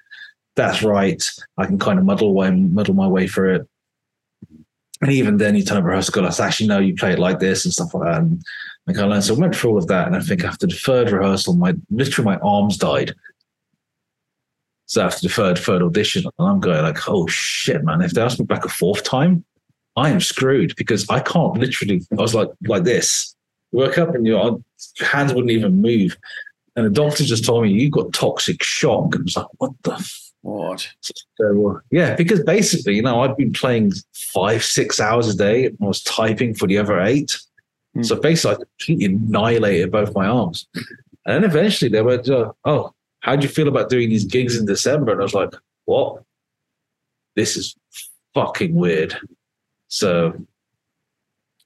[0.56, 1.24] That's right.
[1.58, 3.68] I can kind of muddle way, muddle my way through it
[5.02, 7.40] and even then you turn up rehearsal, go, let's actually know you play it like
[7.40, 8.22] this and stuff like that.
[8.22, 8.42] And
[8.88, 9.24] I kind of learned.
[9.24, 10.08] So I went through all of that.
[10.08, 13.14] And I think after the third rehearsal, my literally my arms died.
[14.88, 18.02] So after the third, third audition, and I'm going like, oh shit, man.
[18.02, 19.44] If they ask me back a fourth time,
[19.96, 23.36] I am screwed because I can't literally, I was like, like this,
[23.72, 24.60] work up and your
[25.00, 26.18] hands wouldn't even move.
[26.76, 29.16] And the doctor just told me, you got toxic shock.
[29.16, 30.12] And I was like, what the
[30.42, 30.88] what?
[31.36, 35.78] So, yeah, because basically, you know, I've been playing five, six hours a day and
[35.82, 37.38] I was typing for the other eight.
[37.96, 38.06] Mm.
[38.06, 40.68] So basically, I completely annihilated both my arms.
[41.26, 44.58] And then eventually they went, uh, oh, how do you feel about doing these gigs
[44.58, 45.12] in December?
[45.12, 45.54] And I was like,
[45.86, 46.24] what?
[47.36, 47.76] This is
[48.34, 49.18] fucking weird.
[49.88, 50.34] So,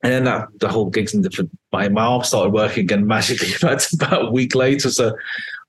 [0.04, 3.50] and then that the whole gigs in different, my, arm started working again magically.
[3.62, 4.90] That's about a week later.
[4.90, 5.16] So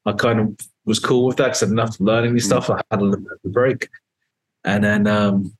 [0.06, 2.70] I kind of was cool with that because I learning this stuff.
[2.70, 3.88] I had a little bit of a break.
[4.64, 5.56] And then um,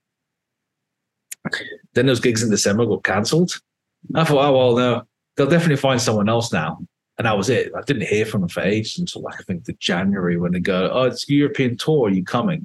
[1.95, 3.61] then those gigs in December got cancelled.
[4.15, 5.03] I thought, oh well, no,
[5.37, 6.79] they'll definitely find someone else now.
[7.19, 7.71] And that was it.
[7.77, 10.61] I didn't hear from them for ages until like I think the January when they
[10.61, 12.09] go, oh, it's European tour.
[12.09, 12.65] Are you coming?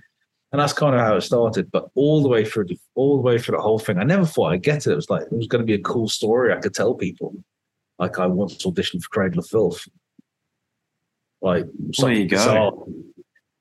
[0.52, 1.70] And that's kind of how it started.
[1.70, 4.26] But all the way through, the, all the way through the whole thing, I never
[4.26, 4.94] thought I'd get it.
[4.94, 7.36] It was like it was going to be a cool story I could tell people.
[8.00, 9.86] Like I once auditioned for Cradle of Filth,
[11.42, 11.66] like
[11.98, 12.88] there you go.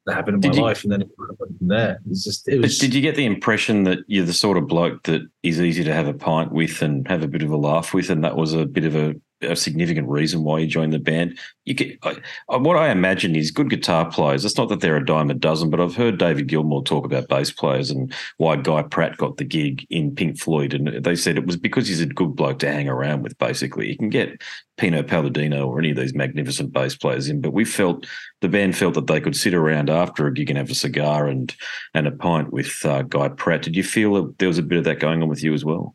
[0.07, 1.99] That happened in did my you, life, and then it went from there.
[2.09, 2.47] It's just.
[2.49, 5.61] It was, did you get the impression that you're the sort of bloke that is
[5.61, 8.23] easy to have a pint with and have a bit of a laugh with, and
[8.23, 11.39] that was a bit of a a significant reason why you joined the band.
[11.65, 14.45] You I, what I imagine is good guitar players.
[14.45, 17.29] It's not that they're a dime a dozen, but I've heard David Gilmour talk about
[17.29, 21.37] bass players and why Guy Pratt got the gig in Pink Floyd, and they said
[21.37, 23.37] it was because he's a good bloke to hang around with.
[23.39, 24.43] Basically, you can get
[24.79, 28.07] Pino Palladino or any of these magnificent bass players in, but we felt
[28.41, 31.27] the band felt that they could sit around after a gig and have a cigar
[31.27, 31.55] and
[31.95, 33.63] and a pint with uh, Guy Pratt.
[33.63, 35.65] Did you feel that there was a bit of that going on with you as
[35.65, 35.95] well?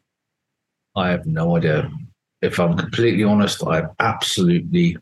[0.95, 1.89] I have no idea
[2.41, 4.97] if I'm completely honest, I absolutely.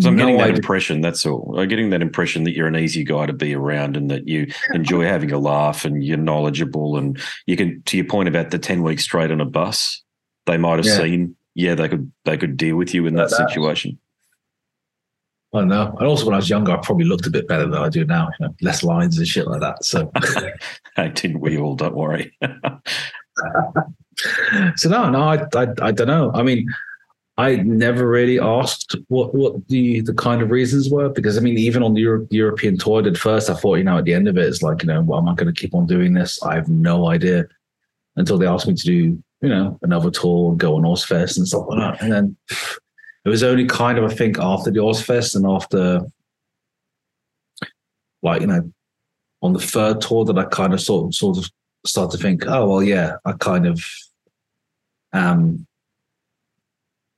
[0.00, 0.56] So I'm no getting that idea.
[0.56, 1.00] impression.
[1.00, 1.58] That's all.
[1.58, 4.46] I'm getting that impression that you're an easy guy to be around, and that you
[4.74, 7.82] enjoy having a laugh, and you're knowledgeable, and you can.
[7.86, 10.02] To your point about the ten weeks straight on a bus,
[10.46, 10.96] they might have yeah.
[10.96, 11.36] seen.
[11.54, 12.12] Yeah, they could.
[12.24, 13.98] They could deal with you in that, that situation.
[15.54, 15.96] I don't know.
[15.98, 18.04] And also, when I was younger, I probably looked a bit better than I do
[18.04, 18.28] now.
[18.38, 19.82] You know, less lines and shit like that.
[19.82, 20.12] So,
[20.96, 21.74] didn't we all?
[21.74, 22.36] Don't worry.
[24.76, 26.30] so no, no, I, I, I don't know.
[26.34, 26.68] I mean,
[27.36, 31.56] I never really asked what what the the kind of reasons were because I mean,
[31.56, 34.26] even on the Euro- European tour, at first, I thought, you know, at the end
[34.26, 36.42] of it, it's like, you know, well, am I going to keep on doing this?
[36.42, 37.46] I have no idea
[38.16, 41.46] until they asked me to do, you know, another tour and go on Ozzfest and
[41.46, 42.02] stuff like that.
[42.02, 42.36] And then
[43.24, 46.00] it was only kind of, I think, after the Ozzfest and after,
[48.22, 48.72] like, you know,
[49.42, 51.48] on the third tour that I kind of sort sort of
[51.86, 53.80] start to think, oh well, yeah, I kind of
[55.12, 55.66] um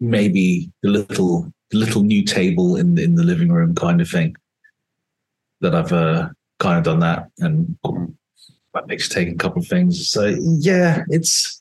[0.01, 4.35] maybe the little the little new table in in the living room kind of thing
[5.61, 7.77] that I've uh, kind of done that and
[8.75, 10.09] that makes taking a couple of things.
[10.09, 11.61] So yeah, it's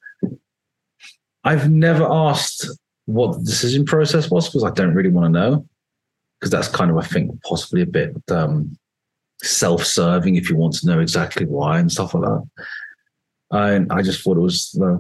[1.44, 2.68] I've never asked
[3.06, 5.68] what the decision process was because I don't really want to know
[6.40, 8.78] because that's kind of I think possibly a bit um,
[9.42, 12.50] self-serving if you want to know exactly why and stuff like that.
[13.52, 14.98] And I just thought it was uh,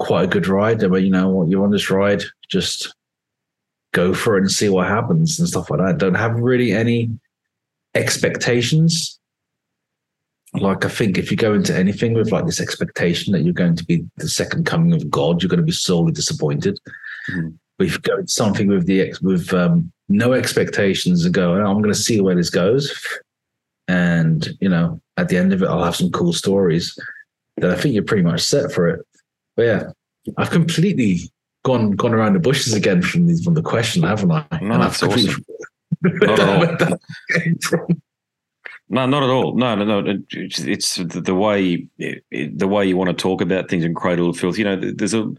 [0.00, 0.80] quite a good ride.
[0.80, 2.94] But you know, you're on this ride, just
[3.92, 5.98] go for it and see what happens and stuff like that.
[5.98, 7.10] Don't have really any
[7.94, 9.18] expectations.
[10.54, 13.76] Like I think if you go into anything with like this expectation that you're going
[13.76, 16.80] to be the second coming of God, you're going to be sorely disappointed.
[17.30, 17.50] Mm-hmm.
[17.78, 21.80] But if you go into something with the with um, no expectations and go, I'm
[21.80, 22.92] going to see where this goes.
[23.88, 26.98] And, you know, at the end of it, I'll have some cool stories.
[27.56, 29.06] Then I think you're pretty much set for it.
[29.60, 29.90] But yeah,
[30.38, 31.18] I've completely
[31.66, 34.46] gone gone around the bushes again from the, from the question, haven't I?
[34.62, 35.44] No, that's awesome.
[36.02, 37.88] Not at all.
[38.88, 39.54] No, not at all.
[39.54, 40.18] No, no, no.
[40.30, 44.56] It's the way the way you want to talk about things in Cradle of Filth.
[44.56, 45.30] You know, there's a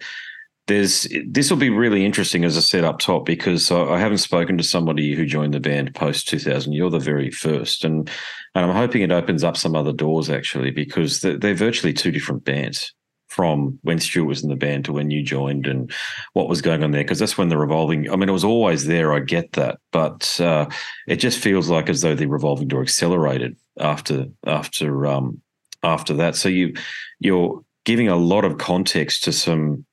[0.67, 4.55] there's this will be really interesting as I said up top because I haven't spoken
[4.59, 6.73] to somebody who joined the band post 2000.
[6.73, 8.07] You're the very first, and
[8.53, 12.11] and I'm hoping it opens up some other doors actually because they're, they're virtually two
[12.11, 12.93] different bands
[13.31, 15.89] from when Stuart was in the band to when you joined and
[16.33, 18.87] what was going on there because that's when the revolving I mean it was always
[18.87, 20.67] there I get that but uh,
[21.07, 25.41] it just feels like as though the revolving door accelerated after after um,
[25.81, 26.73] after that so you
[27.19, 29.85] you're giving a lot of context to some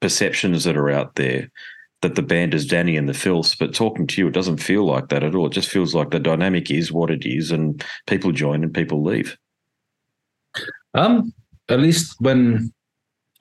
[0.00, 1.50] perceptions that are out there
[2.02, 4.84] that the band is Dani and the Filth, but talking to you, it doesn't feel
[4.84, 5.46] like that at all.
[5.46, 9.02] It just feels like the dynamic is what it is, and people join and people
[9.02, 9.36] leave.
[10.92, 11.32] Um,
[11.68, 12.72] at least when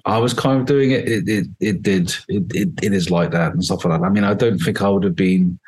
[0.05, 1.07] I was kind of doing it.
[1.07, 2.13] It it, it did.
[2.27, 4.05] It, it it is like that and stuff like that.
[4.05, 5.59] I mean, I don't think I would have been.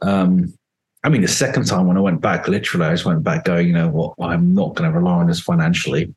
[0.00, 0.54] Um,
[1.02, 3.66] I mean, the second time when I went back, literally, I just went back going,
[3.66, 4.14] you know what?
[4.20, 6.14] I'm not going to rely on this financially.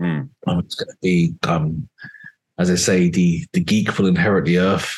[0.00, 0.28] Mm.
[0.46, 1.88] I'm just going to be, um,
[2.58, 4.90] as I say, the the geek will inherit the earth.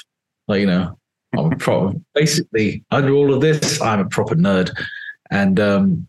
[0.47, 0.99] Like you know,
[1.37, 1.99] I'm a proper.
[2.15, 4.71] basically, under all of this, I'm a proper nerd,
[5.31, 6.09] and um,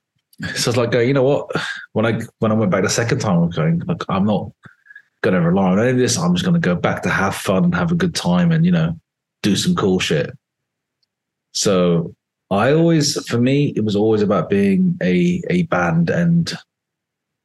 [0.55, 1.51] so it's like going, you know what?
[1.93, 4.51] When I when I went back the second time, I'm going, like, I'm not
[5.23, 6.17] going to rely on any of this.
[6.17, 8.63] I'm just going to go back to have fun and have a good time and,
[8.65, 8.99] you know,
[9.41, 10.29] do some cool shit.
[11.53, 12.13] So
[12.51, 16.53] I always, for me, it was always about being a, a band and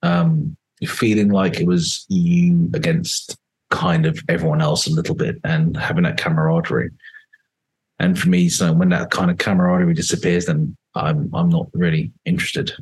[0.02, 3.38] um, feeling like it was you against
[3.70, 6.90] kind of everyone else a little bit and having that camaraderie.
[8.00, 12.12] And for me, so when that kind of camaraderie disappears, then I'm I'm not really
[12.24, 12.72] interested.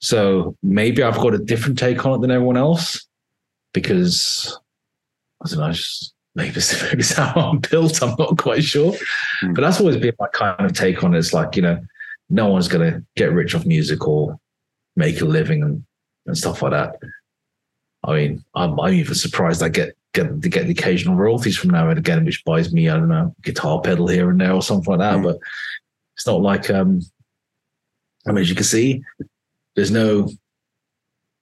[0.00, 3.05] So maybe I've got a different take on it than everyone else
[3.76, 4.58] because
[5.44, 8.02] I don't know, just maybe it's how I'm built.
[8.02, 8.92] I'm not quite sure,
[9.42, 9.54] mm.
[9.54, 11.18] but that's always been my kind of take on it.
[11.18, 11.78] It's like you know,
[12.30, 14.40] no one's gonna get rich off music or
[14.96, 15.84] make a living and,
[16.24, 16.96] and stuff like that.
[18.02, 21.70] I mean, I'm, I'm even surprised I get get to get the occasional royalties from
[21.70, 24.62] now and again, which buys me, I don't know, guitar pedal here and there or
[24.62, 25.18] something like that.
[25.18, 25.22] Mm.
[25.24, 25.38] But
[26.14, 27.02] it's not like um
[28.26, 29.04] I mean, as you can see,
[29.74, 30.30] there's no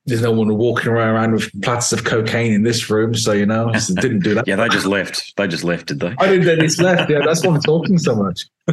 [0.06, 3.72] there's no one walking around with plats of cocaine in this room, so you know,
[3.72, 4.46] didn't do that.
[4.46, 5.34] yeah, they just left.
[5.36, 6.14] They just left, did they?
[6.18, 6.44] I didn't.
[6.44, 7.10] They just left.
[7.10, 8.46] Yeah, that's why I'm talking so much.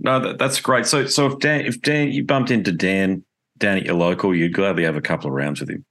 [0.00, 0.86] no, that, that's great.
[0.86, 3.24] So, so if Dan, if Dan, you bumped into Dan
[3.58, 5.84] down at your local, you'd gladly have a couple of rounds with him.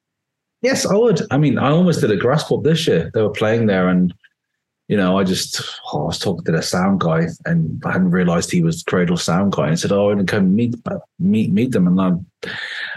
[0.62, 1.22] Yes, I would.
[1.32, 3.12] I mean, I almost did a Graspop this year.
[3.14, 4.14] They were playing there, and
[4.90, 5.62] you know, I just
[5.94, 9.16] oh, I was talking to the sound guy, and I hadn't realised he was Cradle
[9.16, 10.76] sound guy, and said, "Oh, and come meet
[11.18, 12.50] meet meet them." And I,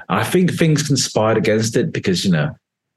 [0.08, 2.54] I think things conspired against it because you know,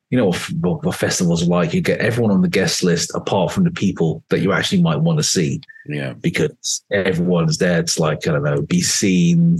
[0.10, 0.32] you know
[0.62, 1.74] what, what festivals are like.
[1.74, 4.98] You get everyone on the guest list apart from the people that you actually might
[4.98, 5.62] want to see.
[5.88, 7.80] Yeah, because everyone's there.
[7.80, 9.60] It's like I don't know, be seen,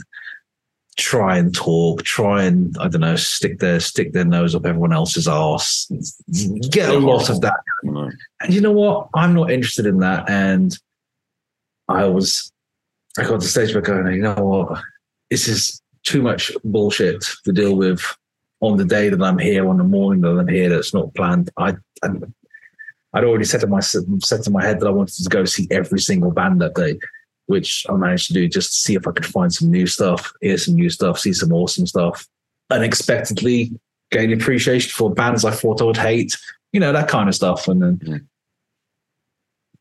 [0.98, 4.94] try and talk, try and I don't know, stick their stick their nose up everyone
[4.94, 5.88] else's ass.
[6.28, 7.60] You get a lot of that.
[7.84, 9.08] And you know what?
[9.14, 10.30] I'm not interested in that.
[10.30, 10.78] And
[11.88, 12.52] I was
[13.18, 14.82] I got to the stage where going, you know what?
[15.30, 18.02] This is too much bullshit to deal with
[18.62, 21.52] on the day that I'm here, on the morning that I'm here, that's not planned.
[21.58, 22.10] I, I
[23.14, 25.68] I'd already set in my set in my head that I wanted to go see
[25.72, 26.98] every single band that day
[27.48, 30.32] which I managed to do just to see if I could find some new stuff,
[30.42, 32.28] hear some new stuff, see some awesome stuff.
[32.70, 33.72] Unexpectedly
[34.12, 36.38] gain appreciation for bands I thought I would hate,
[36.72, 37.68] you know, that kind of stuff.
[37.68, 38.28] And then.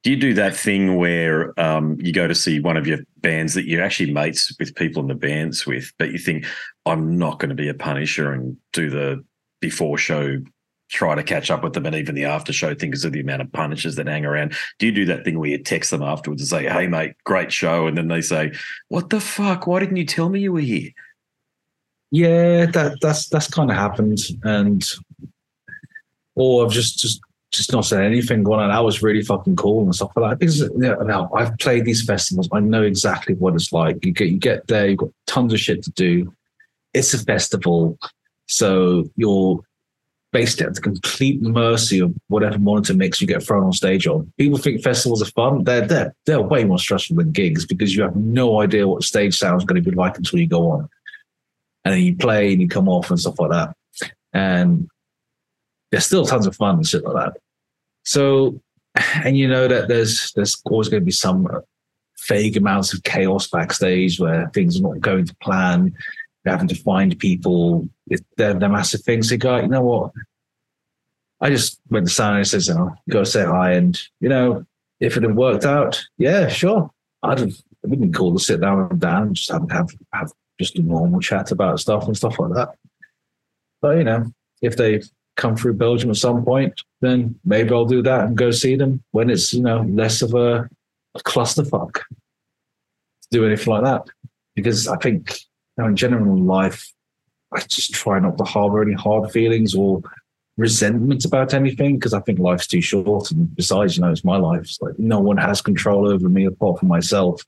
[0.03, 3.55] Do you do that thing where um, you go to see one of your bands
[3.55, 6.47] that you're actually mates with people in the bands with, but you think,
[6.85, 9.25] I'm not going to be a punisher and do the
[9.61, 10.39] before show
[10.89, 13.21] try to catch up with them and even the after show thing because of the
[13.21, 14.55] amount of punishers that hang around.
[14.79, 17.53] Do you do that thing where you text them afterwards and say, Hey mate, great
[17.53, 17.87] show?
[17.87, 18.53] And then they say,
[18.89, 19.67] What the fuck?
[19.67, 20.91] Why didn't you tell me you were here?
[22.11, 24.21] Yeah, that that's that's kind of happened.
[24.45, 24.89] And
[26.37, 27.21] or I've just just
[27.53, 28.71] just not said anything going on.
[28.71, 30.39] That was really fucking cool and stuff like that.
[30.39, 32.49] Because now I've played these festivals.
[32.53, 34.05] I know exactly what it's like.
[34.05, 36.33] You get you get there, you've got tons of shit to do.
[36.93, 37.99] It's a festival.
[38.47, 39.61] So you're
[40.33, 44.31] based at the complete mercy of whatever monitor mix you get thrown on stage on.
[44.37, 45.65] People think festivals are fun.
[45.65, 49.37] They're they're they're way more stressful than gigs because you have no idea what stage
[49.39, 50.89] sound is going to be like until you go on.
[51.85, 53.77] And then you play and you come off and stuff like that.
[54.33, 54.89] And
[55.97, 57.41] there's still tons of fun and shit like that.
[58.05, 58.61] So
[59.25, 61.49] and you know that there's there's always going to be some
[62.29, 65.95] vague amounts of chaos backstage where things are not going to plan.
[66.45, 67.89] You're having to find people.
[68.37, 69.31] They're, they're massive things.
[69.31, 70.13] You go, you know what?
[71.41, 73.73] I just went to Sam and says, oh, go say hi.
[73.73, 74.67] And, you know,
[75.01, 76.91] if it had worked out, yeah, sure.
[77.23, 80.33] I'd have, it would been cool to sit down and down, just have, have, have
[80.61, 82.75] just a normal chat about stuff and stuff like that.
[83.81, 85.03] But, you know, if they
[85.37, 89.03] come through Belgium at some point, then maybe I'll do that and go see them
[89.13, 90.69] when it's, you know, less of a,
[91.15, 92.03] a clusterfuck to
[93.31, 94.07] do anything like that.
[94.55, 96.93] Because I think, you know, in general life,
[97.53, 100.03] I just try not to harbor any hard feelings or
[100.57, 103.31] resentment about anything because I think life's too short.
[103.31, 104.63] And besides, you know, it's my life.
[104.63, 107.43] It's like no one has control over me apart from myself.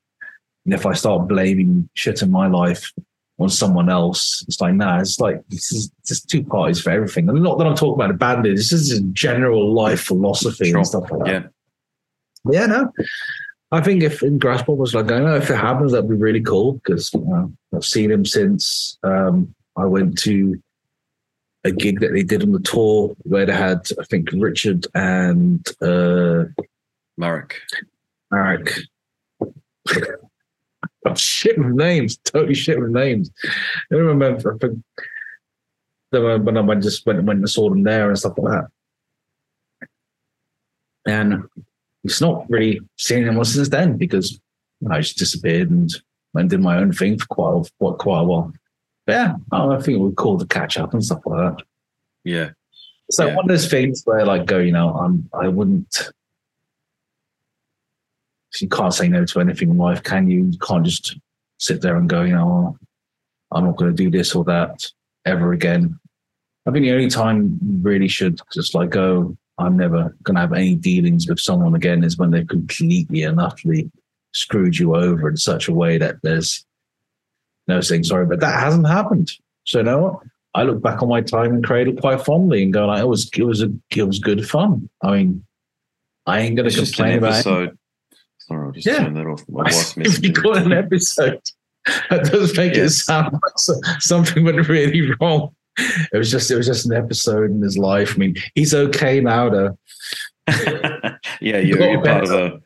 [0.66, 2.92] And if I start blaming shit in my life
[3.38, 7.28] on someone else, it's like, nah, it's like, this is just two parties for everything.
[7.28, 10.78] And not that I'm talking about a bandit, this is a general life philosophy Sure.
[10.78, 11.28] and stuff like that.
[11.28, 11.48] Yeah.
[12.50, 12.92] Yeah, no.
[13.70, 16.74] I think if in was like, I know if it happens, that'd be really cool
[16.74, 20.60] because you know, I've seen him since um, I went to
[21.64, 25.66] a gig that they did on the tour where they had, I think, Richard and
[25.82, 26.44] uh,
[27.18, 27.60] Marek.
[28.30, 28.72] Marek.
[31.06, 33.30] I'm shit with names, totally shit with names.
[33.44, 34.54] I don't remember.
[34.54, 34.82] I think
[36.10, 39.88] when I just went, went and saw them there and stuff like that.
[41.06, 41.44] And
[42.04, 44.40] it's not really seen anyone since then because
[44.90, 45.90] I just disappeared and
[46.34, 48.52] went and did my own thing for quite a, quite, quite a while.
[49.06, 51.64] But yeah, I think it would cool to catch up and stuff like that.
[52.24, 52.50] Yeah.
[53.10, 53.36] So Yeah.
[53.36, 56.10] one of those things where like go, you know, I'm I wouldn't
[58.60, 60.44] you can't say no to anything in life, can you?
[60.44, 61.16] You can't just
[61.58, 62.86] sit there and go, you know, oh,
[63.52, 64.86] I'm not gonna do this or that
[65.24, 65.98] ever again.
[66.66, 70.52] I think the only time you really should just like go, I'm never gonna have
[70.52, 73.90] any dealings with someone again is when they've completely and utterly
[74.32, 76.64] screwed you over in such a way that there's
[77.66, 78.26] no saying sorry.
[78.26, 79.32] But that hasn't happened.
[79.64, 80.20] So you know what?
[80.54, 83.30] I look back on my time in Cradle quite fondly and go like, it was
[83.36, 84.88] it was a it was good fun.
[85.02, 85.44] I mean,
[86.26, 87.77] I ain't just an complain about it.
[88.50, 88.98] I'll just Yeah.
[89.04, 89.42] turn that off.
[89.48, 91.40] My wife's if you call it an episode,
[92.10, 95.54] that does make it sound like something went really wrong.
[96.12, 98.14] It was just it was just an episode in his life.
[98.14, 99.78] I mean, he's okay now though.
[101.40, 102.60] yeah, you're, you're part of the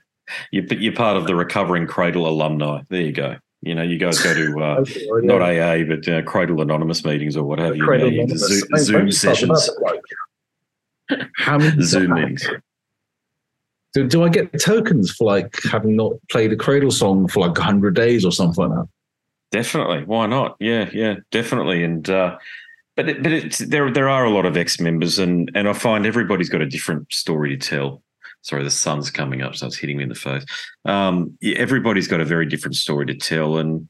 [0.51, 2.83] you're, you're part of the recovering Cradle alumni.
[2.89, 3.37] There you go.
[3.61, 4.85] You know, you guys go to uh,
[5.23, 7.85] not AA, but uh, Cradle Anonymous meetings or what have you.
[7.85, 12.47] Cradle Zoom, Zoom just thought about sessions, How many Zoom meetings.
[13.95, 17.57] Do, do I get tokens for like having not played a Cradle song for like
[17.57, 18.89] hundred days or something like that?
[19.51, 20.05] Definitely.
[20.05, 20.57] Why not?
[20.61, 21.85] Yeah, yeah, definitely.
[21.85, 22.39] And uh,
[22.97, 23.91] but it, but it's there.
[23.91, 27.13] There are a lot of ex members, and and I find everybody's got a different
[27.13, 28.03] story to tell.
[28.41, 30.45] Sorry, the sun's coming up, so it's hitting me in the face.
[30.85, 33.89] Um, yeah, everybody's got a very different story to tell, and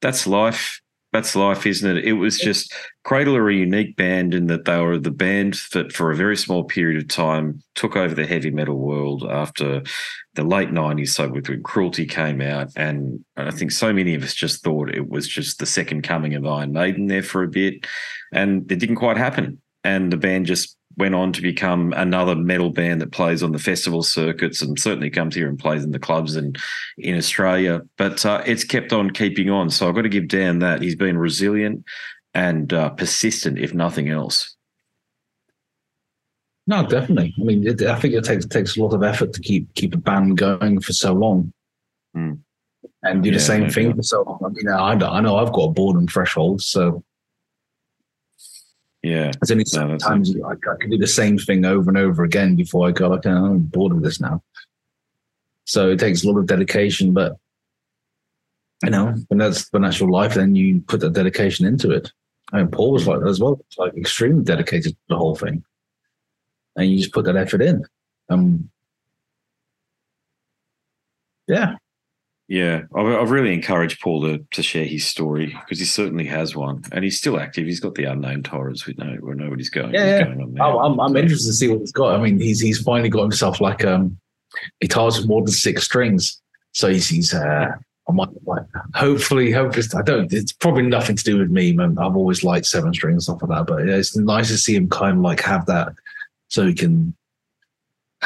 [0.00, 0.80] that's life.
[1.16, 2.04] That's life, isn't it?
[2.04, 2.74] It was just
[3.04, 6.36] Cradle are a unique band in that they were the band that, for a very
[6.36, 9.82] small period of time, took over the heavy metal world after
[10.34, 11.14] the late nineties.
[11.14, 14.94] So with when Cruelty came out, and I think so many of us just thought
[14.94, 17.86] it was just the second coming of Iron Maiden there for a bit,
[18.30, 19.62] and it didn't quite happen.
[19.84, 23.58] And the band just went on to become another metal band that plays on the
[23.58, 26.58] festival circuits and certainly comes here and plays in the clubs and
[26.98, 27.82] in Australia.
[27.98, 29.68] But uh, it's kept on keeping on.
[29.70, 30.80] So I've got to give Dan that.
[30.80, 31.84] He's been resilient
[32.32, 34.54] and uh, persistent, if nothing else.
[36.66, 37.34] No, definitely.
[37.38, 39.94] I mean, it, I think it takes takes a lot of effort to keep keep
[39.94, 41.52] a band going for so long,
[42.16, 42.38] Mm.
[43.02, 43.96] and do Yeah, the same no thing doubt.
[43.96, 44.38] for so long.
[44.44, 47.04] I mean, I, I know I've got a boredom threshold, so
[49.06, 49.30] Yeah.
[49.40, 52.56] there's only No, that's I, I can do the same thing over and over again
[52.56, 54.42] before I go like, "Oh, I'm bored of this now.
[55.64, 57.36] So it takes a lot of dedication, but
[58.82, 62.10] you know, when that's when that's your life, then you put that dedication into it.
[62.52, 65.64] I mean, Paul was like that as well, like extremely dedicated to the whole thing,
[66.74, 67.84] and you just put that effort in.
[68.28, 68.70] Um,
[71.46, 71.76] yeah,
[72.48, 76.54] Yeah, I've, I've really encouraged Paul to, to share his story because he certainly has
[76.54, 77.66] one, and he's still active.
[77.66, 78.86] He's got the unnamed horrors.
[78.86, 79.92] We know we know what he's going.
[79.92, 80.34] Yeah, he's yeah.
[80.34, 80.92] going on I'm.
[80.92, 82.14] I'm, I'm interested to see what he's got.
[82.14, 84.16] I mean, he's he's finally got himself like um
[84.80, 86.40] guitars with more than six strings.
[86.72, 87.68] So he's he's uh
[88.08, 88.62] I might, might
[88.94, 91.98] hopefully hopefully I don't it's probably nothing to do with me, man.
[91.98, 93.66] I've always liked seven string and stuff like that.
[93.66, 95.88] But yeah, it's nice to see him kind of like have that
[96.48, 97.16] so he can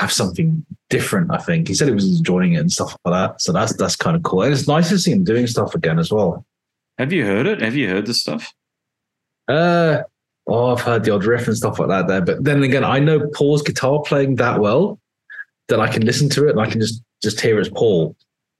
[0.01, 1.68] have something different, I think.
[1.68, 3.43] He said he was enjoying it and stuff like that.
[3.43, 4.43] So that's that's kind of cool.
[4.43, 6.47] And it's nice to see him doing stuff again as well.
[6.97, 7.60] Have you heard it?
[7.60, 8.52] Have you heard the stuff?
[9.47, 9.98] Uh,
[10.47, 12.22] oh, I've heard the odd riff and stuff like that there.
[12.22, 14.98] But then again, I know Paul's guitar playing that well
[15.68, 18.16] that I can listen to it and I can just just hear it's Paul.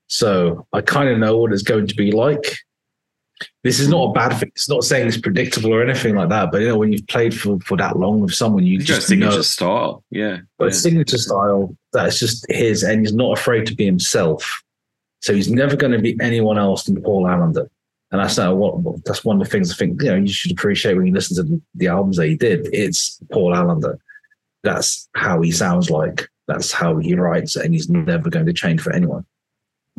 [0.08, 2.44] So I kind of know what it's going to be like.
[3.62, 4.50] This is not a bad thing.
[4.54, 6.50] It's not saying it's predictable or anything like that.
[6.50, 9.08] But you know, when you've played for, for that long with someone, you a just
[9.08, 9.42] signature know.
[9.42, 10.04] style.
[10.10, 10.38] Yeah.
[10.58, 10.78] But yeah.
[10.78, 14.62] signature style, that's just his, and he's not afraid to be himself.
[15.20, 17.70] So he's never going to be anyone else than Paul Allender.
[18.12, 20.50] And that's not what that's one of the things I think you know you should
[20.50, 22.68] appreciate when you listen to the, the albums that he did.
[22.72, 23.98] It's Paul Allender.
[24.64, 26.28] That's how he sounds like.
[26.48, 29.24] That's how he writes, and he's never going to change for anyone.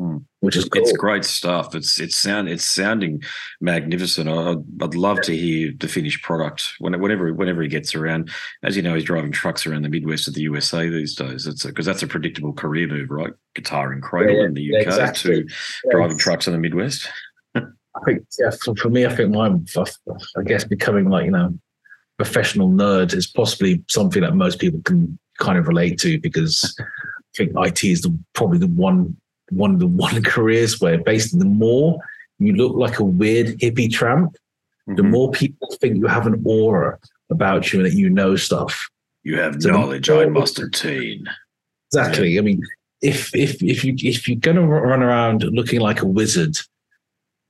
[0.02, 0.18] Hmm.
[0.40, 0.82] Which is cool.
[0.82, 1.76] It's great stuff.
[1.76, 3.22] It's it's sound it's sounding
[3.60, 4.28] magnificent.
[4.28, 8.32] I'd, I'd love to hear the finished product whenever whenever he gets around.
[8.64, 11.46] As you know, he's driving trucks around the Midwest of the USA these days.
[11.46, 13.32] It's because that's a predictable career move, right?
[13.54, 15.44] Guitar and cradle Yeah, in the UK exactly.
[15.44, 15.50] to
[15.92, 17.08] driving trucks in the Midwest.
[17.54, 17.62] I
[18.04, 21.54] think yeah, for, for me, I think my I guess becoming like you know
[22.18, 26.86] professional nerd is possibly something that most people can kind of relate to because I
[27.38, 29.16] think IT is the, probably the one
[29.52, 32.00] one of the one careers where basically the more
[32.40, 34.36] you look like a weird hippie tramp,
[34.88, 35.10] the Mhm.
[35.12, 36.98] more people think you have an aura
[37.30, 38.90] about you and that you know stuff.
[39.24, 41.26] you have So knowledge I must attain.
[41.90, 42.38] Exactly.
[42.40, 42.62] I mean,
[43.02, 46.58] if if if you if you're gonna run around looking like a wizard,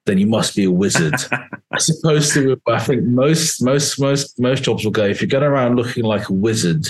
[0.05, 1.13] then you must be a wizard.
[1.73, 5.05] As opposed to, I think most most most most jobs will go.
[5.05, 6.85] If you're going around looking like a wizard,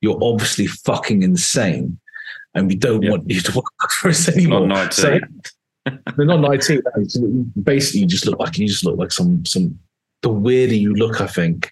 [0.00, 1.98] you're obviously fucking insane,
[2.54, 3.10] and we don't Yep.
[3.10, 4.66] want you to work for us anymore.
[4.66, 5.20] Not 19.
[5.42, 6.82] So, they're not 19.
[7.62, 9.78] Basically, you just look like you just look like some some.
[10.22, 11.70] The weirder you look, I think,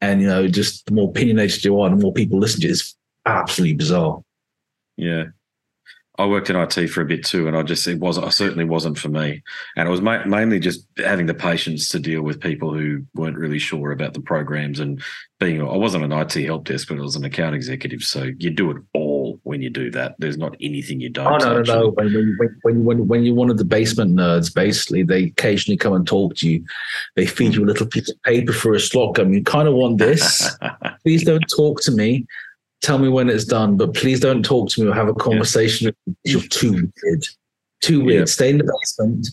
[0.00, 2.72] and you know, just the more opinionated you are, the more people listen to you.
[2.72, 2.96] It's
[3.26, 4.20] absolutely bizarre.
[4.96, 5.26] Yeah.
[6.18, 8.26] I worked in IT for a bit too, and I just it wasn't.
[8.26, 9.42] I certainly wasn't for me,
[9.76, 13.38] and it was ma- mainly just having the patience to deal with people who weren't
[13.38, 15.00] really sure about the programs and
[15.38, 15.62] being.
[15.62, 18.70] I wasn't an IT help desk, but I was an account executive, so you do
[18.72, 19.09] it all
[19.60, 20.14] when you do that.
[20.18, 21.26] There's not anything you don't.
[21.26, 21.90] Oh no, no, no!
[21.90, 25.92] When when when when when you're one of the basement nerds, basically they occasionally come
[25.92, 26.64] and talk to you.
[27.16, 29.32] They feed you a little piece of paper for a slot gun.
[29.32, 30.56] You kind of want this.
[31.02, 32.26] Please don't talk to me.
[32.80, 35.94] Tell me when it's done, but please don't talk to me or have a conversation.
[36.24, 37.24] You're too weird.
[37.82, 38.20] Too weird.
[38.20, 38.24] Yeah.
[38.24, 39.28] Stay in the basement.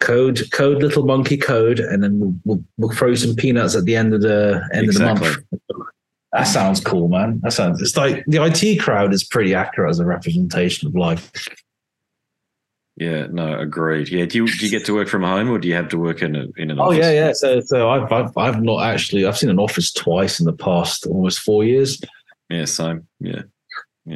[0.00, 3.94] Code, code, little monkey code, and then we'll, we'll, we'll throw some peanuts at the
[3.94, 5.38] end of the end of the month.
[6.36, 7.40] That sounds cool, man.
[7.42, 7.80] That sounds.
[7.80, 11.32] It's like the IT crowd is pretty accurate as a representation of life.
[12.96, 14.10] yeah, no, agreed.
[14.10, 15.98] Yeah, do you do you get to work from home, or do you have to
[15.98, 16.80] work in a, in an office?
[16.80, 16.98] Oh office?
[16.98, 17.32] yeah, yeah.
[17.32, 19.24] So, so I've, I've, I've not actually.
[19.24, 22.02] I've seen an office twice in the past almost four years.
[22.50, 23.06] yeah, same.
[23.18, 23.42] Yeah,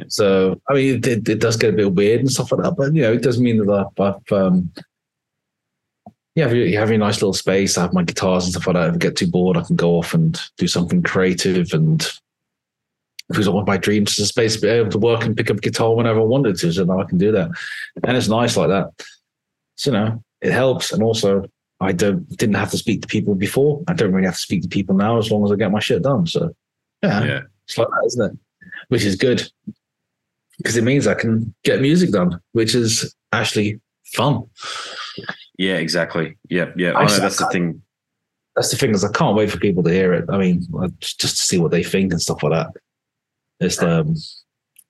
[0.07, 2.75] So I mean, it, it, it does get a bit weird and stuff like that,
[2.77, 4.71] but you know, it doesn't mean that I've, I've um,
[6.35, 7.77] yeah, you you have your nice little space.
[7.77, 8.89] I have my guitars and stuff like that.
[8.89, 11.73] If I get too bored, I can go off and do something creative.
[11.73, 12.07] And
[13.27, 15.61] because one of my dreams a space to be able to work and pick up
[15.61, 17.51] guitar whenever I wanted to, so now I can do that.
[18.05, 19.05] And it's nice like that.
[19.75, 20.91] So, you know, it helps.
[20.91, 21.49] And also,
[21.81, 23.83] I don't didn't have to speak to people before.
[23.87, 25.79] I don't really have to speak to people now as long as I get my
[25.79, 26.27] shit done.
[26.27, 26.55] So,
[27.03, 28.39] yeah, yeah, it's like that, isn't it?
[28.87, 29.49] Which is good
[30.57, 34.43] because it means I can get music done, which is actually fun.
[35.57, 36.37] Yeah, exactly.
[36.49, 36.91] Yeah, yeah.
[36.91, 37.81] I I know said- that's the thing.
[38.55, 40.25] That's the thing is I can't wait for people to hear it.
[40.29, 40.67] I mean,
[40.99, 42.81] just to see what they think and stuff like that.
[43.61, 44.15] It's um,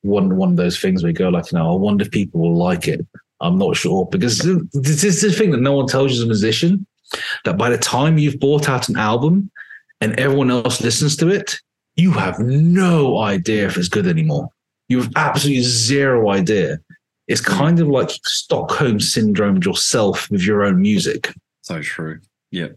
[0.01, 2.41] one one of those things where you go like, you know, I wonder if people
[2.41, 3.05] will like it.
[3.39, 4.39] I'm not sure because
[4.73, 6.85] this is the thing that no one tells you as a musician
[7.45, 9.51] that by the time you've bought out an album
[9.99, 11.59] and everyone else listens to it,
[11.95, 14.49] you have no idea if it's good anymore.
[14.89, 16.79] You have absolutely zero idea.
[17.32, 17.58] It's mm.
[17.58, 21.34] kind of like Stockholm syndrome yourself with your own music.
[21.62, 22.20] So true.
[22.52, 22.68] Yeah,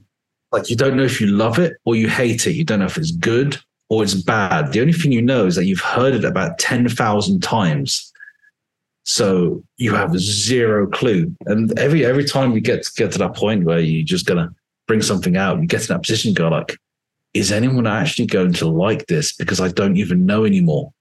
[0.52, 2.52] Like you don't know if you love it or you hate it.
[2.52, 3.58] You don't know if it's good
[3.88, 4.72] or it's bad.
[4.72, 8.12] The only thing you know is that you've heard it about 10,000 times.
[9.02, 11.34] So you have zero clue.
[11.46, 14.54] And every every time you get to get to that point where you're just gonna
[14.86, 16.78] bring something out, you get to that position, you go like,
[17.34, 19.34] is anyone actually going to like this?
[19.34, 20.92] Because I don't even know anymore.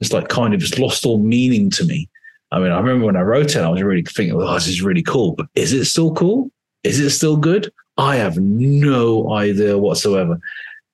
[0.00, 2.08] It's like kind of it's lost all meaning to me.
[2.50, 4.82] I mean, I remember when I wrote it, I was really thinking, oh, this is
[4.82, 5.34] really cool.
[5.34, 6.50] But is it still cool?
[6.82, 7.70] Is it still good?
[7.98, 10.40] I have no idea whatsoever.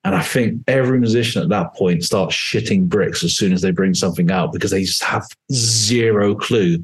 [0.05, 3.71] And I think every musician at that point starts shitting bricks as soon as they
[3.71, 6.83] bring something out because they just have zero clue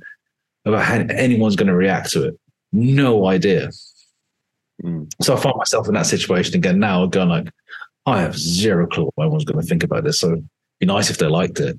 [0.65, 2.41] about how anyone's going to react to it.
[2.73, 3.71] No idea.
[4.83, 5.13] Mm.
[5.21, 7.51] So I find myself in that situation again now, going like,
[8.07, 10.21] I have zero clue what anyone's going to think about this.
[10.21, 10.49] So it'd
[10.79, 11.79] be nice if they liked it.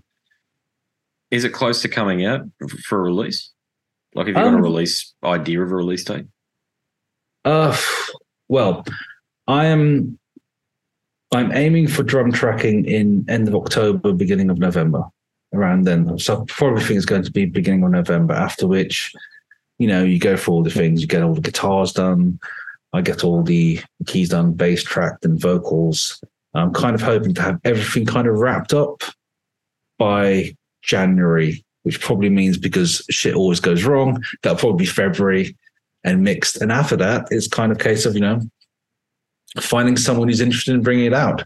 [1.32, 2.42] Is it close to coming out
[2.86, 3.50] for a release?
[4.14, 6.26] Like, have you got a Um, release idea of a release date?
[7.46, 7.76] Uh,
[8.50, 8.86] well,
[9.48, 10.20] I am.
[11.34, 15.04] I'm aiming for drum tracking in end of October, beginning of November.
[15.54, 16.18] around then.
[16.18, 18.34] So probably think it's going to be beginning of November.
[18.34, 19.12] After which,
[19.80, 21.02] you know, you go for all the things.
[21.02, 22.40] You get all the guitars done.
[22.94, 26.24] I get all the keys done, bass tracked and vocals.
[26.54, 29.02] I'm kind of hoping to have everything kind of wrapped up
[30.00, 35.56] by January, which probably means because shit always goes wrong, that'll probably be February
[36.04, 36.62] and mixed.
[36.62, 38.42] And after that, it's kind of case of, you know,
[39.60, 41.46] finding someone who's interested in bringing it out.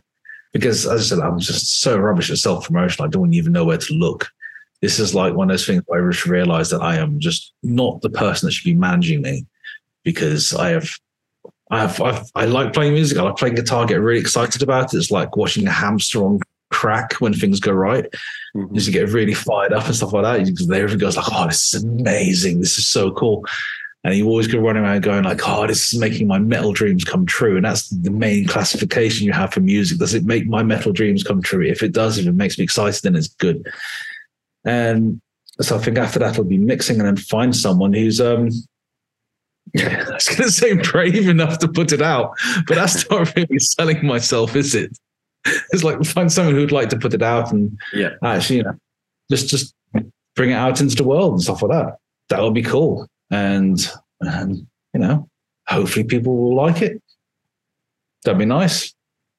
[0.54, 3.04] Because as I said, I'm just so rubbish at self promotion.
[3.04, 4.30] I don't even know where to look.
[4.82, 7.54] This is like one of those things where I just realized that I am just
[7.64, 9.46] not the person that should be managing me
[10.04, 10.90] because I have
[11.72, 13.18] I've, I've, i like playing music.
[13.18, 13.84] I like playing guitar.
[13.84, 14.98] I Get really excited about it.
[14.98, 16.40] It's like watching a hamster on
[16.76, 18.06] crack when things go right.
[18.56, 18.76] Mm-hmm.
[18.76, 20.46] You get really fired up and stuff like that.
[20.46, 22.60] Because everyone goes like, "Oh, this is amazing!
[22.60, 23.46] This is so cool!"
[24.04, 27.06] And you always go running around going like, "Oh, this is making my metal dreams
[27.06, 30.00] come true." And that's the main classification you have for music.
[30.00, 31.66] Does it make my metal dreams come true?
[31.66, 33.72] If it does, if it makes me excited, then it's good.
[34.66, 35.22] And
[35.62, 38.50] so I think after that, I'll be mixing and then find someone who's um
[39.78, 42.38] I was going to say brave enough to put it out,
[42.68, 44.98] but that's not really selling myself, is it?
[45.72, 48.78] It's like find someone who'd like to put it out and yeah, actually, you know,
[49.30, 49.76] just just
[50.36, 51.98] bring it out into the world and stuff like that.
[52.30, 53.80] That would be cool, and
[54.22, 55.30] and you know,
[55.68, 57.02] hopefully people will like it.
[58.24, 58.94] That'd be nice.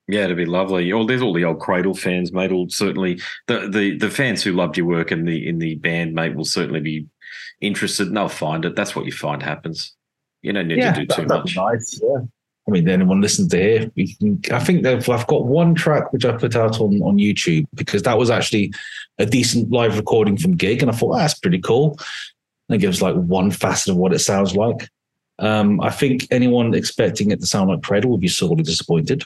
[0.09, 0.93] Yeah, it'd be lovely.
[0.93, 2.53] Well, there's all the old Cradle fans, mate.
[2.53, 6.15] Will certainly the, the the fans who loved your work in the in the band,
[6.15, 7.07] mate, will certainly be
[7.61, 8.77] interested and they'll find it.
[8.77, 9.95] That's what you find happens.
[10.43, 11.57] You don't need yeah, to do too much.
[11.57, 12.19] Nice, yeah.
[12.68, 16.24] I mean, anyone listens to here, can, I think they've, I've got one track which
[16.24, 18.74] I put out on, on YouTube because that was actually
[19.18, 20.82] a decent live recording from gig.
[20.82, 21.98] And I thought, oh, that's pretty cool.
[22.68, 24.88] And it gives like one facet of what it sounds like.
[25.38, 29.22] Um, I think anyone expecting it to sound like Cradle will be sorely disappointed.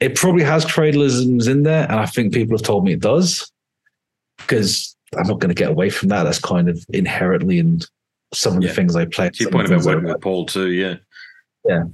[0.00, 1.84] It probably has Cradleisms in there.
[1.84, 3.50] And I think people have told me it does
[4.38, 6.24] because I'm not going to get away from that.
[6.24, 7.86] That's kind of inherently and
[8.32, 9.30] some of the things I play.
[9.34, 10.96] Your point about working with Paul too, yeah,
[11.64, 11.84] yeah.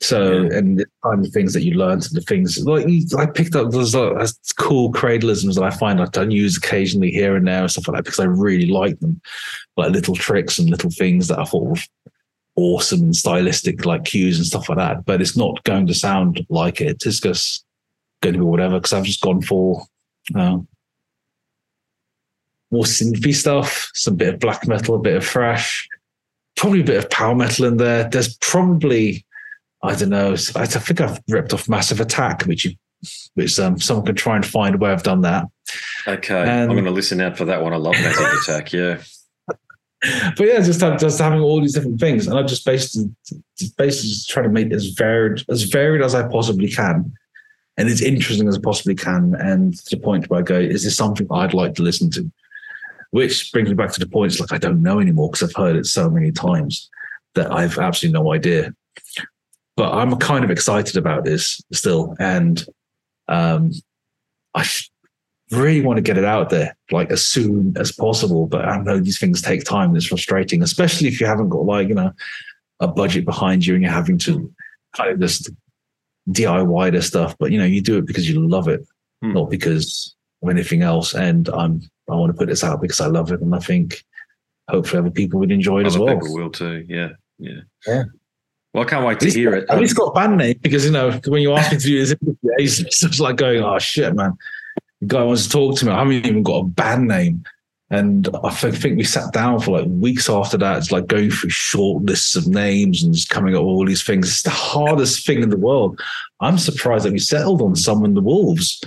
[0.00, 0.58] So yeah.
[0.58, 2.86] and the kind of things that you learned and the things like
[3.16, 4.26] I picked up those uh,
[4.58, 7.96] cool cradleisms that I find I don't use occasionally here and there and stuff like
[7.96, 9.20] that because I really like them,
[9.76, 11.76] like little tricks and little things that I thought were
[12.56, 15.06] awesome and stylistic, like cues and stuff like that.
[15.06, 17.02] But it's not going to sound like it.
[17.06, 17.64] It's just
[18.22, 19.86] going to be whatever because I've just gone for.
[20.34, 20.58] Uh,
[22.70, 25.88] more synthy stuff, some bit of black metal, a bit of thrash,
[26.56, 28.08] probably a bit of power metal in there.
[28.08, 29.24] There's probably,
[29.86, 32.72] I don't know, I think I've ripped off Massive Attack, which you,
[33.34, 35.46] which um, someone can try and find where I've done that.
[36.06, 37.72] Okay, I'm going to listen out for that one.
[37.72, 38.72] I love Massive Attack.
[38.72, 39.02] Yeah.
[40.36, 43.14] But yeah, just have, just having all these different things, and I just basically
[43.58, 47.12] just basically just trying to make it as varied as varied as I possibly can,
[47.76, 50.84] and as interesting as I possibly can, and to the point where I go, is
[50.84, 52.30] this something I'd like to listen to?
[53.10, 54.32] which brings me back to the point.
[54.32, 56.90] It's like I don't know anymore because I've heard it so many times
[57.34, 58.74] that I've absolutely no idea.
[59.76, 62.64] But I'm kind of excited about this still, and
[63.28, 63.72] um,
[64.54, 64.64] I
[65.50, 68.46] really want to get it out there like as soon as possible.
[68.46, 69.90] But I know these things take time.
[69.90, 72.12] And it's frustrating, especially if you haven't got like you know
[72.80, 74.52] a budget behind you and you're having to
[74.94, 75.50] kind of just
[76.30, 77.36] DIY this stuff.
[77.38, 78.86] But you know, you do it because you love it,
[79.22, 79.34] hmm.
[79.34, 81.14] not because of anything else.
[81.14, 84.04] And I'm I want to put this out because I love it, and I think
[84.68, 86.18] hopefully other people would enjoy it other as well.
[86.18, 86.84] People will too.
[86.88, 88.04] Yeah, yeah, yeah.
[88.76, 89.70] Well, I can't wait to hear got, it.
[89.70, 91.98] At least got a band name because you know when you ask me to do
[91.98, 92.14] this,
[92.58, 94.36] it's just like going, "Oh shit, man!"
[95.00, 95.92] The guy wants to talk to me.
[95.92, 97.42] I haven't even got a band name.
[97.88, 100.76] And I think we sat down for like weeks after that.
[100.76, 104.02] It's like going through short lists of names and just coming up with all these
[104.02, 104.28] things.
[104.28, 105.98] It's the hardest thing in the world.
[106.40, 108.82] I'm surprised that we settled on Summon the Wolves.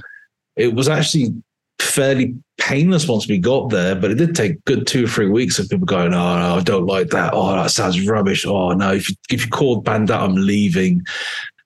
[0.55, 1.33] It was actually
[1.81, 5.59] fairly painless once we got there, but it did take good two or three weeks
[5.59, 7.31] of people going, "Oh no, I don't like that.
[7.33, 8.45] Oh, that sounds rubbish.
[8.45, 11.03] Oh no, if you, if you called Bandit, I'm leaving."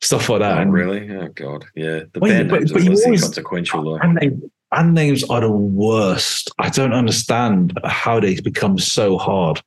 [0.01, 0.57] Stuff like that.
[0.57, 1.09] Oh, and, really?
[1.15, 2.01] Oh god, yeah.
[2.11, 3.99] The well, band names but, but always, consequential.
[3.99, 6.51] Band, band names are the worst.
[6.59, 9.61] I don't understand how they become so hard.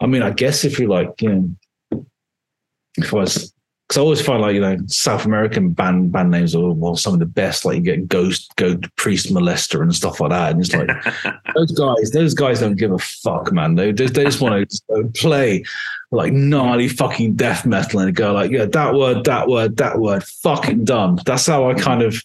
[0.00, 1.56] I mean, I guess if you like, you
[1.90, 2.06] know,
[2.96, 3.52] if I was
[3.88, 7.14] because I always find like you know South American band band names are well some
[7.14, 7.64] of the best.
[7.64, 10.52] Like you get Ghost, Goat, Priest, Molester, and stuff like that.
[10.52, 10.90] And it's like
[11.54, 13.76] those guys, those guys don't give a fuck, man.
[13.76, 15.64] They they, they just want to play
[16.10, 20.24] like gnarly fucking death metal and go like, yeah, that word, that word, that word,
[20.24, 21.18] fucking done.
[21.24, 22.22] That's how I kind of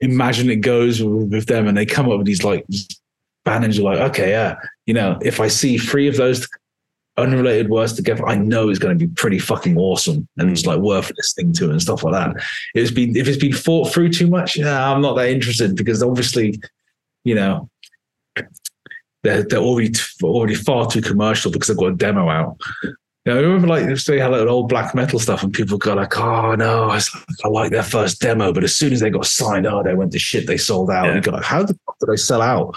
[0.00, 1.68] imagine it goes with, with them.
[1.68, 2.66] And they come up with these like
[3.44, 3.78] band names.
[3.78, 4.56] Are like, okay, yeah,
[4.86, 6.48] you know, if I see three of those
[7.16, 10.68] unrelated words together, I know it's going to be pretty fucking awesome and it's mm.
[10.68, 12.42] like worth listening to and stuff like that.
[12.74, 16.02] It's been if it's been thought through too much, yeah, I'm not that interested because
[16.02, 16.60] obviously,
[17.24, 17.68] you know,
[19.22, 22.60] they're they're already already far too commercial because they've got a demo out.
[23.24, 25.94] You know, I remember like they had like old black metal stuff, and people go
[25.94, 27.00] like, "Oh no, I,
[27.44, 30.10] I like their first demo," but as soon as they got signed, oh, they went
[30.12, 30.48] to shit.
[30.48, 31.04] They sold out.
[31.04, 31.12] Yeah.
[31.12, 32.74] And you go like, "How the fuck did they sell out?"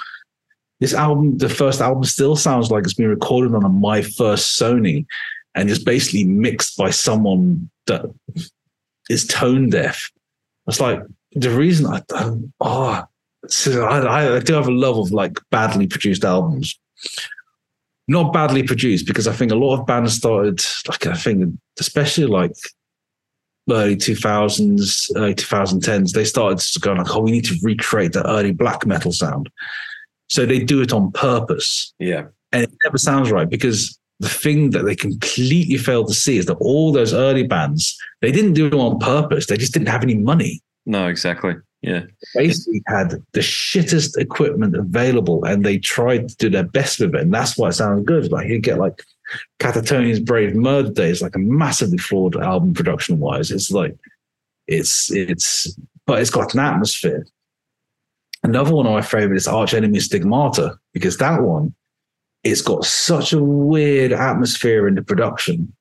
[0.80, 4.60] This album, the first album, still sounds like it's been recorded on a My First
[4.60, 5.06] Sony,
[5.56, 8.06] and just basically mixed by someone that
[9.10, 10.12] is tone deaf.
[10.68, 11.00] It's like
[11.34, 12.54] the reason I don't.
[12.60, 13.04] Oh,
[13.48, 16.78] so I, I do have a love of like badly produced albums
[18.08, 22.26] not badly produced because I think a lot of bands started like I think especially
[22.26, 22.54] like
[23.70, 28.52] early 2000s, early 2010s, they started going like, oh, we need to recreate the early
[28.52, 29.50] black metal sound.
[30.28, 31.94] So they do it on purpose.
[32.00, 32.26] Yeah.
[32.52, 36.46] And it never sounds right because the thing that they completely failed to see is
[36.46, 39.48] that all those early bands, they didn't do it on purpose.
[39.48, 41.56] They just didn't have any money No, exactly.
[41.82, 42.04] Yeah.
[42.34, 47.14] They basically had the shittest equipment available and they tried to do their best with
[47.14, 47.22] it.
[47.22, 48.32] And that's why it sounds good.
[48.32, 49.04] Like you get like
[49.60, 53.52] Katatonia's Brave Murder Day is like a massively flawed album production wise.
[53.52, 53.96] It's like
[54.68, 55.78] it's it's
[56.08, 57.26] but it's got an atmosphere.
[58.46, 61.74] Another one of my favorite is Arch Enemy Stigmata, because that one
[62.44, 65.74] it's got such a weird atmosphere in the production.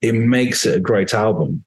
[0.00, 1.64] It makes it a great album.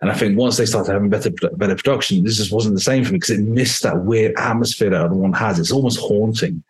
[0.00, 3.04] And I think once they started having better better production, this just wasn't the same
[3.04, 5.58] for me because it missed that weird atmosphere that other one has.
[5.58, 6.64] It's almost haunting.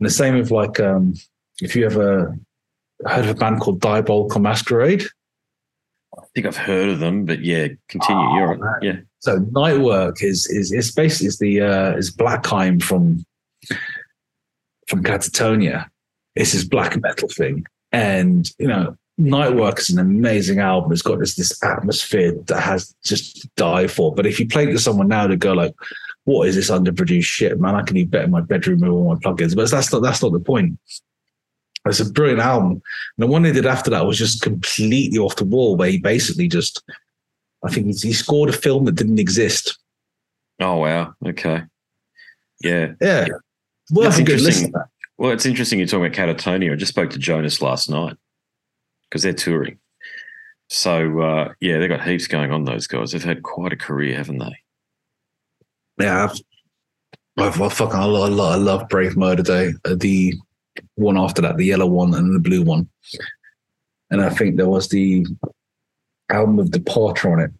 [0.00, 1.14] And the same with like um,
[1.60, 2.36] if you ever
[3.06, 5.04] heard of a band called Diabolical Masquerade.
[6.40, 8.34] Think I've heard of them, but yeah, continue.
[8.34, 8.60] You're man.
[8.60, 8.82] right.
[8.82, 8.96] Yeah.
[9.18, 13.26] So Nightwork is is it's basically is the uh, is Blackheim from
[14.88, 15.86] from Katatonia.
[16.34, 20.92] It's his black metal thing, and you know Nightwork is an amazing album.
[20.92, 24.14] It's got this this atmosphere that has just to die for.
[24.14, 25.74] But if you play it to someone now, they go like,
[26.24, 27.74] "What is this underproduced shit, man?
[27.74, 30.22] I can do better in my bedroom with all my plugins." But that's not that's
[30.22, 30.78] not the point.
[31.86, 32.72] It's a brilliant album.
[32.72, 32.82] And
[33.18, 36.48] the one they did after that was just completely off the wall, where he basically
[36.48, 36.82] just,
[37.64, 39.78] I think he scored a film that didn't exist.
[40.60, 41.14] Oh wow.
[41.24, 41.62] Okay.
[42.62, 42.92] Yeah.
[43.00, 43.28] Yeah,
[43.90, 44.72] worth That's a good interesting.
[45.16, 46.72] Well, it's interesting you're talking about Katatonia.
[46.72, 48.16] I just spoke to Jonas last night
[49.08, 49.78] because they're touring.
[50.68, 52.64] So uh, yeah, they've got heaps going on.
[52.64, 53.12] Those guys.
[53.12, 54.56] They've had quite a career, haven't they?
[56.00, 56.40] Yeah, I've,
[57.36, 59.72] I've, I fucking I love, I love, Brave Murder Day.
[59.84, 60.34] Uh, the
[61.00, 62.88] one after that, the yellow one and the blue one,
[64.10, 65.26] and I think there was the
[66.30, 67.50] album with Departure on it.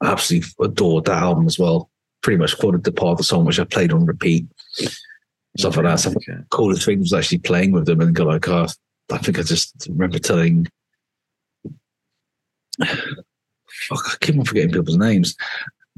[0.00, 1.90] I absolutely adored that album as well.
[2.22, 4.46] Pretty much quoted Departure song, which I played on repeat.
[5.56, 6.00] Stuff like that.
[6.00, 6.38] Stuff Okay.
[6.50, 8.66] coolest thing was actually playing with them and go like, oh,
[9.10, 10.66] I think I just remember telling.
[12.84, 15.36] Fuck, I keep on forgetting people's names.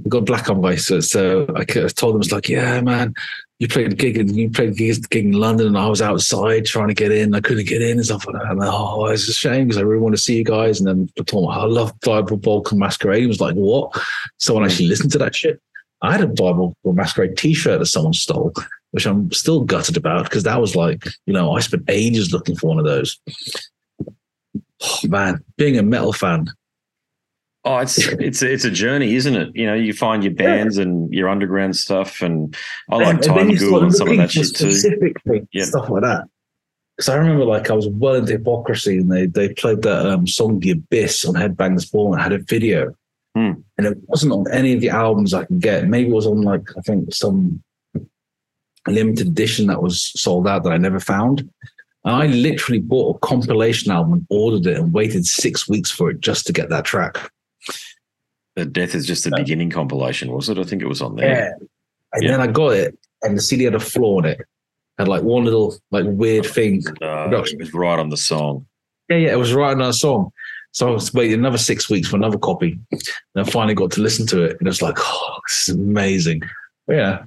[0.02, 3.14] We got black on white, so, so I told them it's like, yeah, man,
[3.60, 6.00] you played a gig and you played a gig, gig in London, and I was
[6.00, 7.34] outside trying to get in.
[7.34, 8.50] I couldn't get in and stuff like that.
[8.50, 10.80] And oh, it's a shame because I really want to see you guys.
[10.80, 13.20] And then told them I love Diabolical Masquerade.
[13.20, 13.92] He was like, what?
[14.38, 15.60] Someone actually listened to that shit.
[16.00, 18.54] I had a Diabolical Masquerade T-shirt that someone stole,
[18.92, 22.56] which I'm still gutted about because that was like, you know, I spent ages looking
[22.56, 23.20] for one of those.
[24.82, 26.46] Oh, man, being a metal fan,
[27.64, 29.50] Oh, it's it's it's a journey, isn't it?
[29.54, 32.56] You know, you find your bands and your underground stuff, and
[32.90, 34.70] I like And Time you Ghoul and some of that shit too.
[34.72, 35.64] Things, Yeah.
[35.64, 36.24] stuff like that.
[36.96, 40.26] Because I remember, like, I was well into hypocrisy, and they they played that um,
[40.26, 42.94] song "The Abyss" on Headbangers Ball, and had a video,
[43.34, 43.52] Hmm.
[43.78, 45.86] and it wasn't on any of the albums I could get.
[45.88, 47.62] Maybe it was on like I think some
[48.86, 51.40] limited edition that was sold out that I never found.
[52.04, 56.10] And I literally bought a compilation album and ordered it and waited six weeks for
[56.10, 57.30] it just to get that track.
[58.56, 60.58] The Death is just the beginning compilation, was it?
[60.58, 61.28] I think it was on there.
[61.28, 61.66] Yeah.
[62.12, 62.30] And Yeah.
[62.32, 64.40] then I got it, and the CD had a flaw in it.
[64.98, 66.82] Had like one little like weird thing.
[67.00, 68.66] Uh, it was right on the song.
[69.08, 70.30] Yeah, yeah, it was right on a song.
[70.72, 72.78] So I was waiting another six weeks for another copy.
[72.92, 73.02] And
[73.36, 76.42] I finally got to listen to it, and it's like, oh, this is amazing.
[76.86, 77.18] But yeah.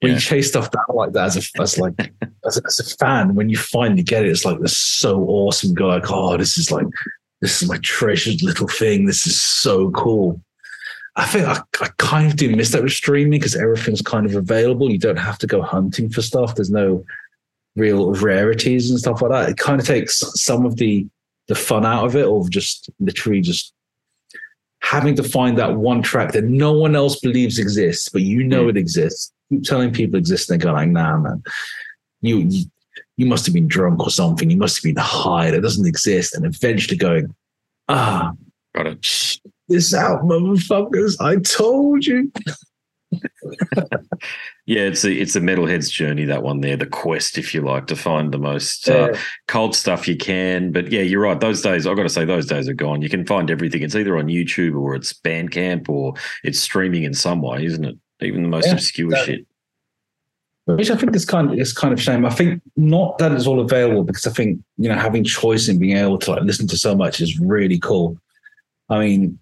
[0.00, 0.14] When Yeah.
[0.16, 1.94] you chase stuff down like that as a as like
[2.46, 5.74] as a, as a fan, when you finally get it, it's like this so awesome.
[5.74, 6.86] Go like, oh, this is like
[7.40, 9.06] this is my treasured little thing.
[9.06, 10.40] This is so cool.
[11.18, 14.36] I think I, I kind of do miss that with streaming because everything's kind of
[14.36, 14.90] available.
[14.90, 16.54] You don't have to go hunting for stuff.
[16.54, 17.04] There's no
[17.74, 19.50] real rarities and stuff like that.
[19.50, 21.06] It kind of takes some of the
[21.48, 23.74] the fun out of it, of just literally just
[24.80, 28.68] having to find that one track that no one else believes exists, but you know
[28.68, 29.32] it exists.
[29.48, 31.42] Keep telling people it exists, and they go like, "Nah, man,
[32.20, 32.64] you, you
[33.16, 34.50] you must have been drunk or something.
[34.50, 35.50] You must have been high.
[35.50, 37.34] That doesn't exist." And eventually going,
[37.88, 38.34] "Ah,
[38.74, 39.40] Got it.
[39.68, 41.16] This out, motherfuckers!
[41.20, 42.32] I told you."
[44.66, 46.24] yeah, it's a it's a metalhead's journey.
[46.24, 49.16] That one there, the quest, if you like, to find the most uh,
[49.46, 50.72] cold stuff you can.
[50.72, 51.40] But yeah, you're right.
[51.40, 53.02] Those days, I've got to say, those days are gone.
[53.02, 53.82] You can find everything.
[53.82, 56.14] It's either on YouTube or it's Bandcamp or
[56.44, 57.96] it's streaming in some way, isn't it?
[58.20, 59.46] Even the most yeah, obscure shit.
[60.66, 62.26] Which I think is kind of is kind of shame.
[62.26, 65.80] I think not that it's all available because I think you know having choice and
[65.80, 68.18] being able to like listen to so much is really cool.
[68.90, 69.38] I mean,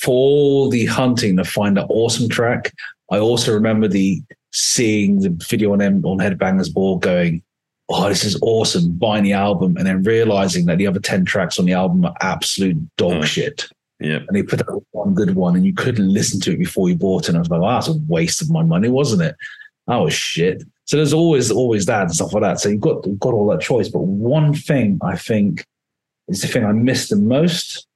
[0.00, 2.72] for all the hunting to find that awesome track,
[3.10, 4.22] I also remember the
[4.52, 7.42] seeing the video on on Headbangers Ball going,
[7.88, 11.58] oh, this is awesome, buying the album, and then realizing that the other 10 tracks
[11.58, 13.24] on the album are absolute dog mm.
[13.24, 13.68] shit.
[13.98, 14.20] Yeah.
[14.26, 16.96] And they put out one good one and you couldn't listen to it before you
[16.96, 17.30] bought it.
[17.30, 19.36] And I was like, oh, that's a waste of my money, wasn't it?
[19.86, 20.62] That was shit.
[20.86, 22.60] So there's always always that and stuff like that.
[22.60, 23.88] So you've got you've got all that choice.
[23.88, 25.64] But one thing I think
[26.28, 27.86] is the thing I miss the most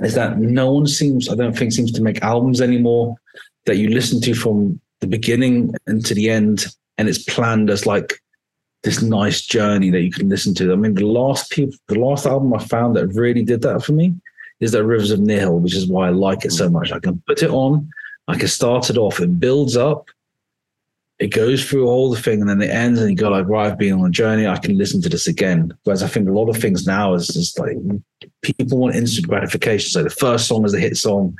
[0.00, 3.16] is that no one seems, I don't think, seems to make albums anymore
[3.66, 6.66] that you listen to from the beginning and to the end,
[6.96, 8.20] and it's planned as like
[8.82, 10.72] this nice journey that you can listen to.
[10.72, 13.92] I mean, the last people, the last album I found that really did that for
[13.92, 14.14] me
[14.60, 16.92] is that Rivers of Nihil, which is why I like it so much.
[16.92, 17.90] I can put it on,
[18.28, 20.08] I can start it off, it builds up,
[21.18, 23.72] it goes through all the thing, and then it ends, and you go like, right,
[23.72, 24.46] I've been on a journey.
[24.46, 25.72] I can listen to this again.
[25.84, 27.76] Whereas I think a lot of things now is just like
[28.42, 29.90] people want instant gratification.
[29.90, 31.36] So the first song is a hit song,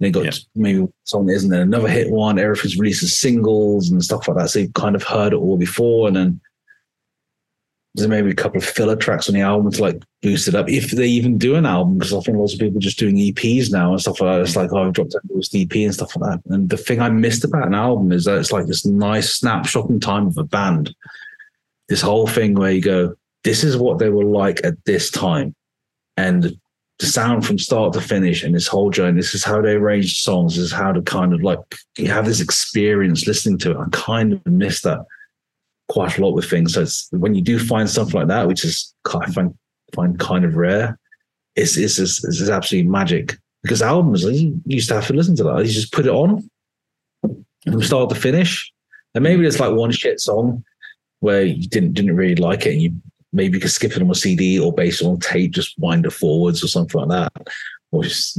[0.00, 0.32] then got yeah.
[0.54, 2.38] maybe song isn't there another hit one.
[2.38, 4.50] Everything's released as singles and stuff like that.
[4.50, 6.40] So you've kind of heard it all before, and then
[7.96, 10.68] there's maybe a couple of filler tracks on the album to like boost it up
[10.68, 13.16] if they even do an album because I think lots of people are just doing
[13.16, 14.42] EPs now and stuff like that.
[14.42, 14.56] It's mm.
[14.56, 16.52] like oh, I've dropped out this EP and stuff like that.
[16.52, 19.88] And the thing I missed about an album is that it's like this nice snapshot
[19.88, 20.94] in time of a band.
[21.88, 23.14] This whole thing where you go,
[23.44, 25.54] this is what they were like at this time,
[26.18, 26.54] and
[26.98, 29.16] the sound from start to finish and this whole journey.
[29.16, 30.56] This is how they arranged songs.
[30.56, 31.60] This is how to kind of like
[31.96, 33.78] you have this experience listening to it.
[33.78, 35.00] I kind of miss that
[35.88, 36.74] quite a lot with things.
[36.74, 39.56] So when you do find something like that, which is I find
[39.94, 40.98] find kind of rare,
[41.54, 43.38] it's it's it's, it's absolutely magic.
[43.62, 45.58] Because albums, you used to have to listen to that.
[45.58, 46.48] You just put it on
[47.22, 48.72] from start to finish,
[49.14, 50.64] and maybe there's like one shit song
[51.20, 52.92] where you didn't didn't really like it, and you
[53.32, 56.10] maybe you could skip it on a CD or based on tape, just wind it
[56.10, 57.48] forwards or something like that,
[57.90, 58.38] or just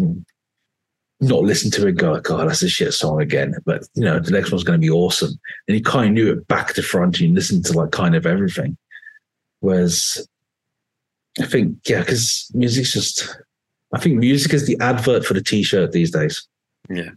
[1.20, 3.56] not listen to it and go, God, oh, that's a shit song again.
[3.66, 5.40] But you know, the next one's going to be awesome.
[5.68, 8.16] And you kind of knew it back to front and you listened to like kind
[8.16, 8.78] of everything.
[9.60, 10.28] Whereas
[11.40, 13.38] I think, yeah, because music's just,
[13.94, 16.48] I think music is the advert for the t shirt these days.
[16.90, 17.10] Yeah.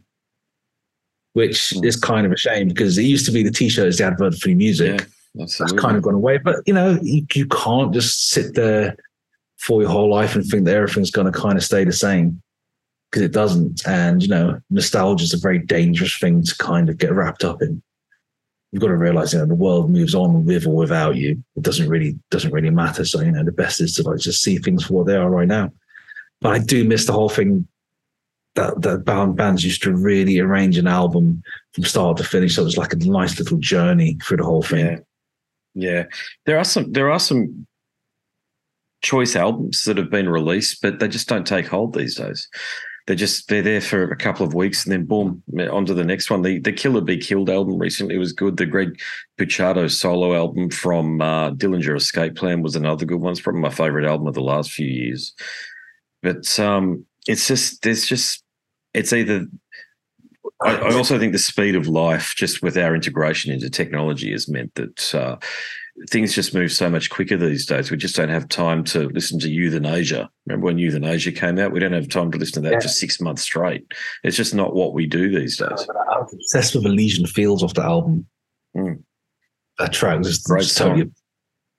[1.35, 3.98] Which is kind of a shame because it used to be the t shirt is
[3.98, 5.01] the advert for music.
[5.35, 6.39] Yeah, that's kind of gone away.
[6.39, 8.97] But, you know, you, you can't just sit there
[9.59, 12.43] for your whole life and think that everything's going to kind of stay the same
[13.10, 13.86] because it doesn't.
[13.86, 17.60] And, you know, nostalgia is a very dangerous thing to kind of get wrapped up
[17.60, 17.82] in.
[18.72, 21.42] You've got to realize, you know, the world moves on with or without you.
[21.56, 23.04] It doesn't really doesn't really matter.
[23.04, 25.28] So, you know, the best is to like just see things for what they are
[25.28, 25.72] right now.
[26.40, 27.66] But I do miss the whole thing
[28.54, 31.42] that that band bands used to really arrange an album
[31.72, 32.54] from start to finish.
[32.54, 34.86] So it was like a nice little journey through the whole thing.
[34.86, 34.98] Yeah.
[35.74, 36.04] Yeah.
[36.46, 37.66] There are some there are some
[39.02, 42.48] choice albums that have been released, but they just don't take hold these days
[43.10, 45.42] they just they're there for a couple of weeks and then boom
[45.72, 46.42] on to the next one.
[46.42, 48.56] The the Killer Be Killed album recently was good.
[48.56, 49.00] The Greg
[49.36, 53.32] Puciato solo album from uh, Dillinger Escape Plan was another good one.
[53.32, 55.34] It's probably my favorite album of the last few years.
[56.22, 58.44] But um, it's just there's just
[58.94, 59.46] it's either
[60.62, 64.48] I, I, also think the speed of life, just with our integration into technology, has
[64.48, 65.36] meant that uh,
[66.09, 67.90] things just move so much quicker these days.
[67.90, 70.28] We just don't have time to listen to Youthanasia.
[70.47, 71.72] Remember when Youthanasia came out?
[71.72, 72.81] We don't have time to listen to that yeah.
[72.81, 73.93] for six months straight.
[74.24, 75.68] It's just not what we do these days.
[75.68, 78.27] I was obsessed with Elysian Fields off the album.
[78.77, 79.02] Mm.
[79.78, 81.10] That track was just great totally,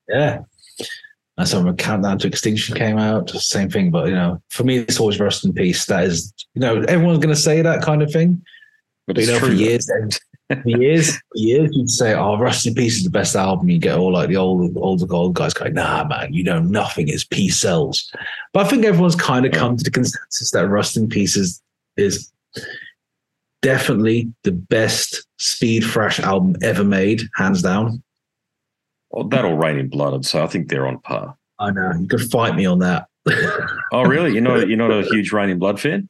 [0.07, 0.41] Yeah.
[1.37, 3.89] And so when Countdown to Extinction came out, same thing.
[3.89, 5.85] But you know, for me, it's always Rust in Peace.
[5.85, 8.43] That is, you know, everyone's going to say that kind of thing.
[9.07, 9.89] But, but you know, for years,
[10.65, 14.13] years, years, you'd say, "Oh, Rust in Peace is the best album." You get all
[14.13, 17.07] like the old, older gold guys going, "Nah, man, you know nothing.
[17.07, 18.11] It's peace sells."
[18.53, 21.61] But I think everyone's kind of come to the consensus that Rust in Peace is
[21.97, 22.31] is
[23.61, 28.01] definitely the best speed thrash album ever made, hands down.
[29.11, 31.35] Well, that'll Reign in Blood, so I think they're on par.
[31.59, 33.07] I know you could fight me on that.
[33.91, 34.33] oh, really?
[34.33, 36.09] You're not you're not a huge Raining Blood fan?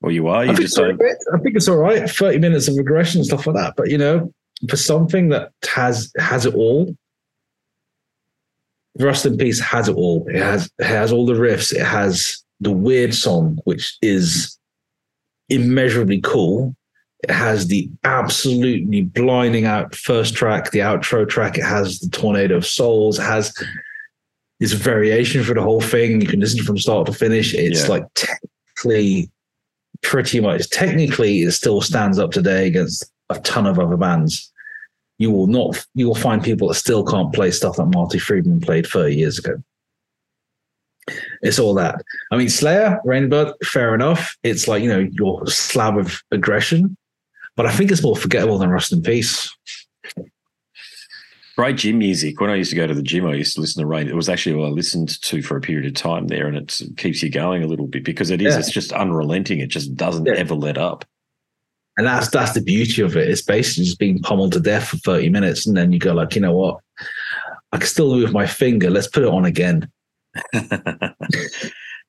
[0.00, 0.44] Or you are?
[0.44, 2.08] You I just think, I think it's all right.
[2.08, 3.74] 30 minutes of regression and stuff like that.
[3.76, 4.32] But you know,
[4.68, 6.94] for something that has has it all,
[8.98, 10.26] Rust in Peace has it all.
[10.28, 11.72] It has it has all the riffs.
[11.72, 14.56] It has the weird song, which is
[15.48, 16.74] immeasurably cool.
[17.24, 21.58] It has the absolutely blinding out first track, the outro track.
[21.58, 23.18] It has the Tornado of Souls.
[23.18, 23.52] It has
[24.60, 26.20] this variation for the whole thing.
[26.20, 27.54] You can listen from start to finish.
[27.54, 27.88] It's Yeah.
[27.88, 29.30] like technically,
[30.02, 34.52] pretty much technically, it still stands up today against a ton of other bands.
[35.18, 35.84] You will not.
[35.94, 39.38] You will find people that still can't play stuff that Marty Friedman played 30 years
[39.38, 39.56] ago.
[41.42, 42.02] It's all that.
[42.30, 44.36] I mean, Slayer, Rainbird, fair enough.
[44.42, 46.96] It's like you know your slab of aggression,
[47.56, 49.48] but I think it's more forgettable than Rust in Peace.
[51.58, 52.40] Great gym music.
[52.40, 54.06] When I used to go to the gym, I used to listen to Rain.
[54.06, 56.80] It was actually what I listened to for a period of time there, and it
[56.96, 58.54] keeps you going a little bit because it is.
[58.54, 58.60] Yeah.
[58.60, 59.58] It's just unrelenting.
[59.58, 60.34] It just doesn't Yeah.
[60.34, 61.04] ever let up.
[61.96, 63.28] And that's that's the beauty of it.
[63.28, 65.66] It's basically just being pummeled to death for 30 minutes.
[65.66, 66.78] And then you go like, you know what?
[67.72, 68.88] I can still move my finger.
[68.88, 69.90] Let's put it on again.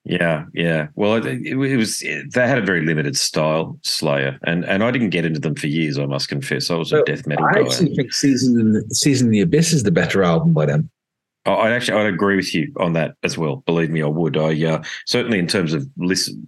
[0.06, 0.88] yeah, yeah.
[0.96, 2.00] Well, it, it, it was.
[2.00, 5.68] They had a very limited style, Slayer, and and I didn't get into them for
[5.68, 6.00] years.
[6.00, 6.72] I must confess.
[6.72, 7.62] I was a death metal I guy.
[7.62, 10.90] actually think Season in the, Season the Abyss is the better album by them.
[11.46, 13.58] I actually I'd agree with you on that as well.
[13.66, 14.38] Believe me, I would.
[14.38, 16.48] I uh, certainly in terms of listen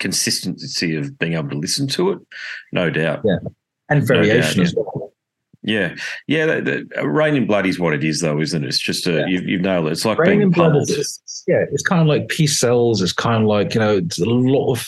[0.00, 2.18] consistency of being able to listen to it,
[2.72, 3.22] no doubt.
[3.24, 3.38] Yeah.
[3.88, 4.93] And No doubt, variation as well.
[5.64, 5.94] Yeah,
[6.26, 6.46] yeah.
[6.46, 8.68] The, the, uh, Reign in Blood is what it is, though, isn't it?
[8.68, 9.26] It's just a Yeah.
[9.26, 9.92] you've, you've nailed it.
[9.92, 13.00] It's like Rain being and Blood is, yeah, it's kind of like Peace Sells.
[13.00, 14.86] It's kind of like, you know, it's a lot of,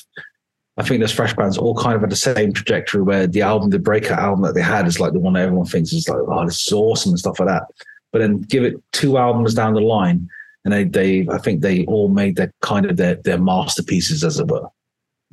[0.76, 3.70] I think those fresh bands all kind of had the same trajectory where the album,
[3.70, 6.18] the breakout album that they had is like the one that everyone thinks is like,
[6.18, 7.64] oh, this is awesome and stuff like that.
[8.12, 10.28] But then give it two albums down the line
[10.66, 14.38] and they, they I think they all made their kind of their, their masterpieces, as
[14.38, 14.68] it were.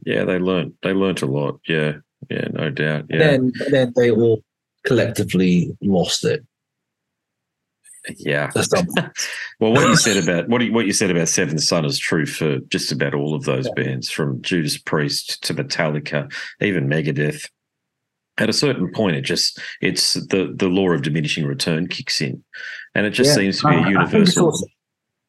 [0.06, 1.60] Yeah, they learned They learned a lot.
[1.68, 1.96] Yeah,
[2.30, 3.06] yeah, no doubt.
[3.10, 4.42] Yeah, Then, then they all
[4.86, 6.44] collectively lost it.
[8.18, 8.52] yeah.
[9.60, 12.26] Well, what you said about what you, what you said about Seventh Son is true
[12.26, 16.30] for just about all of those bands, from Judas Priest to Metallica,
[16.60, 17.50] even Megadeth.
[18.40, 22.44] At a certain point, it just it's the the law of diminishing return kicks in,
[22.96, 23.36] and it just Yeah.
[23.36, 24.46] seems to be a I- I universal.
[24.48, 24.66] also-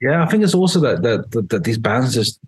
[0.01, 2.41] yeah, I think it's also that, that that that these bands just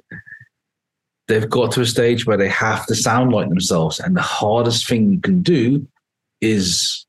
[1.28, 4.88] they've got to a stage where they have to sound like themselves, and the hardest
[4.88, 5.86] thing you can do
[6.40, 7.06] is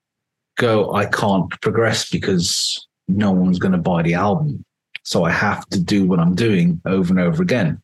[0.57, 4.63] go, I can't progress because no one's going to buy the album,
[5.03, 7.81] so I have to do what I'm doing over and over again.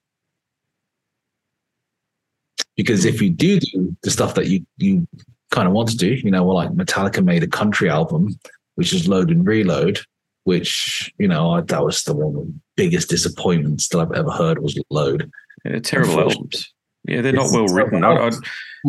[2.75, 5.07] Because if you do do the stuff that you you
[5.51, 8.35] kind of want to do, you know, well, like Metallica made a country album,
[8.75, 9.99] which is Load and Reload,
[10.43, 14.31] which you know I, that was the one of the biggest disappointments that I've ever
[14.31, 15.31] heard was Load.
[15.63, 16.73] Yeah, terrible albums.
[17.05, 18.03] Yeah, they're not well written.
[18.03, 18.31] I, I,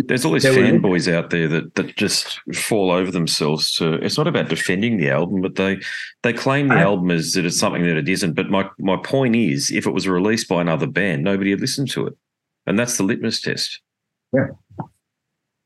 [0.06, 3.94] there's all these fanboys out there that that just fall over themselves to.
[3.94, 5.78] It's not about defending the album, but they
[6.22, 8.34] they claim the I- album is that it's something that it isn't.
[8.34, 11.86] But my my point is, if it was released by another band, nobody would listen
[11.86, 12.14] to it,
[12.66, 13.80] and that's the litmus test.
[14.32, 14.46] Yeah,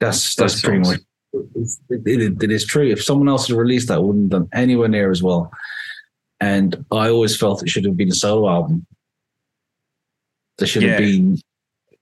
[0.00, 1.00] that's Those that's pretty much
[1.34, 2.88] it, it- it is true.
[2.90, 5.50] If someone else had released that, it wouldn't have done anywhere near as well.
[6.40, 8.86] And I always felt it should have been a solo album.
[10.58, 10.90] There should Yeah.
[10.90, 11.38] have been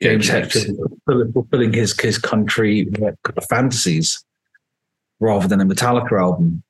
[0.03, 0.29] James.
[0.29, 2.89] Hetfield fulfilling- his his country
[3.49, 4.25] fantasies
[5.21, 6.63] rather than a Metallica album.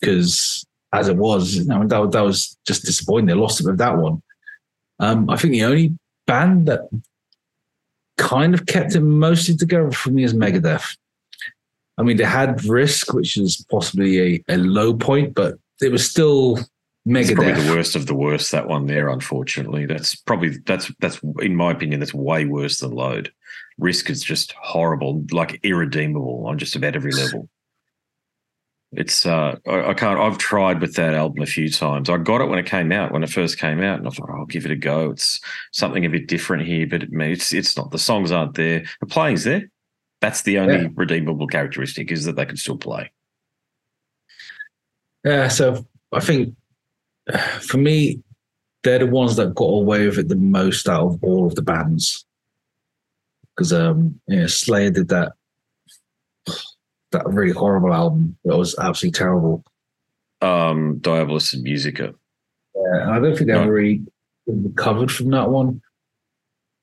[0.00, 3.26] Because as it was, you know, that, that was just disappointing.
[3.26, 4.22] They lost it with that one.
[4.98, 5.96] Um, I think the only
[6.26, 6.88] band that
[8.16, 10.96] kind of kept it mostly together for me is Megadeth.
[11.98, 16.08] I mean, they had Risk, which is possibly a, a low point, but it was
[16.08, 16.58] still
[17.06, 18.52] It's probably the worst of the worst.
[18.52, 22.90] That one there, unfortunately, that's probably that's that's in my opinion that's way worse than
[22.90, 23.32] Load.
[23.78, 27.48] Risk is just horrible, like irredeemable on just about every level.
[28.92, 30.20] It's uh, I, I can't.
[30.20, 32.10] I've tried with that album a few times.
[32.10, 34.28] I got it when it came out, when it first came out, and I thought
[34.30, 35.10] "Oh, I'll give it a go.
[35.10, 35.40] It's
[35.72, 37.92] something a bit different here, but it, it's it's not.
[37.92, 38.84] The songs aren't there.
[39.00, 39.70] The playing's there.
[40.20, 40.88] That's the only Yeah.
[40.96, 43.10] redeemable characteristic is that they can still play.
[45.24, 46.56] Yeah, so I think
[47.60, 48.22] for me,
[48.82, 51.62] they're the ones that got away with it the most out of all of the
[51.62, 52.24] bands.
[53.56, 55.32] Because um, yeah, Slayer did that
[57.12, 59.64] that really horrible album that was absolutely terrible.
[60.40, 62.14] Um, Diabolus in Musica.
[62.74, 63.62] Yeah, I don't think they No.
[63.62, 64.02] ever really
[64.46, 65.82] recovered from that one.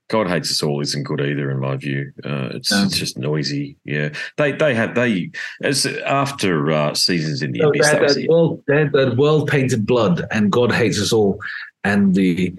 [0.10, 2.14] God hates us all isn't good either, in my view.
[2.24, 2.84] Uh, it's No.
[2.84, 3.76] it's just noisy.
[3.84, 5.32] Yeah, they they have they
[5.64, 7.86] as after uh, seasons in the So abyss.
[7.92, 11.40] they had that world, they had that world painted blood and God hates us all,
[11.84, 12.54] and the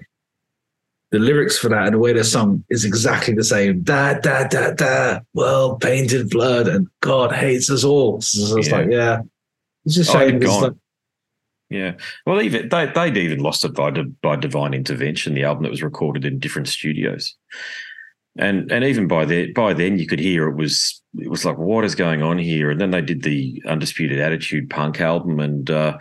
[1.11, 3.81] the lyrics for that and the way they're sung is exactly the same.
[3.81, 5.19] Da da da da.
[5.33, 8.21] World painted blood and God hates us all.
[8.21, 8.75] So it's Yeah.
[8.77, 9.21] like yeah,
[9.85, 10.35] it's just Oh, shame.
[10.35, 10.63] you've It's gone.
[10.65, 10.73] like,
[11.69, 11.93] Yeah,
[12.25, 15.35] well, even they they'd even lost it by by divine intervention.
[15.35, 17.35] The album that was recorded in different studios,
[18.37, 21.57] and and even by then, by then you could hear it was it was like
[21.59, 22.71] what is going on here.
[22.71, 25.99] And then they did the Undisputed Attitude punk album, and uh,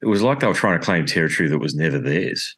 [0.00, 2.56] it was like they were trying to claim territory that was never theirs.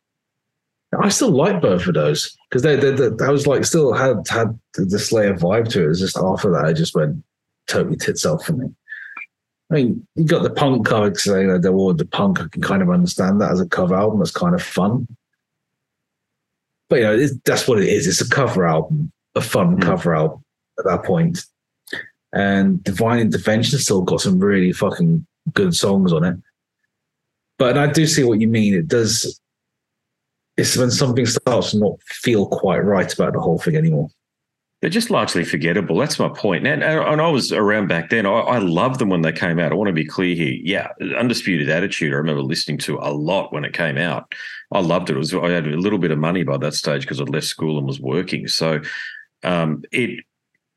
[1.02, 4.28] I still like both of those because they, they, they, I was like still had
[4.28, 5.85] had the Slayer vibe to it.
[5.86, 7.24] It was just after that, I just went
[7.66, 8.68] totally tits off for me.
[9.70, 12.40] I mean, you got the punk cover saying that they're all the punk.
[12.40, 14.18] I can kind of understand that as a cover album.
[14.18, 15.06] That's kind of fun.
[16.88, 18.06] But you know, that's what it is.
[18.06, 19.82] It's a cover album, a fun mm.
[19.82, 20.44] cover album
[20.78, 21.44] at that point.
[22.32, 26.36] And Divine Intervention still got some really fucking good songs on it.
[27.58, 28.74] But I do see what you mean.
[28.74, 29.40] It does.
[30.56, 34.10] It's when something starts to not feel quite right about the whole thing anymore
[34.85, 35.97] they're just largely forgettable.
[35.97, 36.66] That's my point.
[36.66, 38.27] And, and I was around back then.
[38.27, 39.73] I, I loved them when they came out.
[39.73, 40.59] I want to be clear here.
[40.62, 42.12] Yeah, Undisputed Attitude.
[42.12, 44.35] I remember listening to a lot when it came out.
[44.73, 45.16] I loved it.
[45.16, 47.47] It was I had a little bit of money by that stage because I'd left
[47.47, 48.47] school and was working.
[48.47, 48.82] So
[49.43, 50.23] um, it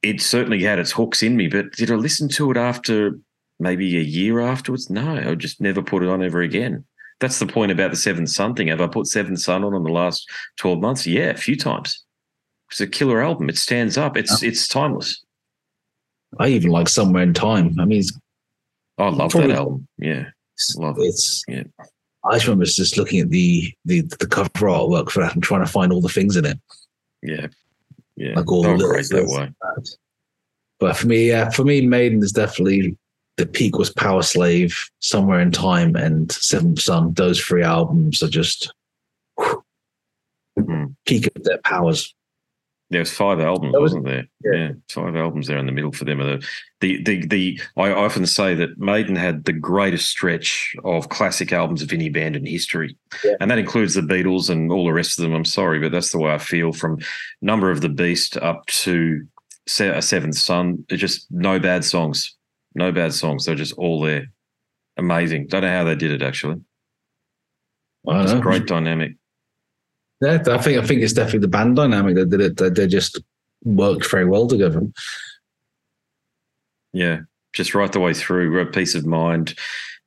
[0.02, 1.50] it certainly had its hooks in me.
[1.50, 3.20] But did I listen to it after
[3.60, 4.90] maybe a year afterwards?
[4.90, 6.86] No, I just never put it on ever again.
[7.20, 8.70] That's the point about the Seventh Son thing.
[8.70, 11.06] Have I put Seventh Son on in the last twelve months?
[11.06, 12.06] Yeah, a few times
[12.70, 13.50] it's a killer album.
[13.50, 14.18] It stands up.
[14.18, 14.50] It's yeah.
[14.50, 15.24] it's timeless.
[16.40, 17.76] I even like Somewhere in Time.
[17.80, 18.04] I mean,
[18.98, 19.88] I love that album.
[19.98, 20.26] Yeah,
[20.76, 21.04] love it.
[21.04, 21.64] It's yeah.
[22.24, 25.66] I just remember just looking at the the the cover artwork for that and trying
[25.66, 26.60] to find all the things in it.
[27.22, 27.48] Yeah,
[28.16, 29.52] yeah, like all the great that way.
[30.80, 32.98] But for me, yeah, for me, Maiden is definitely
[33.38, 37.14] the peak was Powerslave, Somewhere in Time, and Seventh Son.
[37.14, 38.74] Those three albums are just
[39.38, 39.64] whew,
[40.60, 40.96] mm.
[41.06, 42.14] peak of their powers.
[42.90, 44.28] There was five albums, was, not there?
[44.44, 44.54] Yeah.
[44.54, 44.70] yeah.
[44.90, 46.20] five albums there in the middle for them.
[46.20, 46.42] The,
[46.80, 51.82] the, the, the, I often say that Maiden had the greatest stretch of classic albums
[51.82, 52.96] of any band in history,
[53.26, 53.34] yeah.
[53.42, 55.34] and that includes the Beatles and all the rest of them.
[55.34, 56.72] I'm sorry, but that's the way I feel.
[56.72, 57.00] From
[57.42, 59.28] Number of the Beast up to
[59.80, 62.36] a Seventh Son, it's just no bad songs,
[62.74, 63.44] no bad songs.
[63.44, 64.28] They're just all there.
[64.96, 65.48] Amazing.
[65.48, 66.62] Don't know how they did it actually.
[68.10, 69.16] It's a great dynamic.
[70.22, 72.58] Yeah, I think I think it's definitely the band dynamic that did it.
[72.58, 73.22] That they just
[73.64, 74.82] worked very well together.
[76.92, 77.20] Yeah,
[77.54, 78.72] just right the way through.
[78.72, 79.54] Piece of Mind,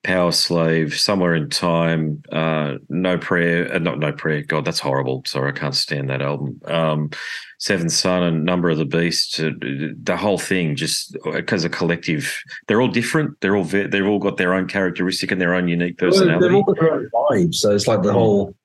[0.03, 4.43] power slave, somewhere in time, uh, no prayer, uh, not no prayer.
[4.43, 5.23] God, that's horrible.
[5.27, 6.61] Sorry, I can't stand that album.
[6.65, 7.11] Um,
[7.59, 12.43] Seventh Son and Number of the Beast, uh, the whole thing, just because a collective,
[12.67, 13.41] they're all different.
[13.41, 16.33] They're all they've all got their own characteristic and their own unique personality.
[16.33, 17.55] Well, they've all got their own vibe.
[17.55, 18.57] So it's like the whole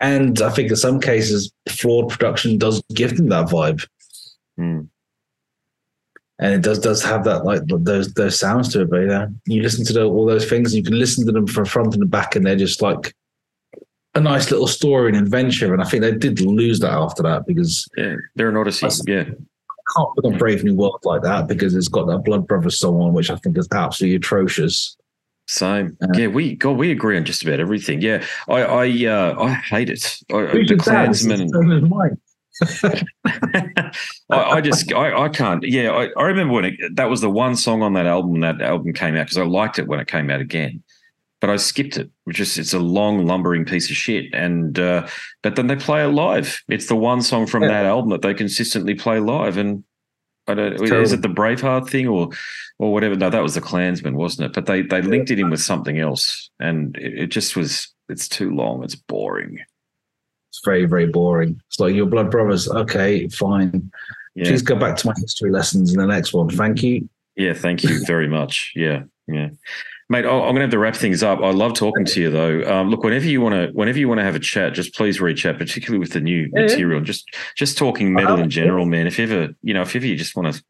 [0.00, 3.86] and I think in some cases, flawed production does give them that vibe.
[4.58, 4.88] Mm.
[6.38, 8.90] And it does does have that like those those sounds to it.
[8.90, 11.46] But yeah, you listen to the, all those things, and you can listen to them
[11.46, 13.14] from front and back, and they're just like
[14.14, 15.74] a nice little story and adventure.
[15.74, 18.86] And I think they did lose that after that because yeah, they're an odyssey.
[18.86, 19.24] I, yeah,
[19.96, 23.00] can't put on Brave New World like that because it's got that Blood Brothers song
[23.00, 24.96] on, which I think is absolutely atrocious.
[25.50, 25.96] Same.
[26.00, 28.00] Uh, yeah, we God, we agree on just about everything.
[28.00, 30.18] Yeah, I I uh, I hate it.
[30.32, 31.50] I, the Clansman.
[33.24, 33.90] I,
[34.30, 35.64] I, just I, I can't.
[35.64, 38.38] Yeah, I, I remember when it, that was the one song on that album.
[38.40, 40.84] That album came out because I liked it when it came out again,
[41.40, 42.12] but I skipped it.
[42.24, 44.32] Which is it's a long lumbering piece of shit.
[44.32, 45.08] And uh,
[45.42, 46.62] but then they play it live.
[46.68, 47.70] It's the one song from yeah.
[47.70, 49.82] that album that they consistently play live, and
[50.46, 50.82] I don't.
[50.82, 52.30] Is it the Braveheart thing or
[52.78, 53.14] or whatever?
[53.14, 54.52] No, that was the Clansman, wasn't it?
[54.52, 57.92] But they they linked it in with something else, and it, it just was.
[58.08, 58.82] It's too long.
[58.82, 59.58] It's boring.
[60.48, 61.60] It's very very boring.
[61.68, 62.68] It's like your blood brothers.
[62.68, 63.90] Okay, fine.
[64.34, 64.46] Yeah.
[64.46, 66.48] Please go back to my history lessons in the next one.
[66.48, 67.08] Thank you.
[67.36, 68.72] Yeah, thank you very much.
[68.74, 69.50] Yeah, yeah.
[70.10, 71.38] Mate, I'm going to have to wrap things up.
[71.38, 72.64] I love talking to you, though.
[72.64, 75.20] Um, look, whenever you want to, whenever you want to have a chat, just please
[75.20, 76.62] reach out, particularly with the new yeah.
[76.62, 77.00] material.
[77.00, 79.06] Just, just talking metal in general, man.
[79.06, 80.64] If ever, you know, if ever you just want to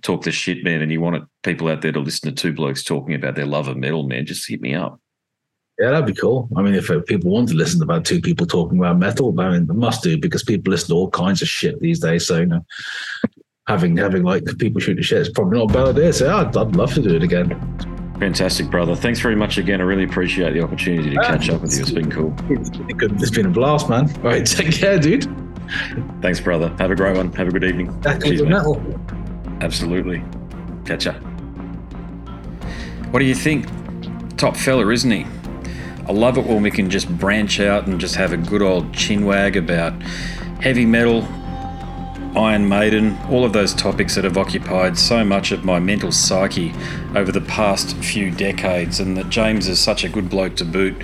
[0.00, 2.82] talk the shit, man, and you want people out there to listen to two blokes
[2.82, 4.98] talking about their love of metal, man, just hit me up.
[5.78, 6.48] Yeah, that'd be cool.
[6.56, 9.66] I mean, if people want to listen about two people talking about metal, I mean,
[9.66, 12.26] they must do because people listen to all kinds of shit these days.
[12.26, 12.64] So, you know,
[13.66, 16.12] having having like people shoot the shit is probably not a bad idea.
[16.14, 17.97] So, I'd, I'd love to do it again.
[18.18, 18.96] Fantastic, brother.
[18.96, 19.80] Thanks very much again.
[19.80, 21.82] I really appreciate the opportunity to ah, catch up with you.
[21.82, 22.34] It's been cool.
[22.48, 23.22] It's been, good.
[23.22, 24.10] It's been a blast, man.
[24.18, 25.24] All right, take care, dude.
[26.20, 26.74] Thanks, brother.
[26.78, 27.32] Have a great one.
[27.34, 28.02] Have a good evening.
[28.02, 28.82] Cheers, metal.
[29.60, 30.24] Absolutely.
[30.84, 31.12] Catch ya.
[33.10, 33.66] What do you think?
[34.36, 35.26] Top fella, isn't he?
[36.08, 38.92] I love it when we can just branch out and just have a good old
[38.92, 39.92] chinwag about
[40.60, 41.22] heavy metal,
[42.36, 46.72] Iron Maiden, all of those topics that have occupied so much of my mental psyche
[47.16, 50.94] over the past few decades, and that James is such a good bloke to boot,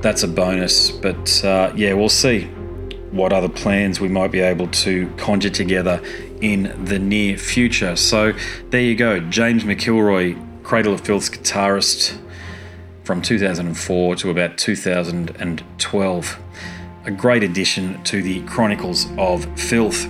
[0.00, 0.90] that's a bonus.
[0.90, 2.48] But uh, yeah, we'll see.
[3.12, 6.00] what other plans we might be able to conjure together
[6.40, 7.94] in the near future.
[7.94, 8.32] So
[8.70, 12.18] there you go, James McIlroy, Cradle of Filth's guitarist
[13.04, 16.38] from 2004 to about 2012.
[17.04, 20.06] A great addition to the Chronicles of Filth.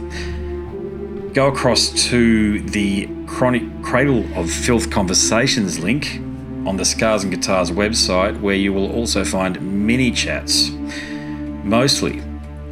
[1.35, 6.19] Go across to the Chronic Cradle of Filth Conversations link
[6.67, 10.69] on the Scars and Guitars website, where you will also find mini chats,
[11.65, 12.23] mostly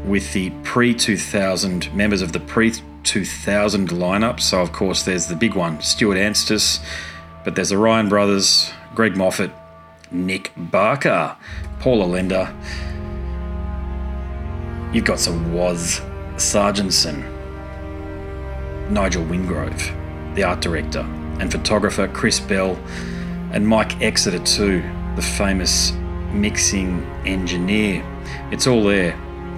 [0.05, 4.41] with the pre 2000 members of the pre 2000 lineup.
[4.41, 6.85] So, of course, there's the big one, Stuart Anstis,
[7.45, 9.53] but there's the Ryan brothers, Greg Moffat,
[10.11, 11.35] Nick Barker,
[11.79, 12.55] Paul Allender.
[14.93, 16.03] You've got some Was
[16.37, 17.40] Sarginson,
[18.91, 21.01] Nigel Wingrove, the art director,
[21.41, 22.77] and photographer Chris Bell,
[23.53, 24.83] and Mike Exeter, too,
[25.17, 25.93] the famous
[26.33, 28.05] mixing engineer.
[28.51, 29.13] It's all there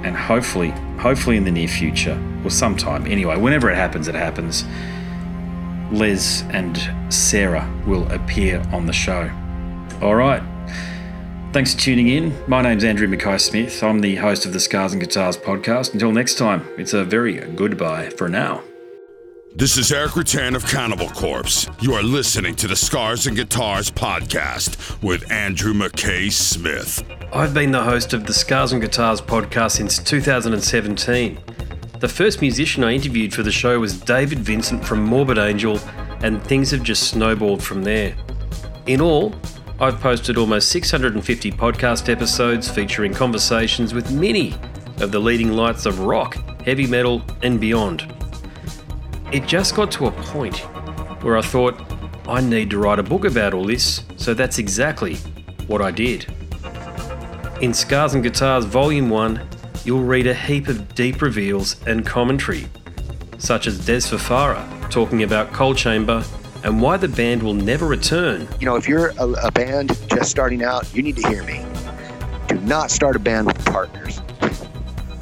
[0.04, 4.64] and hopefully, hopefully in the near future, or sometime anyway, whenever it happens, it happens.
[5.92, 9.30] Les and Sarah will appear on the show.
[10.00, 10.42] All right.
[11.52, 12.34] Thanks for tuning in.
[12.48, 13.82] My name's Andrew Mackay Smith.
[13.82, 15.92] I'm the host of the Scars and Guitars podcast.
[15.92, 18.62] Until next time, it's a very goodbye for now.
[19.55, 21.69] This is Erik Rutan of Cannibal Corpse.
[21.79, 27.05] You are listening to the Scars and Guitars podcast with Andrew McKay Smith.
[27.35, 31.39] I've been the host of the Scars and Guitars podcast since 2017.
[32.01, 35.79] The first musician I interviewed for the show was David Vincent from Morbid Angel,
[36.23, 38.16] and things have just snowballed from there.
[38.87, 39.35] In all,
[39.79, 44.55] I've posted almost 650 podcast episodes featuring conversations with many
[45.01, 48.11] of the leading lights of rock, heavy metal, and beyond.
[49.32, 50.59] It just got to a point
[51.22, 51.80] where I thought,
[52.28, 55.14] I need to write a book about all this, so that's exactly
[55.66, 56.26] what I did.
[57.62, 59.48] In Scars and Guitars Volume 1,
[59.86, 62.66] you'll read a heap of deep reveals and commentary,
[63.38, 66.22] such as Dez Fafara talking about Coal Chamber
[66.62, 68.46] and why the band will never return.
[68.60, 71.64] You know, if you're a, a band just starting out, you need to hear me.
[72.48, 74.20] Do not start a band with partners.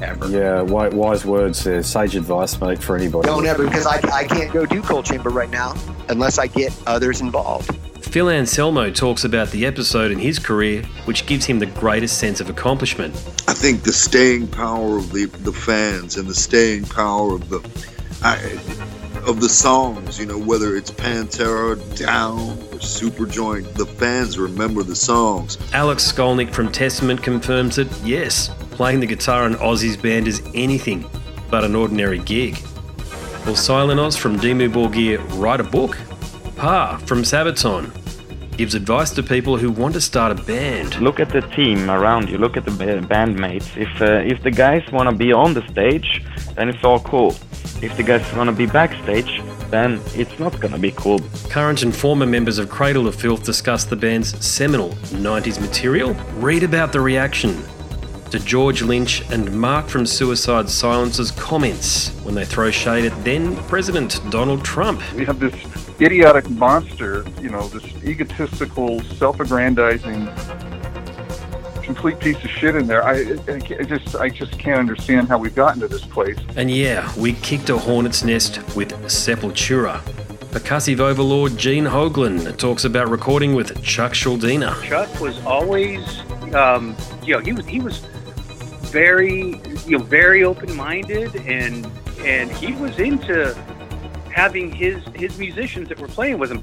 [0.02, 0.28] Ever.
[0.28, 1.82] Yeah, wise words there.
[1.82, 3.27] Sage advice, mate, for anybody.
[3.27, 5.74] Don't ever, because I, I can't go do Coal Chamber right now
[6.09, 7.74] unless I get others involved.
[8.05, 12.40] Phil Anselmo talks about the episode in his career which gives him the greatest sense
[12.40, 13.14] of accomplishment.
[13.47, 17.60] I think the staying power of the, the fans and the staying power of the
[18.22, 18.59] I,
[19.26, 24.97] of the songs, you know, whether it's Pantera, Down, or Superjoint, the fans remember the
[24.97, 25.59] songs.
[25.72, 31.09] Alex Skolnick from Testament confirms that yes, playing the guitar in Ozzy's band is anything
[31.51, 32.56] but an ordinary gig.
[33.47, 35.97] Will Silenoz from Dimmu Borgir write a book?
[36.56, 37.90] Pär from Sabaton
[38.56, 41.01] gives advice to people who want to start a band.
[41.01, 42.36] Look at the team around you.
[42.36, 43.74] Look at the bandmates.
[43.76, 46.22] If uh, if the guys want to be on the stage,
[46.55, 47.31] then it's all cool.
[47.82, 51.20] If the guys want to be backstage, then it's not going to be cool.
[51.48, 56.14] Current and former members of Cradle of Filth discuss the band's seminal 90s material.
[56.36, 57.62] Read about the reaction
[58.31, 63.56] to George Lynch and Mark from Suicide Silence's comments when they throw shade at then
[63.64, 65.02] President Donald Trump.
[65.14, 65.55] We have this
[66.01, 70.28] idiotic monster, you know, this egotistical, self aggrandizing,
[71.94, 73.04] complete piece of shit in there.
[73.04, 76.38] I, I, just I just can't understand how we've gotten to this place.
[76.54, 80.00] And yeah, we kicked a hornet's nest with Sepultura.
[80.52, 84.80] Percussive overlord Gene Hoglan talks about recording with Chuck Schuldiner.
[84.84, 86.00] Chuck was always,
[86.54, 87.98] um, you know, he was he was
[88.90, 91.86] very you know very open minded and
[92.20, 93.52] and he was into
[94.32, 96.62] having his his musicians that were playing with him